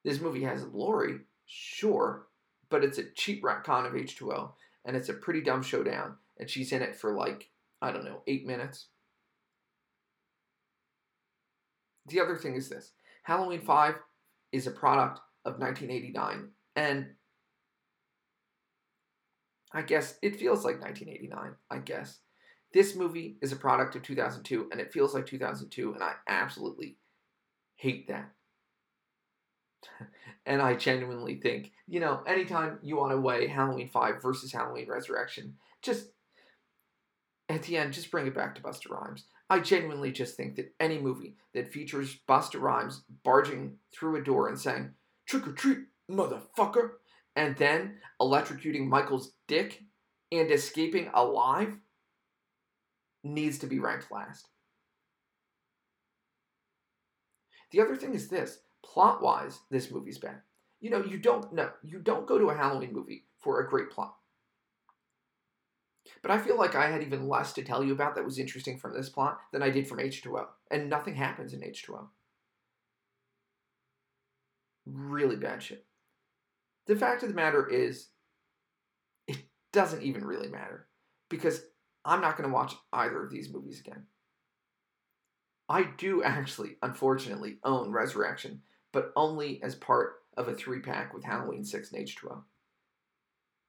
This 0.04 0.20
movie 0.20 0.44
has 0.44 0.66
Laurie, 0.66 1.20
sure, 1.46 2.26
but 2.70 2.84
it's 2.84 2.98
a 2.98 3.12
cheap 3.12 3.44
retcon 3.44 3.86
of 3.86 3.94
H2O, 3.94 4.52
and 4.84 4.98
it's 4.98 5.10
a 5.10 5.14
pretty 5.14 5.42
dumb 5.42 5.62
showdown, 5.62 6.16
and 6.40 6.50
she's 6.50 6.72
in 6.72 6.82
it 6.82 6.96
for 6.96 7.14
like, 7.14 7.52
I 7.80 7.92
don't 7.92 8.04
know, 8.06 8.24
eight 8.26 8.48
minutes. 8.48 8.88
The 12.08 12.20
other 12.20 12.36
thing 12.36 12.56
is 12.56 12.68
this 12.68 12.94
Halloween 13.24 13.62
5 13.62 13.96
is 14.52 14.66
a 14.66 14.72
product 14.72 15.20
of 15.46 15.60
1989, 15.60 16.50
and 16.76 17.10
I 19.76 19.82
guess 19.82 20.18
it 20.22 20.40
feels 20.40 20.64
like 20.64 20.80
1989, 20.82 21.56
I 21.70 21.78
guess. 21.80 22.20
This 22.74 22.96
movie 22.96 23.38
is 23.42 23.52
a 23.52 23.58
product 23.58 23.96
of 23.98 24.04
2002, 24.04 24.70
and 24.72 24.80
it 24.80 24.94
feels 24.94 25.14
like 25.14 25.26
2002, 25.26 25.94
and 25.94 26.02
I 26.02 26.14
absolutely 26.28 26.98
hate 27.76 28.08
that. 28.08 28.32
and 30.46 30.62
I 30.62 30.76
genuinely 30.76 31.36
think, 31.36 31.74
you 31.88 32.00
know, 32.00 32.24
anytime 32.26 32.80
you 32.84 32.96
want 32.96 33.12
to 33.12 33.20
weigh 33.20 33.48
Halloween 33.48 33.90
5 33.90 34.22
versus 34.22 34.54
Halloween 34.54 34.88
Resurrection, 34.88 35.56
just 35.82 36.08
at 37.50 37.64
the 37.64 37.76
end, 37.76 37.92
just 37.94 38.12
bring 38.12 38.28
it 38.28 38.34
back 38.34 38.56
to 38.56 38.62
Busta 38.62 38.90
Rhymes. 38.90 39.26
I 39.50 39.60
genuinely 39.60 40.14
just 40.14 40.38
think 40.38 40.56
that 40.56 40.74
any 40.80 41.00
movie 41.00 41.36
that 41.54 41.72
features 41.72 42.18
Busta 42.30 42.62
Rhymes 42.62 43.04
barging 43.26 43.76
through 43.94 44.16
a 44.16 44.24
door 44.24 44.48
and 44.48 44.58
saying, 44.58 44.92
trick 45.28 45.46
or 45.46 45.52
treat, 45.52 45.80
motherfucker, 46.10 46.92
and 47.36 47.56
then 47.58 47.96
electrocuting 48.22 48.88
Michael's 48.88 49.34
dick 49.48 49.84
and 50.32 50.52
escaping 50.52 51.10
alive 51.14 51.78
needs 53.24 53.58
to 53.60 53.68
be 53.68 53.80
ranked 53.80 54.12
last. 54.12 54.48
The 57.72 57.82
other 57.82 57.96
thing 57.96 58.14
is 58.14 58.28
this 58.28 58.60
plot 58.84 59.22
wise, 59.22 59.60
this 59.70 59.92
movie's 59.92 60.18
bad. 60.18 60.42
You 60.80 60.92
know, 60.92 61.04
you 61.04 61.18
don't 61.18 61.52
no, 61.52 61.72
you 61.84 62.00
don't 62.00 62.28
go 62.28 62.38
to 62.38 62.50
a 62.50 62.56
Halloween 62.56 62.94
movie 62.94 63.26
for 63.40 63.60
a 63.60 63.68
great 63.68 63.90
plot. 63.90 64.16
But 66.22 66.32
I 66.32 66.38
feel 66.38 66.58
like 66.58 66.76
I 66.76 66.90
had 66.90 67.02
even 67.02 67.28
less 67.28 67.54
to 67.54 67.64
tell 67.64 67.84
you 67.84 67.92
about 67.94 68.16
that 68.16 68.26
was 68.26 68.40
interesting 68.40 68.78
from 68.78 68.94
this 68.94 69.10
plot 69.10 69.40
than 69.52 69.64
I 69.64 69.72
did 69.72 69.88
from 69.88 69.98
H2O. 69.98 70.46
And 70.70 70.90
nothing 70.90 71.16
happens 71.16 71.54
in 71.54 71.62
H2O. 71.62 72.08
Really 74.86 75.36
bad 75.36 75.64
shit. 75.64 75.86
The 76.88 76.96
fact 76.96 77.24
of 77.24 77.30
the 77.30 77.36
matter 77.36 77.68
is, 77.68 78.10
it 79.28 79.38
doesn't 79.74 80.04
even 80.04 80.24
really 80.24 80.48
matter 80.48 80.88
because 81.30 81.64
I'm 82.04 82.22
not 82.22 82.38
going 82.38 82.50
to 82.50 82.54
watch 82.54 82.76
either 82.94 83.24
of 83.24 83.32
these 83.32 83.52
movies 83.52 83.80
again. 83.80 84.06
I 85.68 85.84
do 85.98 86.22
actually, 86.22 86.78
unfortunately, 86.84 87.58
own 87.64 87.92
Resurrection, 87.92 88.62
but 88.94 89.12
only 89.16 89.62
as 89.64 89.74
part 89.74 90.18
of 90.38 90.48
a 90.48 90.54
three 90.54 90.80
pack 90.80 91.14
with 91.14 91.24
Halloween 91.24 91.64
6 91.64 91.92
and 91.92 92.06
H2O. 92.06 92.44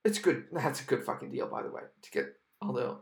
It's 0.04 0.18
good. 0.18 0.44
That's 0.52 0.82
a 0.82 0.84
good 0.84 1.04
fucking 1.04 1.30
deal, 1.30 1.48
by 1.48 1.62
the 1.62 1.70
way, 1.70 1.82
to 2.02 2.10
get. 2.10 2.34
Although, 2.60 3.00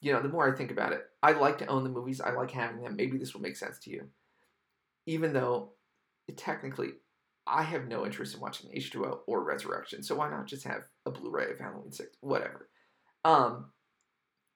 you 0.00 0.12
know, 0.12 0.20
the 0.20 0.28
more 0.28 0.52
I 0.52 0.56
think 0.56 0.70
about 0.70 0.92
it, 0.92 1.02
I 1.22 1.32
like 1.32 1.58
to 1.58 1.66
own 1.66 1.84
the 1.84 1.90
movies. 1.90 2.20
I 2.20 2.32
like 2.32 2.50
having 2.50 2.82
them. 2.82 2.96
Maybe 2.96 3.16
this 3.16 3.34
will 3.34 3.40
make 3.40 3.56
sense 3.56 3.78
to 3.80 3.90
you. 3.90 4.08
Even 5.06 5.32
though, 5.32 5.72
it, 6.28 6.36
technically, 6.36 6.90
I 7.46 7.62
have 7.62 7.88
no 7.88 8.06
interest 8.06 8.34
in 8.34 8.40
watching 8.40 8.70
H2O 8.70 9.18
or 9.26 9.44
Resurrection, 9.44 10.02
so 10.02 10.14
why 10.14 10.30
not 10.30 10.46
just 10.46 10.64
have 10.64 10.84
a 11.04 11.10
Blu-ray 11.10 11.50
of 11.50 11.58
Halloween 11.58 11.92
6? 11.92 12.16
Whatever. 12.20 12.68
Um, 13.24 13.66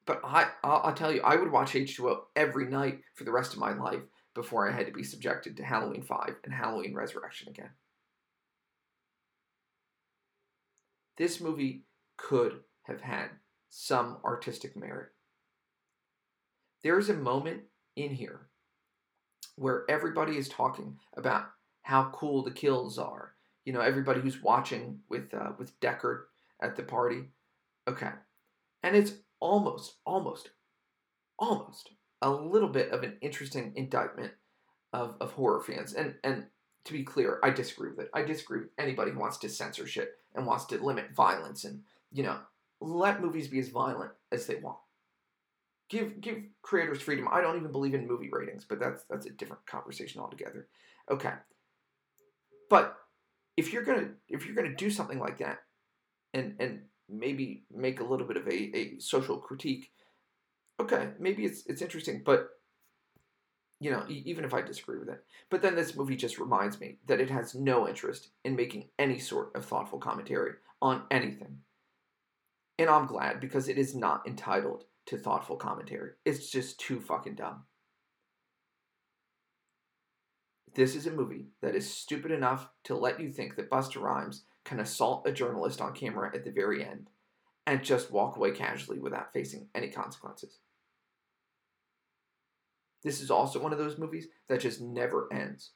but 0.07 0.21
I, 0.25 0.49
I'll, 0.65 0.81
I'll 0.85 0.95
tell 0.95 1.13
you, 1.13 1.21
I 1.23 1.37
would 1.37 1.53
watch 1.53 1.73
H2O 1.73 2.21
every 2.35 2.67
night 2.67 3.01
for 3.15 3.25
the 3.25 3.33
rest 3.33 3.53
of 3.53 3.59
my 3.59 3.75
life 3.75 4.01
before 4.35 4.69
I 4.69 4.73
had 4.73 4.87
to 4.87 4.93
be 4.93 5.03
subjected 5.03 5.57
to 5.57 5.65
Halloween 5.65 6.03
5 6.03 6.37
and 6.45 6.55
Halloween 6.55 6.95
Resurrection 6.95 7.49
again. 7.49 7.71
This 11.19 11.41
movie 11.41 11.83
could 12.17 12.61
have 12.85 13.01
had 13.01 13.31
some 13.69 14.19
artistic 14.25 14.77
merit. 14.77 15.09
There's 16.83 17.11
a 17.11 17.15
moment 17.15 17.63
in 17.97 18.15
here 18.15 18.49
where 19.57 19.85
everybody 19.91 20.37
is 20.37 20.49
talking 20.49 20.97
about 21.17 21.49
how 21.89 22.11
cool 22.13 22.43
the 22.43 22.51
kills 22.51 22.99
are. 22.99 23.33
You 23.65 23.73
know, 23.73 23.81
everybody 23.81 24.21
who's 24.21 24.43
watching 24.43 25.01
with 25.09 25.33
uh, 25.33 25.53
with 25.59 25.81
Deckard 25.81 26.25
at 26.61 26.77
the 26.77 26.83
party. 26.83 27.31
Okay, 27.89 28.11
and 28.83 28.95
it's 28.95 29.13
almost, 29.41 29.95
almost, 30.05 30.51
almost 31.39 31.89
a 32.21 32.31
little 32.31 32.69
bit 32.69 32.91
of 32.91 33.05
an 33.05 33.17
interesting 33.23 33.73
indictment 33.75 34.33
of, 34.93 35.17
of 35.19 35.33
horror 35.33 35.63
fans. 35.63 35.95
And 35.95 36.15
and 36.23 36.45
to 36.85 36.93
be 36.93 37.05
clear, 37.05 37.41
I 37.43 37.49
disagree 37.51 37.89
with 37.89 38.01
it. 38.01 38.11
I 38.13 38.23
disagree 38.23 38.61
with 38.61 38.71
anybody 38.79 39.13
who 39.13 39.19
wants 39.19 39.39
to 39.39 39.49
censor 39.49 39.87
shit 39.87 40.17
and 40.35 40.47
wants 40.47 40.67
to 40.67 40.85
limit 40.85 41.15
violence 41.17 41.65
and 41.65 41.81
you 42.13 42.23
know 42.23 42.37
let 42.83 43.23
movies 43.23 43.49
be 43.49 43.61
as 43.61 43.69
violent 43.69 44.11
as 44.31 44.47
they 44.47 44.57
want. 44.57 44.79
Give 45.89 46.21
give 46.21 46.43
creators 46.61 47.01
freedom. 47.01 47.29
I 47.33 47.41
don't 47.41 47.57
even 47.57 47.73
believe 47.73 47.95
in 47.95 48.07
movie 48.07 48.29
ratings, 48.31 48.67
but 48.69 48.79
that's 48.79 49.05
that's 49.09 49.25
a 49.25 49.31
different 49.31 49.65
conversation 49.65 50.21
altogether. 50.21 50.69
Okay. 51.11 51.33
But 52.71 52.97
if 53.57 53.73
you're 53.73 53.85
gonna 53.85 54.11
if 54.29 54.47
you're 54.47 54.55
gonna 54.55 54.75
do 54.77 54.91
something 54.91 55.19
like 55.19 55.39
that 55.39 55.59
and 56.35 56.57
and 56.61 56.83
maybe 57.09 57.65
make 57.71 58.01
a 58.01 58.05
little 58.05 58.27
bit 58.27 58.37
of 58.37 58.47
a, 58.49 58.77
a 58.77 58.99
social 59.01 59.39
critique, 59.39 59.91
okay, 60.81 61.11
maybe 61.19 61.45
it's 61.45 61.65
it's 61.67 61.83
interesting, 61.83 62.23
but 62.25 62.51
You 63.81 63.91
know, 63.93 64.05
even 64.09 64.45
if 64.45 64.55
I 64.55 64.63
disagree 64.63 64.99
with 64.99 65.09
it. 65.09 65.25
But 65.51 65.63
then 65.63 65.75
this 65.77 65.95
movie 65.97 66.17
just 66.17 66.39
reminds 66.39 66.81
me 66.81 66.99
that 67.07 67.21
it 67.21 67.31
has 67.31 67.55
no 67.55 67.89
interest 67.89 68.31
in 68.45 68.57
making 68.57 68.91
any 68.99 69.19
sort 69.19 69.55
of 69.55 69.65
thoughtful 69.65 69.99
commentary 70.01 70.55
on 70.81 71.05
anything. 71.11 71.65
And 72.77 72.91
I'm 72.91 73.07
glad 73.07 73.39
because 73.41 73.69
it 73.69 73.79
is 73.79 73.95
not 73.95 74.27
entitled 74.27 74.85
to 75.07 75.17
thoughtful 75.17 75.57
commentary. 75.57 76.15
It's 76.25 76.51
just 76.51 76.81
too 76.81 76.99
fucking 77.01 77.37
dumb. 77.37 77.68
This 80.79 80.95
is 80.95 81.09
a 81.09 81.11
movie 81.11 81.47
that 81.61 81.75
is 81.75 81.93
stupid 81.93 82.31
enough 82.31 82.69
to 82.85 82.95
let 82.95 83.19
you 83.19 83.33
think 83.33 83.57
that 83.57 83.69
Busta 83.69 84.01
Rhymes 84.01 84.45
can 84.65 84.79
assault 84.79 85.27
a 85.27 85.33
journalist 85.33 85.81
on 85.81 85.93
camera 85.93 86.31
at 86.33 86.45
the 86.45 86.53
very 86.53 86.87
end 86.87 87.11
and 87.67 87.83
just 87.83 88.13
walk 88.13 88.37
away 88.37 88.53
casually 88.53 89.01
without 89.01 89.33
facing 89.33 89.67
any 89.75 89.89
consequences. 89.89 90.61
This 93.03 93.21
is 93.21 93.29
also 93.29 93.59
one 93.59 93.73
of 93.73 93.79
those 93.81 93.99
movies 93.99 94.29
that 94.47 94.61
just 94.61 94.81
never 94.81 95.27
ends. 95.33 95.73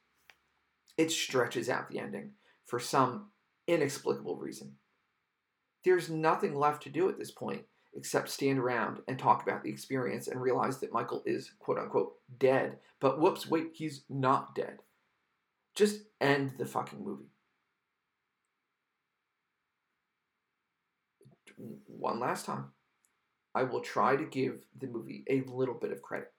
It 0.97 1.11
stretches 1.11 1.69
out 1.69 1.91
the 1.91 1.99
ending 1.99 2.35
for 2.65 2.79
some 2.79 3.33
inexplicable 3.67 4.37
reason. 4.37 4.77
There's 5.85 6.11
nothing 6.11 6.55
left 6.55 6.81
to 6.85 6.91
do 6.91 7.09
at 7.09 7.19
this 7.19 7.33
point 7.33 7.65
except 7.93 8.29
stand 8.29 8.61
around 8.61 9.01
and 9.09 9.19
talk 9.19 9.43
about 9.43 9.65
the 9.65 9.71
experience 9.71 10.29
and 10.29 10.41
realize 10.41 10.79
that 10.79 10.93
Michael 10.93 11.25
is 11.27 11.51
quote 11.59 11.81
unquote 11.81 12.13
dead. 12.39 12.79
But 13.01 13.21
whoops, 13.21 13.49
wait, 13.49 13.71
he's 13.75 14.05
not 14.09 14.55
dead. 14.55 14.79
Just 15.75 16.03
end 16.21 16.55
the 16.59 16.67
fucking 16.67 17.03
movie. 17.05 17.31
One 21.87 22.21
last 22.21 22.47
time, 22.47 22.73
I 23.55 23.63
will 23.65 23.81
try 23.81 24.17
to 24.17 24.25
give 24.25 24.65
the 24.79 24.87
movie 24.87 25.25
a 25.29 25.43
little 25.43 25.75
bit 25.75 25.93
of 25.93 26.03
credit. 26.03 26.33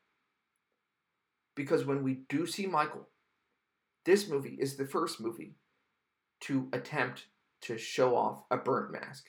Because 1.56 1.86
when 1.86 2.04
we 2.04 2.22
do 2.30 2.46
see 2.46 2.66
Michael, 2.66 3.08
this 4.06 4.28
movie 4.28 4.58
is 4.60 4.76
the 4.76 4.88
first 4.88 5.22
movie 5.22 5.56
to 6.42 6.68
attempt 6.74 7.28
to 7.62 7.78
show 7.78 8.16
off 8.16 8.44
a 8.52 8.58
burnt 8.58 8.92
mask 8.92 9.28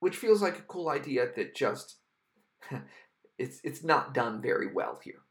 which 0.00 0.16
feels 0.16 0.42
like 0.42 0.58
a 0.58 0.62
cool 0.62 0.88
idea 0.88 1.28
that 1.36 1.54
just 1.54 1.98
it's 3.38 3.60
it's 3.62 3.84
not 3.84 4.12
done 4.12 4.42
very 4.42 4.72
well 4.72 4.98
here. 5.04 5.22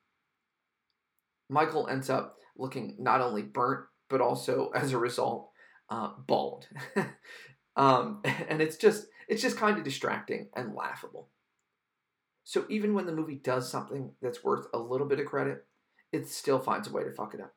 Michael 1.50 1.88
ends 1.88 2.10
up 2.10 2.38
looking 2.58 2.96
not 3.00 3.22
only 3.22 3.42
burnt 3.42 3.86
but 4.10 4.22
also 4.22 4.72
as 4.76 4.94
a 4.94 4.98
result 4.98 5.50
uh, 5.90 6.12
bald, 6.28 6.68
um, 7.76 8.22
and 8.50 8.62
it's 8.62 8.78
just 8.78 9.08
it's 9.28 9.42
just 9.42 9.58
kind 9.58 9.78
of 9.78 9.84
distracting 9.84 10.50
and 10.56 10.76
laughable. 10.76 11.30
So 12.44 12.66
even 12.68 12.96
when 12.96 13.06
the 13.06 13.12
movie 13.12 13.36
does 13.36 13.70
something 13.70 14.12
that's 14.22 14.44
worth 14.44 14.66
a 14.74 14.80
little 14.80 15.08
bit 15.08 15.20
of 15.20 15.28
credit, 15.28 15.68
it 16.12 16.28
still 16.28 16.58
finds 16.58 16.88
a 16.88 16.92
way 16.92 17.04
to 17.04 17.12
fuck 17.12 17.36
it 17.36 17.42
up. 17.42 17.54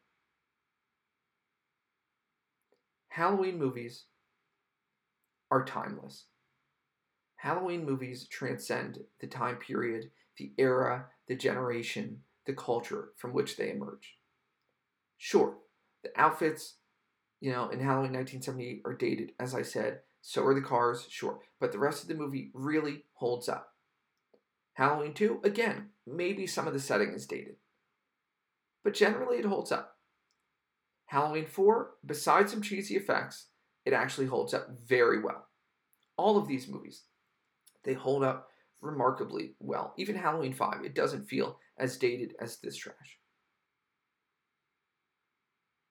Halloween 3.08 3.58
movies 3.58 4.04
are 5.50 5.64
timeless. 5.64 6.26
Halloween 7.36 7.84
movies 7.84 8.26
transcend 8.28 8.98
the 9.20 9.26
time 9.26 9.56
period, 9.56 10.10
the 10.36 10.52
era, 10.58 11.06
the 11.26 11.36
generation, 11.36 12.20
the 12.46 12.52
culture 12.52 13.10
from 13.16 13.32
which 13.32 13.56
they 13.56 13.70
emerge. 13.70 14.16
Sure, 15.16 15.58
the 16.02 16.10
outfits, 16.16 16.76
you 17.40 17.52
know, 17.52 17.68
in 17.68 17.80
Halloween 17.80 18.12
1978 18.12 18.82
are 18.84 18.94
dated, 18.94 19.32
as 19.38 19.54
I 19.54 19.62
said, 19.62 20.00
so 20.20 20.44
are 20.44 20.54
the 20.54 20.60
cars, 20.60 21.06
sure, 21.08 21.40
but 21.60 21.72
the 21.72 21.78
rest 21.78 22.02
of 22.02 22.08
the 22.08 22.14
movie 22.14 22.50
really 22.54 23.04
holds 23.14 23.48
up. 23.48 23.68
Halloween 24.74 25.14
2, 25.14 25.40
again, 25.44 25.90
maybe 26.06 26.46
some 26.46 26.66
of 26.66 26.72
the 26.72 26.80
setting 26.80 27.10
is 27.10 27.26
dated, 27.26 27.56
but 28.82 28.94
generally 28.94 29.38
it 29.38 29.44
holds 29.44 29.70
up. 29.70 29.96
Halloween 31.06 31.46
4, 31.46 31.90
besides 32.06 32.52
some 32.52 32.62
cheesy 32.62 32.96
effects, 32.96 33.48
it 33.84 33.92
actually 33.92 34.26
holds 34.26 34.54
up 34.54 34.68
very 34.86 35.20
well. 35.20 35.48
All 36.16 36.38
of 36.38 36.48
these 36.48 36.68
movies, 36.68 37.02
they 37.84 37.92
hold 37.94 38.22
up 38.22 38.48
remarkably 38.80 39.54
well. 39.60 39.92
Even 39.98 40.16
Halloween 40.16 40.52
5, 40.52 40.84
it 40.84 40.94
doesn't 40.94 41.28
feel 41.28 41.58
as 41.78 41.96
dated 41.96 42.34
as 42.40 42.58
this 42.58 42.76
trash. 42.76 43.18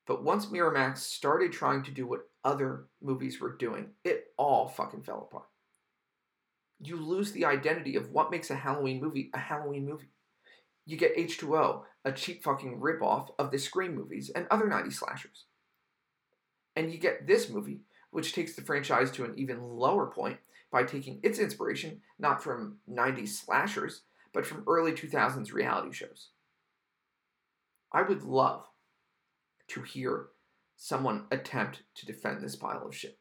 But 0.07 0.23
once 0.23 0.47
Miramax 0.47 0.97
started 0.97 1.51
trying 1.51 1.83
to 1.83 1.91
do 1.91 2.05
what 2.07 2.27
other 2.43 2.87
movies 3.01 3.39
were 3.39 3.55
doing, 3.55 3.91
it 4.03 4.33
all 4.37 4.67
fucking 4.67 5.03
fell 5.03 5.27
apart. 5.29 5.47
You 6.79 6.97
lose 6.97 7.31
the 7.31 7.45
identity 7.45 7.95
of 7.95 8.11
what 8.11 8.31
makes 8.31 8.49
a 8.49 8.55
Halloween 8.55 8.99
movie 8.99 9.29
a 9.33 9.39
Halloween 9.39 9.85
movie. 9.85 10.09
You 10.85 10.97
get 10.97 11.15
H2O, 11.15 11.83
a 12.03 12.11
cheap 12.11 12.43
fucking 12.43 12.79
ripoff 12.79 13.29
of 13.37 13.51
the 13.51 13.59
Scream 13.59 13.95
movies 13.95 14.31
and 14.33 14.47
other 14.49 14.65
90s 14.65 14.93
slashers. 14.93 15.45
And 16.75 16.91
you 16.91 16.97
get 16.97 17.27
this 17.27 17.49
movie, 17.49 17.81
which 18.09 18.33
takes 18.33 18.55
the 18.55 18.63
franchise 18.63 19.11
to 19.11 19.25
an 19.25 19.33
even 19.37 19.61
lower 19.61 20.07
point 20.07 20.39
by 20.71 20.83
taking 20.83 21.19
its 21.21 21.37
inspiration 21.37 22.01
not 22.17 22.41
from 22.41 22.77
90s 22.89 23.29
slashers, 23.29 24.01
but 24.33 24.45
from 24.45 24.63
early 24.67 24.91
2000s 24.91 25.53
reality 25.53 25.91
shows. 25.91 26.29
I 27.93 28.01
would 28.01 28.23
love 28.23 28.65
to 29.69 29.81
hear 29.81 30.27
someone 30.75 31.25
attempt 31.31 31.83
to 31.95 32.05
defend 32.05 32.41
this 32.41 32.55
pile 32.55 32.87
of 32.87 32.95
shit. 32.95 33.19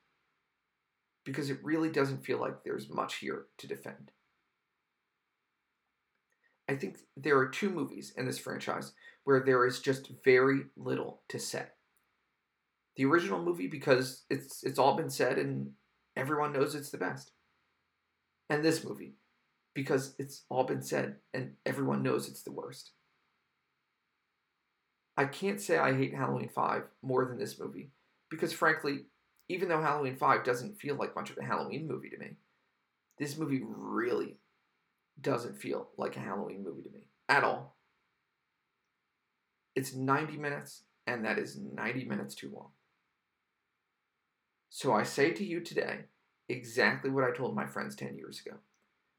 Because 1.24 1.50
it 1.50 1.58
really 1.62 1.90
doesn't 1.90 2.24
feel 2.24 2.40
like 2.40 2.64
there's 2.64 2.88
much 2.88 3.16
here 3.16 3.46
to 3.58 3.66
defend. 3.66 4.12
I 6.68 6.76
think 6.76 6.98
there 7.16 7.36
are 7.36 7.48
two 7.48 7.68
movies 7.68 8.12
in 8.16 8.26
this 8.26 8.38
franchise 8.38 8.92
where 9.24 9.40
there 9.40 9.66
is 9.66 9.80
just 9.80 10.10
very 10.24 10.62
little 10.76 11.22
to 11.28 11.38
say. 11.38 11.64
The 12.96 13.04
original 13.04 13.42
movie 13.42 13.66
because 13.66 14.24
it's 14.30 14.62
it's 14.62 14.78
all 14.78 14.96
been 14.96 15.10
said 15.10 15.38
and 15.38 15.72
everyone 16.16 16.52
knows 16.52 16.74
it's 16.74 16.90
the 16.90 16.98
best 16.98 17.32
and 18.48 18.64
this 18.64 18.84
movie 18.84 19.14
because 19.74 20.14
it's 20.18 20.44
all 20.48 20.64
been 20.64 20.82
said 20.82 21.16
and 21.32 21.52
everyone 21.64 22.02
knows 22.02 22.28
it's 22.28 22.42
the 22.42 22.52
worst. 22.52 22.92
I 25.16 25.26
can't 25.26 25.60
say 25.60 25.78
I 25.78 25.96
hate 25.96 26.14
Halloween 26.14 26.48
5 26.48 26.82
more 27.02 27.24
than 27.24 27.38
this 27.38 27.58
movie 27.58 27.90
because, 28.30 28.52
frankly, 28.52 29.06
even 29.48 29.68
though 29.68 29.82
Halloween 29.82 30.16
5 30.16 30.44
doesn't 30.44 30.80
feel 30.80 30.94
like 30.94 31.16
much 31.16 31.30
of 31.30 31.38
a 31.38 31.44
Halloween 31.44 31.86
movie 31.86 32.08
to 32.10 32.18
me, 32.18 32.36
this 33.18 33.36
movie 33.36 33.62
really 33.64 34.36
doesn't 35.20 35.58
feel 35.60 35.88
like 35.98 36.16
a 36.16 36.20
Halloween 36.20 36.64
movie 36.64 36.82
to 36.82 36.90
me 36.90 37.08
at 37.28 37.44
all. 37.44 37.76
It's 39.76 39.94
90 39.94 40.36
minutes, 40.36 40.84
and 41.06 41.24
that 41.24 41.38
is 41.38 41.58
90 41.58 42.04
minutes 42.04 42.34
too 42.34 42.50
long. 42.54 42.68
So 44.70 44.92
I 44.92 45.02
say 45.02 45.32
to 45.32 45.44
you 45.44 45.60
today 45.60 46.04
exactly 46.48 47.10
what 47.10 47.24
I 47.24 47.30
told 47.30 47.54
my 47.54 47.66
friends 47.66 47.94
10 47.96 48.16
years 48.16 48.40
ago. 48.44 48.56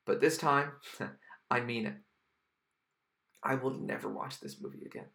But 0.06 0.22
this 0.22 0.38
time, 0.38 0.72
I 1.52 1.60
mean 1.60 1.86
it. 1.86 1.96
I 3.44 3.56
will 3.56 3.72
never 3.72 4.10
watch 4.10 4.40
this 4.40 4.62
movie 4.62 4.86
again. 4.86 5.08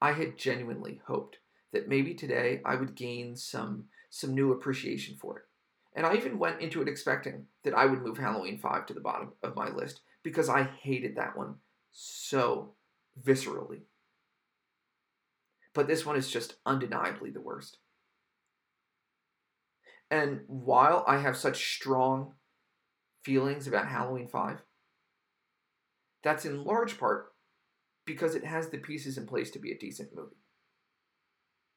I 0.00 0.12
had 0.12 0.38
genuinely 0.38 1.00
hoped 1.06 1.38
that 1.72 1.88
maybe 1.88 2.14
today 2.14 2.60
I 2.64 2.74
would 2.74 2.94
gain 2.94 3.36
some 3.36 3.84
some 4.10 4.34
new 4.34 4.52
appreciation 4.52 5.16
for 5.20 5.38
it. 5.38 5.44
And 5.94 6.06
I 6.06 6.14
even 6.16 6.38
went 6.38 6.60
into 6.60 6.82
it 6.82 6.88
expecting 6.88 7.46
that 7.64 7.74
I 7.74 7.86
would 7.86 8.02
move 8.02 8.18
Halloween 8.18 8.58
5 8.58 8.86
to 8.86 8.94
the 8.94 9.00
bottom 9.00 9.32
of 9.42 9.56
my 9.56 9.70
list 9.70 10.00
because 10.22 10.48
I 10.48 10.64
hated 10.64 11.16
that 11.16 11.36
one 11.36 11.56
so 11.92 12.74
viscerally. 13.22 13.82
But 15.74 15.86
this 15.86 16.04
one 16.04 16.16
is 16.16 16.30
just 16.30 16.56
undeniably 16.66 17.30
the 17.30 17.40
worst. 17.40 17.78
And 20.10 20.40
while 20.46 21.04
I 21.06 21.18
have 21.18 21.36
such 21.36 21.74
strong 21.74 22.34
feelings 23.24 23.66
about 23.66 23.88
Halloween 23.88 24.28
5, 24.28 24.58
that's 26.22 26.44
in 26.44 26.64
large 26.64 26.98
part 26.98 27.32
because 28.04 28.34
it 28.34 28.44
has 28.44 28.68
the 28.68 28.78
pieces 28.78 29.18
in 29.18 29.26
place 29.26 29.50
to 29.52 29.58
be 29.58 29.72
a 29.72 29.78
decent 29.78 30.10
movie. 30.14 30.36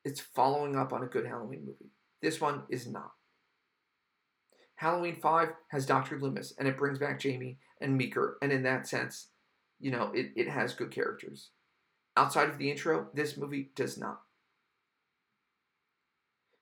It's 0.04 0.20
following 0.20 0.76
up 0.76 0.94
on 0.94 1.04
a 1.04 1.08
good 1.08 1.26
Halloween 1.26 1.62
movie. 1.66 1.92
This 2.22 2.40
one 2.40 2.64
is 2.70 2.88
not. 2.88 3.12
Halloween 4.76 5.18
5 5.22 5.50
has 5.70 5.86
Dr. 5.86 6.20
Loomis 6.20 6.54
and 6.60 6.68
it 6.68 6.78
brings 6.78 7.00
back 7.00 7.20
Jamie 7.20 7.60
and 7.82 7.98
Meeker, 7.98 8.38
and 8.42 8.52
in 8.52 8.64
that 8.64 8.88
sense, 8.88 9.30
you 9.80 9.92
know, 9.92 10.12
it, 10.14 10.32
it 10.36 10.48
has 10.48 10.74
good 10.74 10.92
characters. 10.92 11.50
Outside 12.18 12.50
of 12.50 12.58
the 12.58 12.72
intro, 12.72 13.08
this 13.14 13.38
movie 13.38 13.72
does 13.76 13.98
not. 13.98 14.22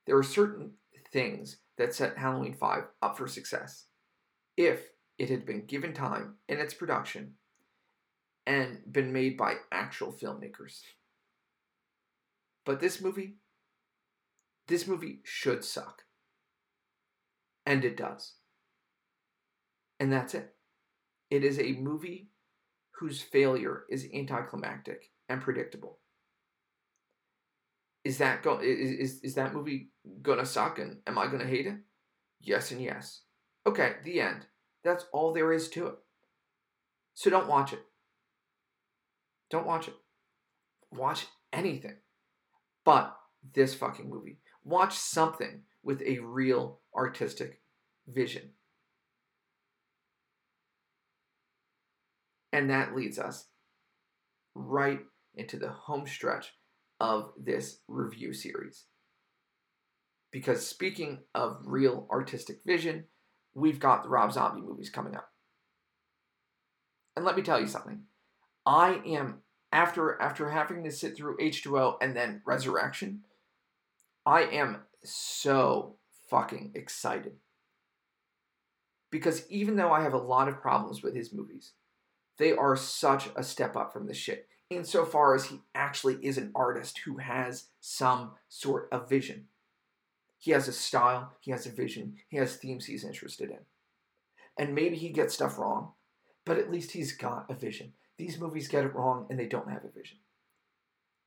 There 0.06 0.18
are 0.18 0.24
certain 0.24 0.72
things 1.12 1.58
that 1.78 1.94
set 1.94 2.18
Halloween 2.18 2.54
5 2.54 2.84
up 3.02 3.18
for 3.18 3.28
success 3.28 3.86
if 4.58 4.90
it 5.18 5.30
had 5.30 5.46
been 5.46 5.66
given 5.66 5.94
time 5.94 6.36
in 6.48 6.60
its 6.60 6.74
production 6.74 7.34
and 8.46 8.80
been 8.92 9.14
made 9.14 9.38
by 9.38 9.56
actual 9.72 10.12
filmmakers. 10.12 10.82
But 12.66 12.80
this 12.80 13.02
movie, 13.02 13.36
this 14.68 14.88
movie 14.88 15.20
should 15.24 15.64
suck. 15.64 16.04
And 17.66 17.86
it 17.86 17.96
does. 17.96 18.34
And 20.00 20.12
that's 20.12 20.34
it. 20.34 20.54
It 21.30 21.44
is 21.44 21.60
a 21.60 21.74
movie 21.74 22.30
whose 23.00 23.22
failure 23.22 23.84
is 23.90 24.08
anticlimactic 24.14 25.12
and 25.30 25.42
predictable. 25.42 26.00
Is 28.04 28.18
that 28.18 28.44
go 28.44 28.60
is, 28.60 28.92
is, 28.92 29.20
is 29.22 29.36
that 29.36 29.54
movie 29.54 29.90
gonna 30.22 30.46
suck 30.46 30.78
and 30.78 30.98
am 31.08 31.18
I 31.18 31.28
gonna 31.28 31.48
hate 31.48 31.68
it? 31.68 31.78
Yes 32.42 32.72
and 32.72 32.82
yes. 32.82 33.22
Okay, 33.66 33.94
the 34.04 34.20
end. 34.20 34.46
That's 34.84 35.06
all 35.14 35.34
there 35.34 35.54
is 35.54 35.70
to 35.70 35.88
it. 35.88 35.96
So 37.14 37.30
don't 37.30 37.48
watch 37.48 37.74
it. 37.74 37.84
Don't 39.50 39.68
watch 39.68 39.88
it. 39.88 39.96
Watch 40.92 41.28
anything 41.52 41.96
but 42.86 43.16
this 43.54 43.74
fucking 43.74 44.10
movie. 44.10 44.40
Watch 44.64 44.94
something 44.94 45.62
with 45.84 46.02
a 46.02 46.20
real 46.20 46.80
artistic 46.96 47.62
vision. 48.08 48.52
And 52.52 52.70
that 52.70 52.96
leads 52.96 53.18
us 53.18 53.48
right 54.56 55.00
into 55.36 55.58
the 55.58 55.70
home 55.70 56.06
stretch 56.06 56.54
of 57.00 57.32
this 57.38 57.80
review 57.88 58.34
series. 58.34 58.86
Because 60.32 60.66
speaking 60.66 61.20
of 61.34 61.58
real 61.66 62.08
artistic 62.12 62.58
vision, 62.66 63.06
we've 63.54 63.80
got 63.80 64.04
the 64.04 64.10
Rob 64.10 64.32
Zombie 64.32 64.62
movies 64.62 64.90
coming 64.90 65.16
up. 65.16 65.30
And 67.16 67.26
let 67.26 67.36
me 67.36 67.42
tell 67.44 67.60
you 67.60 67.68
something. 67.68 68.04
I 68.66 69.02
am 69.06 69.42
after 69.72 70.20
after 70.22 70.50
having 70.50 70.84
to 70.84 70.92
sit 70.92 71.16
through 71.16 71.38
H2O 71.38 71.98
and 72.02 72.16
then 72.16 72.42
Resurrection, 72.46 73.22
I 74.26 74.44
am 74.44 74.78
so 75.04 75.98
fucking 76.30 76.72
excited. 76.76 77.34
Because 79.12 79.50
even 79.50 79.76
though 79.76 79.92
I 79.92 80.02
have 80.02 80.14
a 80.14 80.18
lot 80.18 80.48
of 80.48 80.62
problems 80.62 81.04
with 81.04 81.16
his 81.16 81.34
movies, 81.34 81.74
they 82.38 82.52
are 82.52 82.76
such 82.76 83.30
a 83.36 83.44
step 83.44 83.76
up 83.76 83.94
from 83.94 84.08
the 84.08 84.14
shit 84.14 84.48
insofar 84.70 85.36
as 85.36 85.46
he 85.46 85.62
actually 85.76 86.16
is 86.22 86.38
an 86.38 86.52
artist 86.56 87.00
who 87.06 87.18
has 87.18 87.68
some 87.80 88.32
sort 88.50 88.88
of 88.92 89.10
vision. 89.10 89.46
He 90.44 90.52
has 90.52 90.68
a 90.68 90.74
style, 90.74 91.32
he 91.40 91.52
has 91.52 91.66
a 91.66 91.72
vision, 91.72 92.18
he 92.28 92.36
has 92.36 92.58
themes 92.58 92.84
he's 92.84 93.06
interested 93.06 93.50
in. 93.50 93.60
And 94.60 94.76
maybe 94.76 94.98
he 94.98 95.08
gets 95.08 95.34
stuff 95.34 95.58
wrong, 95.58 95.94
but 96.46 96.58
at 96.58 96.70
least 96.70 96.92
he's 96.92 97.16
got 97.16 97.50
a 97.50 97.54
vision. 97.54 97.94
These 98.18 98.42
movies 98.42 98.68
get 98.68 98.84
it 98.84 98.94
wrong 98.94 99.26
and 99.30 99.40
they 99.40 99.46
don't 99.46 99.72
have 99.72 99.86
a 99.86 99.98
vision. 99.98 100.18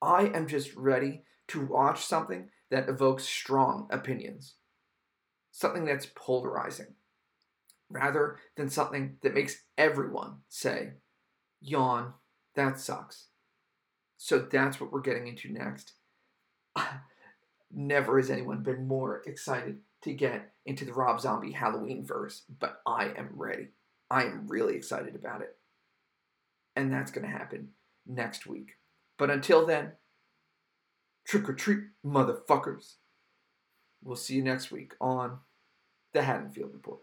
I 0.03 0.27
am 0.35 0.47
just 0.47 0.77
ready 0.77 1.23
to 1.49 1.65
watch 1.65 2.05
something 2.05 2.51
that 2.71 2.91
evokes 2.91 3.25
strong 3.25 3.89
opinions, 3.91 4.57
something 5.51 5.87
that's 5.87 6.09
polarizing, 6.15 6.93
rather 7.89 8.39
than 8.59 8.69
something 8.69 9.17
that 9.23 9.33
makes 9.33 9.63
everyone 9.79 10.41
say, 10.51 10.91
yawn, 11.63 12.13
that 12.55 12.79
sucks. 12.79 13.29
So 14.19 14.41
that's 14.41 14.79
what 14.79 14.93
we're 14.93 15.01
getting 15.01 15.27
into 15.27 15.51
next. 15.51 15.95
Never 17.73 18.19
has 18.19 18.31
anyone 18.31 18.63
been 18.63 18.87
more 18.87 19.23
excited 19.27 19.79
to 20.03 20.13
get 20.13 20.53
into 20.65 20.85
the 20.85 20.93
Rob 20.93 21.21
Zombie 21.21 21.53
Halloween 21.53 22.05
verse, 22.05 22.43
but 22.61 22.81
I 22.87 23.07
am 23.17 23.31
ready. 23.35 23.69
I 24.11 24.25
am 24.25 24.47
really 24.47 24.77
excited 24.77 25.15
about 25.15 25.41
it. 25.41 25.57
And 26.75 26.93
that's 26.93 27.11
going 27.11 27.27
to 27.27 27.33
happen 27.33 27.71
next 28.07 28.47
week. 28.47 28.73
But 29.19 29.31
until 29.31 29.67
then, 29.67 29.93
trick 31.27 31.49
or 31.49 31.55
treat, 31.55 31.81
motherfuckers. 32.05 32.95
We'll 34.03 34.17
see 34.17 34.35
you 34.35 34.43
next 34.43 34.71
week 34.71 34.93
on 35.01 35.39
the 36.13 36.23
Haddonfield 36.23 36.73
Report. 36.73 37.01